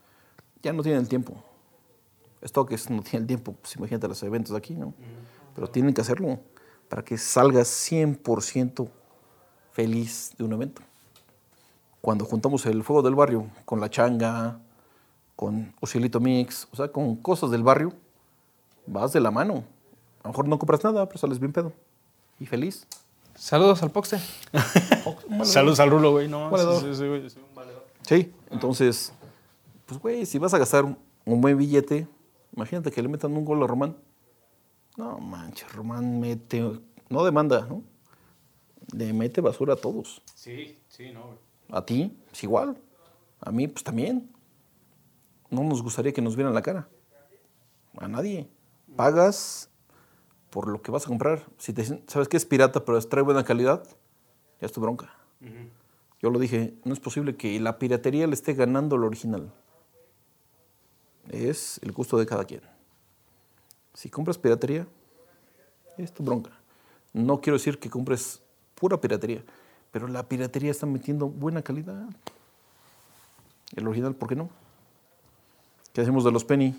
[0.64, 1.44] ya no tienen el tiempo.
[2.44, 4.94] Stockes no tiene el tiempo, pues imagínate los eventos de aquí, ¿no?
[5.56, 6.40] Pero tienen que hacerlo
[6.90, 8.88] para que salgas 100%
[9.72, 10.82] feliz de un evento.
[12.08, 14.62] Cuando juntamos el fuego del barrio con la changa,
[15.36, 17.92] con Oscilito Mix, o sea, con cosas del barrio,
[18.86, 19.66] vas de la mano.
[20.24, 21.74] A lo mejor no compras nada, pero sales bien pedo.
[22.40, 22.88] Y feliz.
[23.36, 24.22] Saludos al Poxte.
[25.44, 26.30] Saludos al Rulo, güey.
[26.30, 26.80] No, Valedor.
[26.80, 27.86] sí, sí, sí, güey, sí, un valedor.
[28.04, 29.12] Sí, entonces,
[29.86, 32.08] pues güey, si vas a gastar un- un buen billete,
[32.56, 33.98] imagínate que le metan un gol a Román.
[34.96, 36.64] No manches, Román mete,
[37.10, 37.84] no demanda, ¿no?
[38.94, 40.22] Le mete basura a todos.
[40.36, 41.47] Sí, sí, no, güey.
[41.70, 42.78] A ti, es igual.
[43.42, 44.30] A mí, pues también.
[45.50, 46.88] No nos gustaría que nos vieran la cara.
[47.98, 48.50] A nadie.
[48.96, 49.70] Pagas
[50.50, 51.46] por lo que vas a comprar.
[51.58, 53.84] Si te dicen, ¿sabes qué es pirata, pero trae buena calidad?
[54.60, 55.14] Ya es tu bronca.
[56.20, 59.54] Yo lo dije, no es posible que la piratería le esté ganando al original.
[61.30, 62.62] Es el gusto de cada quien.
[63.94, 64.88] Si compras piratería,
[65.98, 66.52] es tu bronca.
[67.14, 68.42] No quiero decir que compres
[68.76, 69.44] pura piratería,
[69.92, 72.08] pero la piratería está metiendo buena calidad.
[73.76, 74.50] El original, ¿por qué no?
[75.94, 76.76] ¿Qué hacemos de los penny?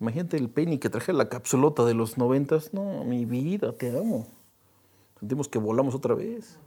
[0.00, 2.74] Imagínate el penny que traje la capsulota de los noventas.
[2.74, 4.26] No, mi vida, te amo.
[5.20, 6.58] Sentimos que volamos otra vez.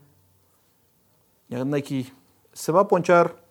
[1.48, 2.10] Ya Nike
[2.54, 3.44] se va a ponchar.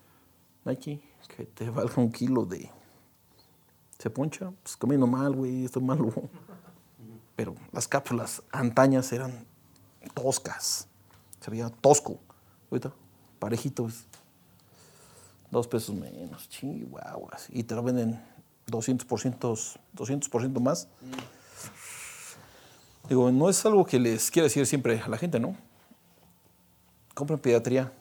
[0.65, 0.99] Nike,
[1.37, 2.71] que te valga un kilo de.
[3.99, 6.11] Se poncha, pues comiendo mal, güey, esto es malo.
[7.35, 9.45] Pero las cápsulas antañas eran
[10.15, 10.87] toscas.
[11.45, 12.17] Se veía tosco.
[12.71, 12.91] Ahorita,
[13.37, 14.07] parejitos.
[15.51, 17.49] Dos pesos menos, chihuahuas.
[17.51, 18.19] Y te lo venden
[18.65, 20.87] 200%, 200 más.
[23.07, 25.55] Digo, no es algo que les quiera decir siempre a la gente, ¿no?
[27.13, 27.93] Compren piratería.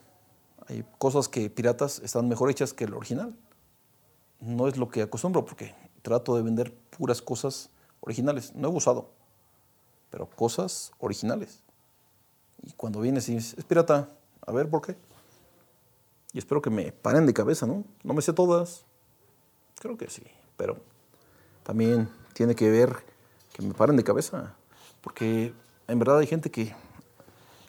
[0.67, 3.37] Hay cosas que piratas están mejor hechas que el original.
[4.41, 7.69] No es lo que acostumbro, porque trato de vender puras cosas
[8.01, 8.55] originales.
[8.55, 9.11] No he usado,
[10.09, 11.64] pero cosas originales.
[12.67, 14.09] Y cuando vienes y dices, es pirata,
[14.47, 14.97] a ver por qué.
[16.33, 17.85] Y espero que me paren de cabeza, ¿no?
[18.03, 18.85] No me sé todas.
[19.81, 20.23] Creo que sí,
[20.57, 20.79] pero
[21.63, 22.97] también tiene que ver
[23.53, 24.55] que me paren de cabeza.
[25.01, 25.53] Porque
[25.87, 26.75] en verdad hay gente que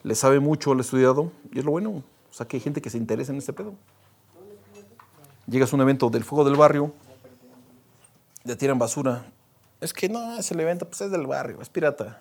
[0.02, 1.90] le sabe mucho al estudiado y es lo bueno.
[1.90, 3.74] O sea, que hay gente que se interesa en este pedo.
[5.46, 6.92] Llegas a un evento del fuego del barrio,
[8.44, 9.26] le tiran basura.
[9.80, 12.20] Es que no, es el evento, pues es del barrio, es pirata.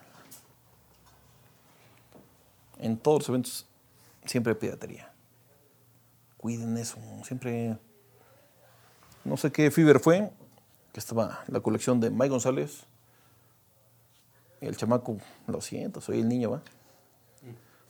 [2.80, 3.66] En todos los eventos
[4.26, 5.12] siempre hay piratería.
[6.38, 7.78] Cuiden eso, siempre.
[9.24, 10.32] No sé qué Fiber fue,
[10.94, 12.86] que estaba la colección de Mike González.
[14.62, 16.62] El chamaco, lo siento, soy el niño, ¿va?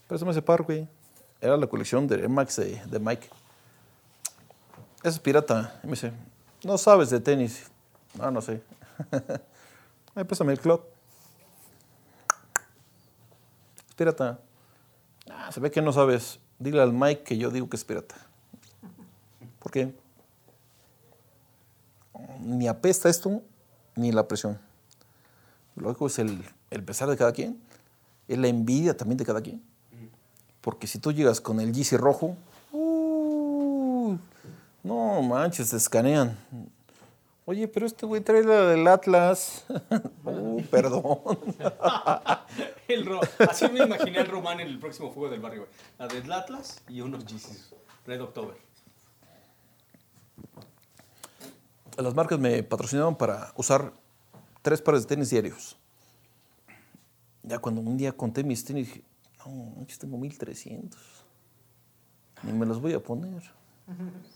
[0.08, 0.88] Préstame ese par, güey.
[1.42, 3.30] Era la colección de Max de, Mike.
[5.00, 5.80] Ese es pirata.
[5.84, 6.12] Y me dice,
[6.64, 7.70] no sabes de tenis.
[8.16, 8.62] No, no sé.
[10.16, 10.82] Ay, préstame el club.
[13.88, 14.40] Es pirata.
[15.30, 16.40] Ah, se ve que no sabes.
[16.60, 18.16] Dile al Mike que yo digo que es pirata.
[19.60, 19.94] ¿Por qué?
[22.42, 23.42] Ni apesta esto,
[23.96, 24.60] ni la presión.
[25.76, 27.60] Luego es el, el pesar de cada quien.
[28.28, 29.62] Es la envidia también de cada quien.
[30.62, 32.36] Porque si tú llegas con el GC rojo,
[32.72, 34.18] uh,
[34.84, 36.38] no manches, te escanean.
[37.48, 39.66] Oye, pero este güey trae la del Atlas.
[40.26, 41.20] uh, perdón.
[42.88, 45.62] El ro- Así me imaginé al Román en el próximo juego del barrio.
[45.68, 45.74] güey.
[46.00, 47.74] La del Atlas y unos Yeezys.
[48.08, 48.56] Red October.
[51.98, 53.94] Las marcas me patrocinaban para usar
[54.62, 55.78] tres pares de tenis diarios.
[57.44, 59.04] Ya cuando un día conté mis tenis, dije,
[59.46, 61.00] no, manches, tengo 1300.
[62.44, 63.44] Ni me los voy a poner.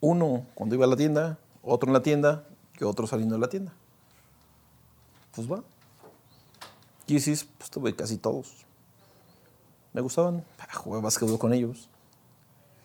[0.00, 2.44] Uno cuando iba a la tienda, otro en la tienda,
[2.74, 3.72] que otro saliendo de la tienda.
[5.34, 5.62] Pues va.
[7.06, 8.64] Yeezys, pues tuve casi todos.
[9.92, 10.44] Me gustaban.
[10.58, 11.88] Ah, Jugué básquetbol con ellos.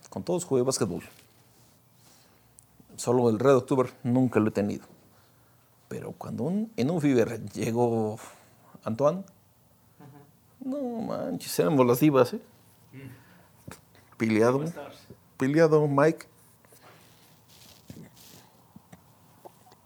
[0.10, 1.04] Con todos jugué básquetbol.
[2.98, 4.86] Solo el Red October nunca lo he tenido.
[5.88, 8.18] Pero cuando un- en un Fever llegó
[8.84, 9.24] Antoine,
[10.64, 12.42] no manches, éramos las divas, ¿eh?
[14.18, 14.60] Peleado,
[15.38, 16.26] peleado Mike.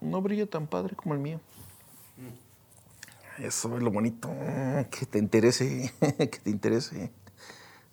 [0.02, 1.40] No brilla tan padre como el mío.
[3.38, 4.30] Eso es lo bonito,
[4.92, 7.12] que te interese, que te interese.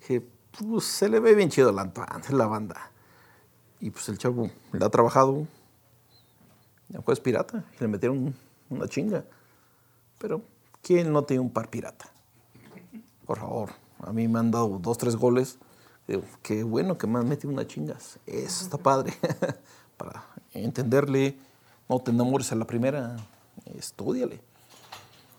[0.05, 0.21] Que
[0.59, 2.91] pues, se le ve bien chido Antoine, la banda.
[3.79, 5.47] Y pues el chavo le ha trabajado.
[6.89, 8.35] Ya fue pirata y le metieron
[8.69, 9.23] una chinga.
[10.17, 10.41] Pero,
[10.81, 12.11] ¿quién no tiene un par pirata?
[13.25, 13.69] Por favor,
[13.99, 15.59] a mí me han dado dos, tres goles.
[16.07, 18.19] Digo, qué bueno que me han metido unas chingas.
[18.25, 19.13] Eso está padre.
[19.97, 21.37] Para entenderle,
[21.89, 23.15] no te enamores a la primera,
[23.75, 24.41] estudiale.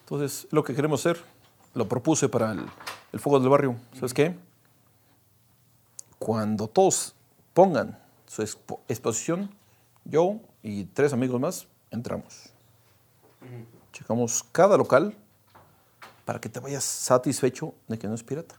[0.01, 1.23] Entonces, lo que queremos hacer,
[1.75, 2.67] lo propuse para el,
[3.13, 3.77] el Fuego del Barrio.
[3.95, 4.37] ¿Sabes qué?
[6.19, 7.15] Cuando todos
[7.55, 9.51] pongan su expo- exposición,
[10.05, 12.51] yo y tres amigos más entramos.
[13.93, 15.15] Checamos cada local
[16.25, 18.57] para que te vayas satisfecho de que no es pirata.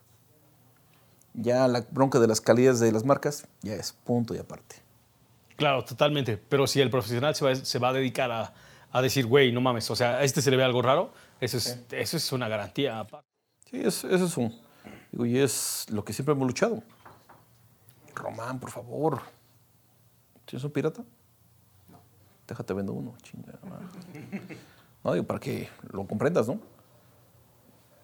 [1.34, 4.78] Ya la bronca de las calidades de las marcas ya es punto y aparte.
[5.60, 6.38] Claro, totalmente.
[6.38, 8.54] Pero si el profesional se va, se va a dedicar a,
[8.92, 11.12] a decir, güey, no mames, o sea, a este se le ve algo raro,
[11.42, 13.06] eso es, eso es una garantía.
[13.70, 14.58] Sí, es, eso es un.
[15.12, 16.82] Digo, y es lo que siempre hemos luchado.
[18.16, 19.22] Román, por favor.
[20.46, 21.04] ¿Tienes un pirata?
[21.90, 22.00] No.
[22.48, 23.60] Déjate vendo uno, chinga.
[25.04, 26.60] No, digo, para que lo comprendas, ¿no?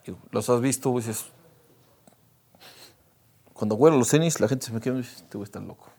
[0.05, 1.25] Digo, los has visto, dices.
[3.53, 5.89] Cuando huelo los tenis, la gente se me queda y dice, este güey está loco.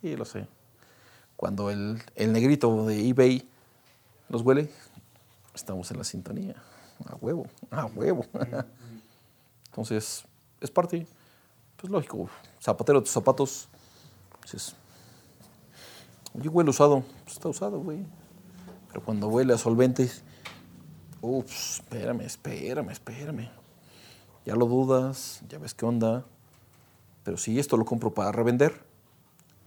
[0.00, 0.46] Sí, lo sé.
[1.36, 3.48] Cuando el, el negrito de eBay
[4.28, 4.70] los huele,
[5.54, 6.54] estamos en la sintonía.
[7.06, 8.24] A huevo, a huevo.
[9.66, 10.24] Entonces,
[10.60, 11.06] es parte,
[11.76, 12.28] pues lógico,
[12.60, 13.68] zapatero tus zapatos,
[14.42, 14.74] dices,
[16.34, 18.04] oye, huele usado, pues está usado, güey.
[18.88, 20.22] Pero cuando huele a solventes,
[21.20, 23.50] ups, espérame, espérame, espérame.
[24.44, 26.24] Ya lo dudas, ya ves qué onda.
[27.22, 28.87] Pero si esto lo compro para revender,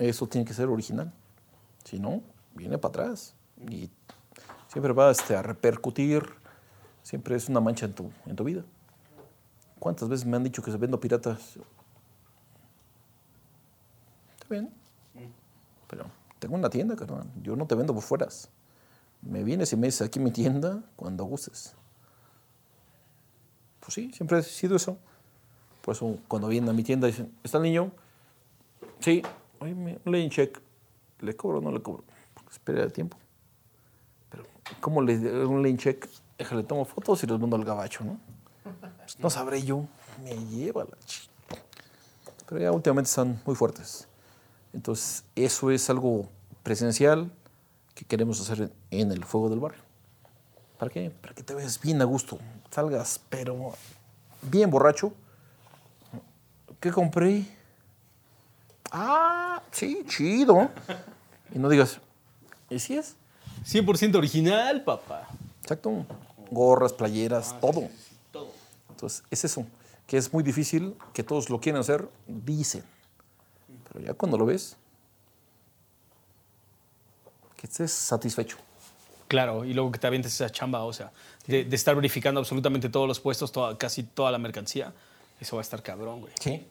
[0.09, 1.11] eso tiene que ser original.
[1.83, 2.21] Si no,
[2.53, 3.35] viene para atrás.
[3.69, 3.89] Y
[4.67, 6.23] siempre va este, a repercutir,
[7.03, 8.63] siempre es una mancha en tu, en tu vida.
[9.79, 11.57] ¿Cuántas veces me han dicho que se vendo piratas?
[14.33, 14.71] Está bien.
[15.87, 16.05] Pero
[16.39, 17.27] tengo una tienda, carnal.
[17.41, 18.49] Yo no te vendo por fueras.
[19.21, 21.75] Me vienes y me dices aquí mi tienda cuando gustes.
[23.79, 24.97] Pues sí, siempre ha sido eso.
[25.81, 27.91] Por eso cuando vienen a mi tienda dicen, ¿está el niño?
[28.99, 29.23] Sí.
[29.61, 30.59] Oye, me- un lane check.
[31.19, 32.03] ¿Le cobro o no le cobro?
[32.49, 33.17] Es pérdida de tiempo.
[34.29, 34.43] Pero,
[34.79, 35.15] ¿cómo le
[35.45, 36.09] un lane check?
[36.38, 38.19] Déjale, tomo fotos y los mando al gabacho, ¿no?
[38.97, 39.85] Pues, no sabré yo.
[40.23, 41.29] Me lleva la ch...
[42.47, 44.07] Pero ya últimamente están muy fuertes.
[44.73, 46.27] Entonces, eso es algo
[46.63, 47.31] presencial
[47.93, 49.81] que queremos hacer en el fuego del barrio.
[50.79, 51.11] ¿Para qué?
[51.11, 52.39] Para que te veas bien a gusto.
[52.71, 53.73] Salgas, pero
[54.41, 55.13] bien borracho.
[56.79, 57.45] ¿Qué compré?
[58.91, 60.69] Ah, sí, chido.
[61.53, 61.99] Y no digas,
[62.69, 63.15] ¿y si es?
[63.65, 65.27] 100% original, papá.
[65.61, 66.05] Exacto.
[66.49, 67.89] Gorras, playeras, todo.
[68.31, 68.49] Todo.
[68.89, 69.65] Entonces, es eso,
[70.07, 72.84] que es muy difícil, que todos lo quieren hacer, dicen.
[73.91, 74.76] Pero ya cuando lo ves,
[77.55, 78.57] que estés satisfecho.
[79.27, 81.11] Claro, y luego que te avientes esa chamba, o sea,
[81.47, 84.93] de, de estar verificando absolutamente todos los puestos, toda- casi toda la mercancía,
[85.39, 86.34] eso va a estar cabrón, güey.
[86.39, 86.68] Sí.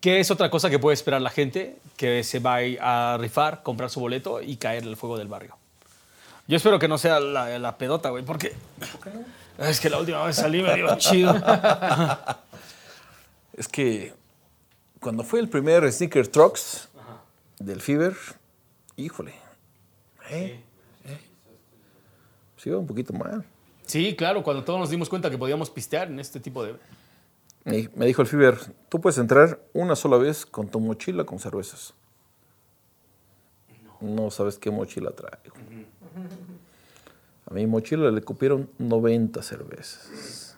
[0.00, 1.78] ¿Qué es otra cosa que puede esperar la gente?
[1.96, 5.56] Que se va a rifar, comprar su boleto y caer en el fuego del barrio.
[6.46, 8.52] Yo espero que no sea la, la pedota, güey, porque...
[9.58, 11.34] Es que la última vez salí medio chido.
[13.56, 14.12] Es que
[15.00, 16.88] cuando fue el primer Sneaker Trucks
[17.58, 18.16] del Fever,
[18.96, 19.32] híjole,
[20.30, 20.60] ¿eh?
[21.04, 21.20] ¿eh?
[22.56, 23.44] Sí, iba un poquito mal.
[23.86, 26.74] Sí, claro, cuando todos nos dimos cuenta que podíamos pistear en este tipo de...
[27.64, 28.58] Me, me dijo el Fever,
[28.88, 31.94] tú puedes entrar una sola vez con tu mochila con cervezas.
[34.00, 35.56] No sabes qué mochila traigo.
[37.50, 40.56] A mi mochila le cupieron 90 cervezas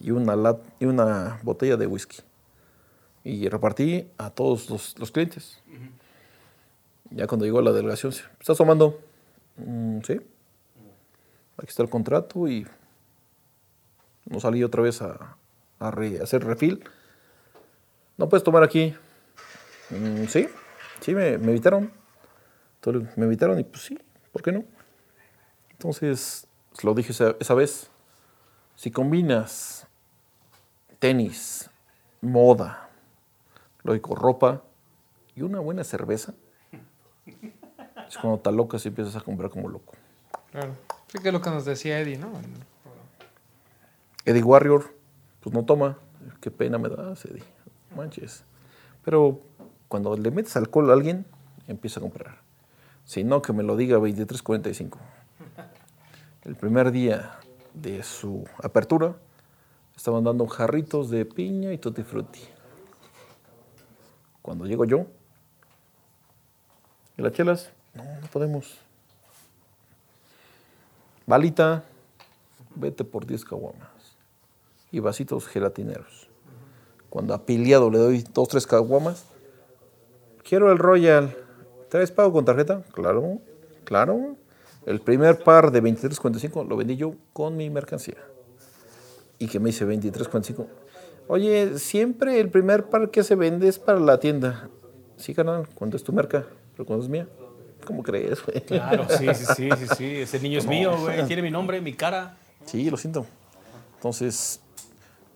[0.00, 2.18] y una, lat- y una botella de whisky.
[3.24, 5.60] Y repartí a todos los, los clientes.
[7.10, 9.00] Ya cuando llegó la delegación, ¿estás tomando?
[9.56, 10.14] "Mm, sí.
[11.56, 12.66] Aquí está el contrato y
[14.26, 15.36] no salí otra vez a,
[15.78, 16.82] a re- hacer refil.
[18.16, 18.94] ¿No puedes tomar aquí?
[19.90, 20.48] "Mm, sí,
[21.00, 21.92] sí, me, me invitaron.
[22.76, 23.98] Entonces, me invitaron y pues sí,
[24.32, 24.64] ¿por qué no?
[25.70, 26.46] Entonces,
[26.82, 27.90] lo dije esa, esa vez.
[28.76, 29.86] Si combinas
[30.98, 31.70] tenis,
[32.20, 32.88] moda,
[33.82, 34.62] lógico, ropa
[35.34, 36.34] y una buena cerveza,
[38.08, 39.94] es cuando te locas y empiezas a comprar como loco.
[40.52, 40.74] Claro.
[41.08, 42.32] Sí, que es lo que nos decía Eddie, ¿no?
[44.24, 44.94] Eddie Warrior,
[45.46, 45.96] pues no toma.
[46.40, 47.44] Qué pena me das, Eddie.
[47.94, 48.42] Manches.
[49.04, 49.42] Pero
[49.86, 51.24] cuando le metes alcohol a alguien,
[51.68, 52.40] empieza a comprar.
[53.04, 54.98] Si no, que me lo diga 2345.
[56.42, 57.38] El primer día
[57.74, 59.14] de su apertura,
[59.96, 62.40] estaban dando jarritos de piña y tutti frutti.
[64.42, 65.06] Cuando llego yo,
[67.16, 67.70] ¿y las chelas?
[67.94, 68.78] No, no podemos.
[71.24, 71.84] Balita,
[72.74, 73.95] vete por 10 caguamas
[74.90, 76.28] y vasitos gelatineros.
[77.08, 79.26] Cuando apiliado le doy dos, tres caguamas,
[80.42, 81.36] quiero el Royal.
[81.88, 82.82] ¿Traes pago con tarjeta?
[82.92, 83.38] Claro,
[83.84, 84.36] claro.
[84.84, 88.18] El primer par de 23.45 lo vendí yo con mi mercancía.
[89.38, 90.66] Y que me dice 23.45.
[91.28, 94.68] Oye, siempre el primer par que se vende es para la tienda.
[95.16, 97.26] Sí, canal, cuando es tu merca, pero cuando es mía.
[97.84, 98.60] ¿Cómo crees, güey?
[98.62, 100.16] Claro, sí, sí, sí, sí, sí.
[100.16, 101.24] Ese niño es mío, güey.
[101.26, 102.36] Tiene mi nombre, mi cara.
[102.64, 103.26] Sí, lo siento.
[103.94, 104.60] Entonces,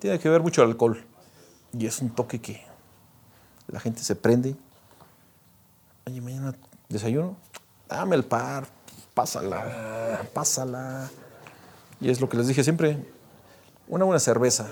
[0.00, 1.04] tiene que ver mucho el alcohol.
[1.72, 2.64] Y es un toque que
[3.68, 4.56] la gente se prende.
[6.06, 6.56] Oye, mañana
[6.88, 7.36] desayuno.
[7.88, 8.66] Dame el par.
[9.14, 10.22] Pásala.
[10.34, 11.10] Pásala.
[12.00, 12.98] Y es lo que les dije siempre.
[13.86, 14.68] Una buena cerveza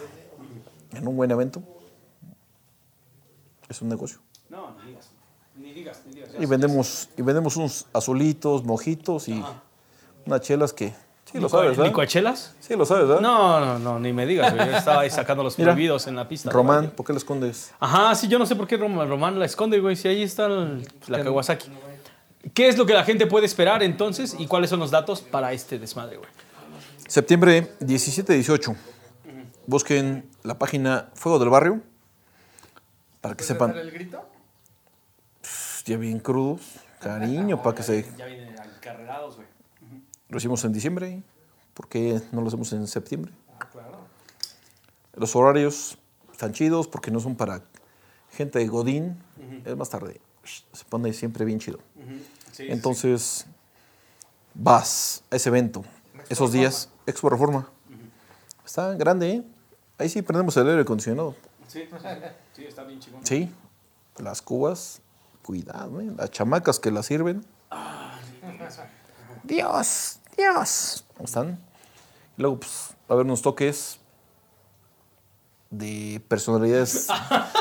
[0.93, 1.63] en un buen evento
[3.69, 4.19] es un negocio.
[4.49, 5.11] No, ni digas.
[5.57, 6.31] Ni digas, ni digas.
[6.39, 9.45] Y vendemos, y vendemos unos azulitos, mojitos y
[10.25, 10.95] unas chelas que...
[11.31, 11.85] Sí, lo sabes, ¿verdad?
[11.87, 12.55] ¿Licuachelas?
[12.61, 13.21] Sí, lo sabes, ¿verdad?
[13.21, 14.67] No, no, no, ni me digas, güey.
[14.71, 16.51] Yo estaba ahí sacando los Mira, prohibidos en la pista.
[16.51, 17.73] Román, ¿por qué lo escondes?
[17.79, 19.95] Ajá, sí, yo no sé por qué Rom- Román la esconde, güey.
[19.97, 21.71] Si ahí está el- la Kawasaki.
[22.55, 25.53] ¿Qué es lo que la gente puede esperar entonces y cuáles son los datos para
[25.53, 26.31] este desmadre, güey?
[27.07, 28.75] Septiembre 17-18.
[29.67, 31.83] Busquen la página Fuego del Barrio
[33.21, 33.77] para que sepan.
[33.77, 34.23] el grito?
[35.43, 36.61] Pff, Ya bien crudos.
[37.01, 38.07] Cariño, para que se.
[38.17, 39.48] Ya vienen encarrerados, güey.
[40.29, 41.23] Lo hicimos en diciembre.
[41.75, 43.33] ¿Por qué no lo hacemos en septiembre?
[45.15, 45.99] Los horarios
[46.33, 47.63] están chidos porque no son para
[48.33, 49.19] gente de Godín.
[49.65, 50.21] Es más tarde.
[50.45, 51.79] Se pone siempre bien chido.
[52.59, 53.47] Entonces,
[54.55, 55.85] vas a ese evento.
[56.29, 57.71] Esos días, Expo Reforma.
[58.65, 59.43] Está grande, ¿eh?
[59.97, 61.35] Ahí sí prendemos el aire acondicionado.
[61.67, 61.85] Sí,
[62.53, 63.25] sí, está bien chingón.
[63.25, 63.51] Sí,
[64.19, 65.01] las cubas,
[65.43, 66.13] cuidado, ¿eh?
[66.17, 67.45] Las chamacas que las sirven.
[69.49, 71.05] Dios, Dios.
[71.15, 71.59] ¿Cómo están?
[72.37, 73.99] Y luego, pues, va a haber unos toques.
[75.71, 77.09] de personalidades.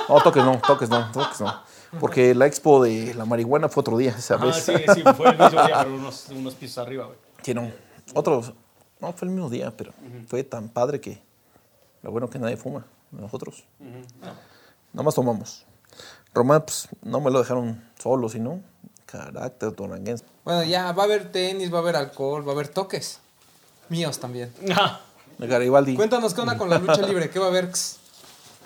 [0.10, 1.54] No, toques no, toques no, toques no.
[2.00, 4.56] Porque la expo de la marihuana fue otro día, esa Ah, vez.
[4.56, 7.18] sí, sí, fue el mismo día, pero unos, unos pisos arriba, güey.
[7.44, 7.70] Que no.
[8.14, 8.54] Otros.
[9.02, 9.92] No, fue el mismo día, pero
[10.28, 11.22] fue tan padre que.
[12.04, 12.86] Lo bueno que nadie fuma.
[13.12, 13.66] Nosotros.
[13.82, 15.66] Nada más tomamos.
[16.34, 18.62] Román, pues no me lo dejaron solo, sino.
[19.08, 20.26] Carácter duranguense.
[20.44, 23.20] Bueno, ya va a haber tenis, va a haber alcohol, va a haber toques.
[23.90, 24.52] Míos también.
[24.76, 25.00] Ah,
[25.38, 25.96] De Garibaldi.
[25.96, 27.72] Cuéntanos qué onda con la lucha libre, qué va a haber.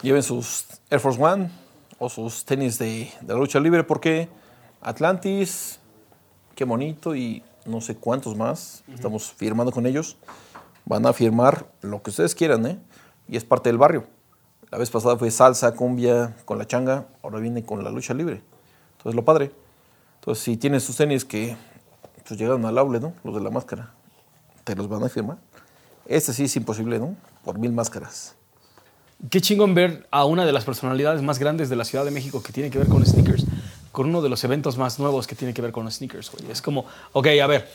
[0.02, 1.52] Lleven sus Air Force One
[2.00, 4.30] o sus tenis de, de la lucha libre porque
[4.82, 5.80] Atlantis,
[6.56, 10.18] qué bonito y no sé cuántos más, estamos firmando con ellos,
[10.86, 12.80] van a firmar lo que ustedes quieran, ¿eh?
[13.28, 14.06] Y es parte del barrio.
[14.72, 18.42] La vez pasada fue salsa, cumbia, con la changa, ahora viene con la lucha libre.
[18.98, 19.52] Entonces lo padre.
[20.22, 21.58] Entonces si tienes tus tenis que
[22.28, 23.14] pues, llegaron al aule, ¿no?
[23.24, 23.92] Los de la máscara,
[24.64, 25.40] te los van a firmar.
[26.06, 27.16] Este sí es imposible, ¿no?
[27.44, 28.36] Por mil máscaras.
[29.32, 32.44] Qué chingón ver a una de las personalidades más grandes de la Ciudad de México
[32.44, 33.46] que tiene que ver con sneakers,
[33.92, 36.52] con uno de los eventos más nuevos que tiene que ver con los sneakers, güey.
[36.52, 37.68] Es como, ok, a ver,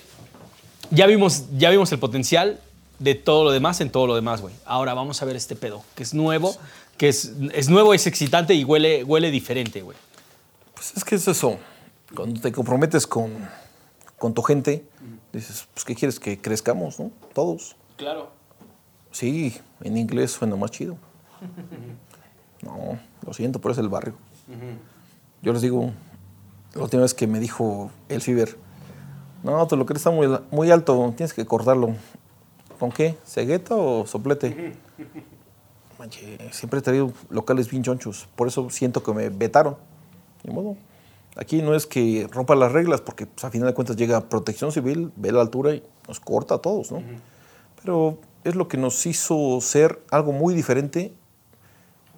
[0.92, 2.60] ya vimos, ya vimos el potencial
[3.00, 4.54] de todo lo demás en todo lo demás, güey.
[4.64, 6.56] Ahora vamos a ver este pedo, que es nuevo,
[6.96, 9.98] que es, es nuevo, es excitante y huele, huele diferente, güey.
[10.74, 11.58] Pues es que es eso.
[12.14, 13.32] Cuando te comprometes con,
[14.18, 14.86] con tu gente,
[15.32, 16.20] dices, pues ¿qué quieres?
[16.20, 17.10] Que crezcamos, ¿no?
[17.34, 17.76] Todos.
[17.96, 18.30] Claro.
[19.10, 20.96] Sí, en inglés suena más chido.
[22.62, 24.14] No, lo siento, pero es el barrio.
[25.42, 25.92] Yo les digo,
[26.74, 28.56] la última vez que me dijo el Fiber,
[29.44, 31.94] no, te lo crees está muy, muy alto, tienes que cortarlo.
[32.80, 33.16] ¿Con qué?
[33.24, 34.74] ¿Cegueta o soplete?
[35.98, 39.76] Manche, siempre he traído locales bien chonchos, por eso siento que me vetaron.
[40.42, 40.76] Ni modo.
[41.36, 44.72] Aquí no es que rompa las reglas, porque pues, a final de cuentas llega protección
[44.72, 47.02] civil, ve la altura y nos corta a todos, ¿no?
[47.82, 51.12] Pero es lo que nos hizo ser algo muy diferente,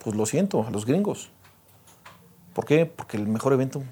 [0.03, 1.31] pues lo siento, a los gringos.
[2.55, 2.87] ¿Por qué?
[2.87, 3.83] Porque el mejor evento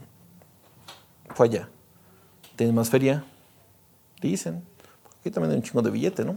[1.34, 1.68] fue allá.
[2.54, 3.24] Tienes más feria,
[4.20, 4.64] dicen.
[5.20, 6.36] Aquí también hay un chingo de billete, ¿no?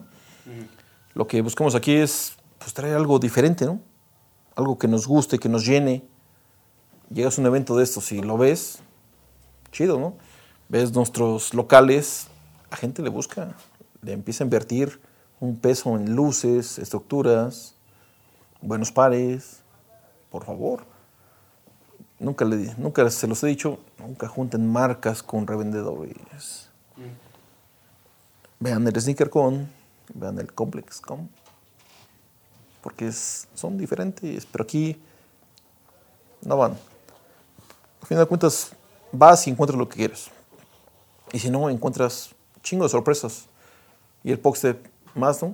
[1.14, 3.80] Lo que buscamos aquí es pues, traer algo diferente, ¿no?
[4.56, 6.04] Algo que nos guste, que nos llene.
[7.12, 8.80] Llegas a un evento de estos y lo ves,
[9.72, 10.14] chido, ¿no?
[10.68, 12.28] Ves nuestros locales,
[12.70, 13.56] la gente le busca,
[14.02, 15.02] le empieza a invertir
[15.40, 17.74] un peso en luces, estructuras,
[18.62, 19.62] buenos pares,
[20.30, 20.84] por favor.
[22.20, 26.70] Nunca, le, nunca se los he dicho, nunca junten marcas con revendedores.
[28.60, 29.70] Vean el Sneaker Con,
[30.14, 31.30] vean el Complex Con,
[32.84, 35.02] porque es- son diferentes, pero aquí
[36.44, 36.78] no van.
[38.10, 38.72] Al final de cuentas,
[39.12, 40.32] vas y encuentras lo que quieres.
[41.32, 42.32] Y si no, encuentras
[42.64, 43.46] chingo de sorpresas.
[44.24, 44.82] Y el Poxte
[45.14, 45.54] más, ¿no?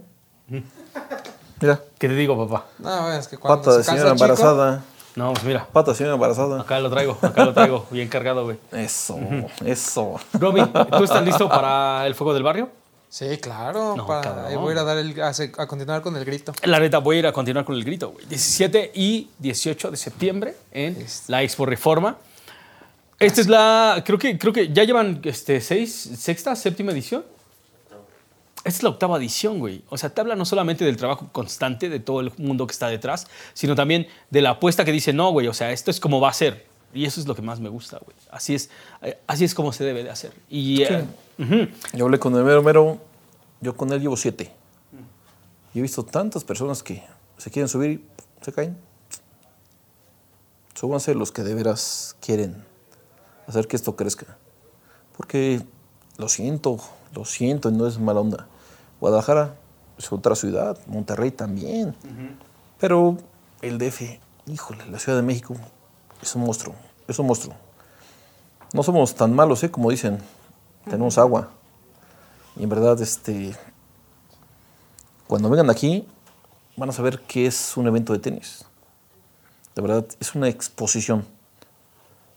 [1.60, 2.66] Mira, ¿Qué te digo, papá?
[2.80, 4.84] No, es que cuando pata de se señora chico- embarazada.
[5.18, 6.62] No, pues mira, Pata de señora embarazada.
[6.62, 8.58] acá lo traigo, acá lo traigo, bien cargado, güey.
[8.72, 9.20] Eso,
[9.66, 10.16] eso.
[10.34, 12.70] Roby, ¿tú estás listo para el fuego del barrio?
[13.10, 13.98] Sí, claro.
[13.98, 16.24] No, para- ahí voy a ir a, dar el, a, se- a continuar con el
[16.24, 16.54] grito.
[16.64, 18.26] La neta, voy a ir a continuar con el grito, güey.
[18.28, 21.30] 17 y 18 de septiembre en Este.
[21.34, 22.16] la Expo Reforma.
[23.20, 27.24] Esta es la, creo que, creo que ya llevan este, seis, sexta, séptima edición.
[28.58, 29.84] Esta es la octava edición, güey.
[29.90, 32.88] O sea, te habla no solamente del trabajo constante de todo el mundo que está
[32.88, 36.20] detrás, sino también de la apuesta que dice, no, güey, o sea, esto es como
[36.20, 36.66] va a ser.
[36.94, 38.18] Y eso es lo que más me gusta, güey.
[38.32, 38.70] Así es,
[39.02, 40.32] eh, así es como se debe de hacer.
[40.50, 41.06] Y, eh.
[41.94, 43.00] Yo hablé con el mero mero,
[43.62, 44.52] yo con él llevo siete.
[45.74, 47.04] Y he visto tantas personas que
[47.38, 48.78] se quieren subir y se caen.
[50.74, 52.75] Súbanse los que de veras quieren
[53.48, 54.38] hacer que esto crezca.
[55.18, 55.62] Porque
[56.18, 56.80] lo siento,
[57.14, 58.48] lo siento, y no es mala onda.
[59.00, 59.56] Guadalajara
[59.98, 61.96] es otra ciudad, Monterrey también.
[62.80, 63.18] Pero
[63.62, 65.56] el DF, híjole, la Ciudad de México
[66.22, 66.76] es un monstruo,
[67.08, 67.56] es un monstruo.
[68.74, 69.72] No somos tan malos, ¿eh?
[69.72, 70.20] Como dicen,
[70.86, 71.50] tenemos agua.
[72.58, 73.56] Y en verdad, este,
[75.28, 76.06] cuando vengan aquí,
[76.76, 78.66] van a saber qué es un evento de tenis.
[79.76, 81.26] De verdad, es una exposición.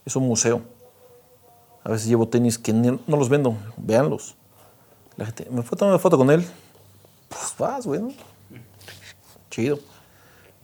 [0.04, 0.62] Es un museo.
[1.88, 4.34] A veces llevo tenis que ni- no los vendo, véanlos.
[5.16, 6.46] La gente, ¿me puedo tomar una foto con él?
[7.30, 8.10] Pues vas, güey, ¿no?
[9.50, 9.78] Chido.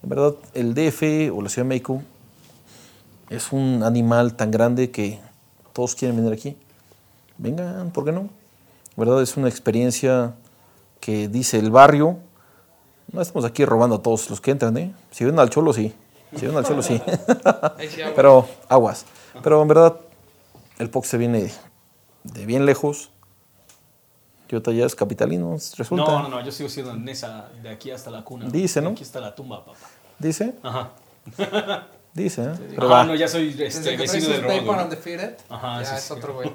[0.02, 2.02] En verdad, el DF o la Ciudad de México
[3.30, 5.18] es un animal tan grande que
[5.72, 6.58] todos quieren venir aquí.
[7.38, 8.20] Vengan, ¿por qué no?
[8.20, 8.28] En
[8.98, 10.34] verdad es una experiencia
[11.00, 12.18] que dice el barrio.
[13.12, 14.94] No estamos aquí robando a todos los que entran, ¿eh?
[15.10, 15.94] Si ven al cholo, sí.
[16.36, 17.00] Si ven al cholo, sí.
[18.14, 19.06] Pero aguas.
[19.42, 19.96] Pero en verdad,
[20.78, 21.50] el POC se viene
[22.24, 23.10] de bien lejos.
[24.52, 26.04] Ahorita ya es capitalino, resulta.
[26.04, 28.46] No, no, no, yo sigo siendo en esa de aquí hasta la cuna.
[28.48, 28.90] Dice, ¿no?
[28.90, 29.76] De aquí hasta la tumba, papá.
[30.18, 30.90] Dice, Ajá.
[32.14, 32.52] dice, ¿eh?
[32.70, 33.04] Pero Ah, va.
[33.04, 34.84] no, ya soy Desde este, vecino del Roma, Paper güey.
[34.84, 36.12] Undefeated, Ajá, ya sí, es sí.
[36.12, 36.52] otro güey.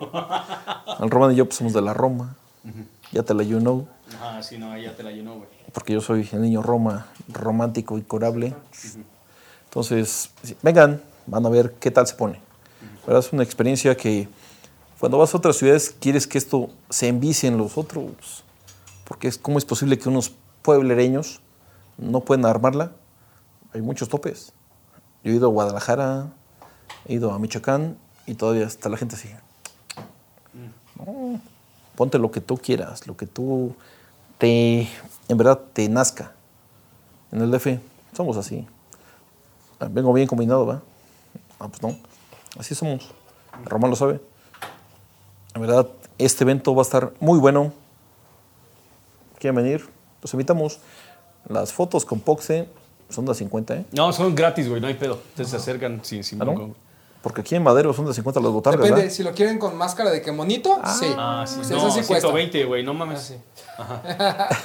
[1.02, 2.36] El Román y yo pues, somos de la Roma.
[3.12, 3.86] Ya te la you know.
[4.16, 5.50] Ajá, sí, no, ya te la llenó, güey.
[5.74, 8.54] Porque yo soy el niño Roma, romántico y corable.
[9.66, 12.40] Entonces, sí, vengan, van a ver qué tal se pone.
[13.05, 13.26] ¿Verdad?
[13.26, 14.27] Es una experiencia que
[14.99, 18.43] cuando vas a otras ciudades quieres que esto se envicie en los otros.
[19.05, 21.41] Porque es, ¿cómo es posible que unos pueblereños
[21.97, 22.91] no pueden armarla?
[23.73, 24.53] Hay muchos topes.
[25.23, 26.27] Yo he ido a Guadalajara,
[27.07, 29.30] he ido a Michoacán y todavía está la gente así.
[31.95, 33.76] Ponte lo que tú quieras, lo que tú
[34.38, 34.88] te,
[35.27, 36.34] en verdad te nazca.
[37.31, 37.80] En el DF
[38.15, 38.67] somos así.
[39.91, 40.81] Vengo bien combinado, ¿va?
[41.59, 41.95] Ah, pues no.
[42.57, 43.11] Así somos.
[43.65, 44.19] Román lo sabe.
[45.55, 47.73] En verdad, este evento va a estar muy bueno.
[49.39, 49.88] ¿Quieren venir?
[50.21, 50.80] Los invitamos.
[51.47, 52.67] Las fotos con Poxe
[53.09, 53.85] son de 50, ¿eh?
[53.91, 55.19] No, son gratis, güey, no hay pedo.
[55.30, 56.53] Entonces se acercan sin, sin ¿Ah, no?
[56.53, 56.73] güey.
[57.21, 59.13] Porque aquí en Madero son de 50 las botargas, Depende, ¿verdad?
[59.13, 61.07] si lo quieren con máscara de que monito, sí.
[61.17, 62.30] Ah, sí, Sí, no, eso sí cuesta.
[62.30, 63.34] 120, güey, no mames.
[63.77, 64.05] Ah,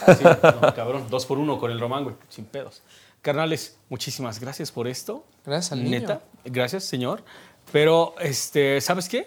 [0.06, 0.14] sí.
[0.18, 0.24] Sí,
[0.60, 2.82] no, cabrón, dos por uno con el Román, güey, sin pedos.
[3.22, 5.24] Carnales, muchísimas gracias por esto.
[5.44, 5.98] Gracias al niño.
[5.98, 7.24] Neta, gracias, señor.
[7.72, 9.26] Pero, este, ¿sabes qué?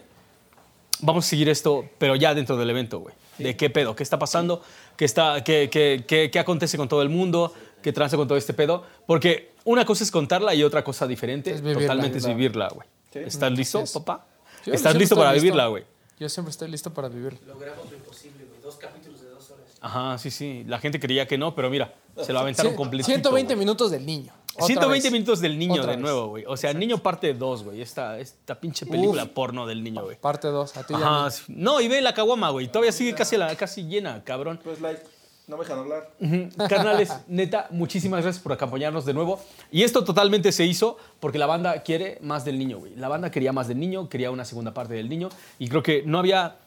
[1.01, 3.13] Vamos a seguir esto, pero ya dentro del evento, güey.
[3.37, 3.95] ¿De qué pedo?
[3.95, 4.63] ¿Qué está pasando?
[4.95, 7.53] ¿Qué, está, qué, qué, qué, qué acontece con todo el mundo?
[7.83, 8.83] ¿Qué tranza con todo este pedo?
[9.05, 11.81] Porque una cosa es contarla y otra cosa diferente Es vivirla.
[11.81, 12.87] totalmente es vivirla, güey.
[13.13, 13.91] ¿Estás listo, es.
[13.91, 14.25] papá?
[14.65, 15.43] Yo ¿Estás listo para listo.
[15.43, 15.83] vivirla, güey?
[16.19, 17.37] Yo siempre estoy listo para vivir.
[19.87, 20.63] Ajá, sí, sí.
[20.67, 23.07] La gente creía que no, pero mira, se lo aventaron completito.
[23.07, 23.65] 120 güey.
[23.65, 24.33] minutos del niño.
[24.55, 25.11] Otra 120 vez.
[25.13, 25.99] minutos del niño Otra de vez.
[26.01, 26.43] nuevo, güey.
[26.47, 27.81] O sea, niño parte 2, güey.
[27.81, 29.29] Esta, esta pinche película Uf.
[29.29, 30.17] porno del niño, güey.
[30.19, 30.77] Parte 2.
[30.77, 31.23] A ti ya Ajá.
[31.23, 31.29] no.
[31.31, 31.43] sí.
[31.47, 32.67] No, y ve la caguama, güey.
[32.67, 34.59] Todavía sigue casi, la, casi llena, cabrón.
[34.63, 35.03] Pues like,
[35.47, 36.11] no me dejan hablar.
[36.67, 39.39] Carnales, neta, muchísimas gracias por acompañarnos de nuevo.
[39.71, 42.95] Y esto totalmente se hizo porque la banda quiere más del niño, güey.
[42.95, 45.29] La banda quería más del niño, quería una segunda parte del niño.
[45.59, 46.57] Y creo que no había,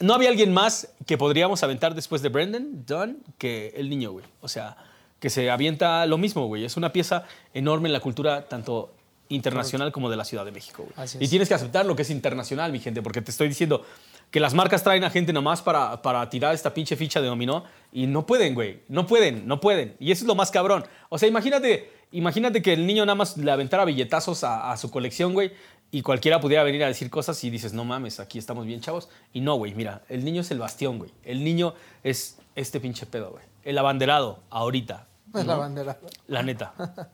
[0.00, 4.24] no había alguien más que podríamos aventar después de Brendan Dunn que el niño, güey.
[4.40, 4.76] O sea,
[5.20, 6.64] que se avienta lo mismo, güey.
[6.64, 8.92] Es una pieza enorme en la cultura tanto
[9.28, 11.08] internacional como de la Ciudad de México, güey.
[11.20, 11.30] Y es.
[11.30, 13.84] tienes que aceptar lo que es internacional, mi gente, porque te estoy diciendo
[14.30, 17.64] que las marcas traen a gente nomás para, para tirar esta pinche ficha de dominó
[17.92, 18.80] y no pueden, güey.
[18.88, 19.96] No pueden, no pueden.
[20.00, 20.84] Y eso es lo más cabrón.
[21.08, 24.90] O sea, imagínate, imagínate que el niño nada más le aventara billetazos a, a su
[24.90, 25.52] colección, güey,
[25.96, 29.08] y cualquiera pudiera venir a decir cosas y dices, no mames, aquí estamos bien chavos.
[29.32, 31.12] Y no, güey, mira, el niño es el bastión, güey.
[31.22, 33.44] El niño es este pinche pedo, güey.
[33.62, 35.06] El abanderado, ahorita.
[35.34, 35.98] Es la bandera.
[36.26, 36.74] La neta.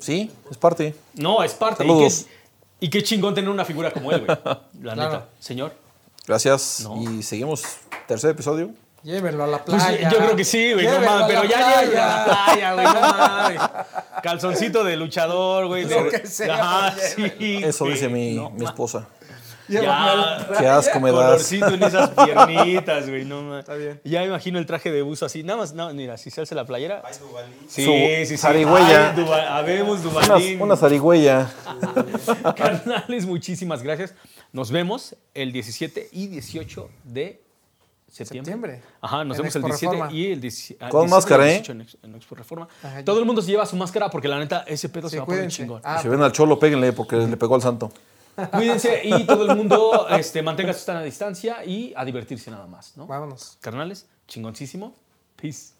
[0.00, 0.94] Sí, es parte.
[1.14, 1.84] No, es parte.
[1.84, 2.20] Saludos.
[2.22, 4.38] Y qué, y qué chingón tener una figura como él, güey.
[4.44, 4.62] La
[4.94, 5.02] Claro.
[5.12, 5.28] neta.
[5.38, 5.74] Señor.
[6.26, 6.80] Gracias.
[6.84, 6.96] No.
[7.02, 7.62] Y seguimos.
[8.08, 8.70] Tercer episodio.
[9.02, 10.10] Llévenlo a la Pues, playa.
[10.10, 10.84] yo creo que sí, güey.
[10.86, 12.84] No Llévenlo mames, pero ya llega a la playa, güey.
[12.86, 13.60] No mames.
[14.22, 15.84] Calzoncito de luchador, güey.
[15.86, 17.34] de- Lo que sea, Ajá, llévenlo.
[17.38, 17.60] sí.
[17.64, 19.06] Eso dice mi, No mi esposa.
[19.68, 20.48] Llévenlo Ya.
[20.58, 21.20] Qué asco me das.
[21.24, 23.24] Colorcito en esas piernitas, güey.
[23.24, 23.60] No mames.
[23.60, 24.00] Está bien.
[24.04, 25.44] Ya imagino el traje de buzo así.
[25.44, 27.02] Nada más, no, mira, si se alza la playera.
[27.68, 28.36] Sí, Su sí, sí.
[28.36, 29.14] zarigüeya.
[29.56, 30.60] Habemos Una, Dubalín.
[30.60, 31.48] una zarigüeya.
[32.56, 34.14] Carnales, muchísimas gracias.
[34.52, 37.40] Nos vemos el 17 y 18 de
[38.10, 38.52] septiembre.
[38.52, 38.82] Septiembre.
[39.00, 40.12] Ajá, nos En vemos el Expo 17 Reforma.
[40.14, 40.84] y el 17.
[40.84, 41.52] ah, Con 17 y máscara, ¿eh?
[41.62, 42.68] 18 En, en Expo Reforma.
[42.82, 45.18] Ajá, Todo el mundo se lleva su máscara porque la neta, ese pedo Sí, se
[45.18, 45.80] va a poner chingón.
[45.84, 47.92] Ah, si ven al cholo, péguenle porque le pegó al santo.
[48.52, 52.96] Cuídense y todo el mundo este, mantenga su sana distancia y a divertirse nada más,
[52.96, 53.06] ¿no?
[53.06, 53.58] vámonos.
[53.60, 54.94] Carnales, chingoncísimo.
[55.36, 55.72] Peace.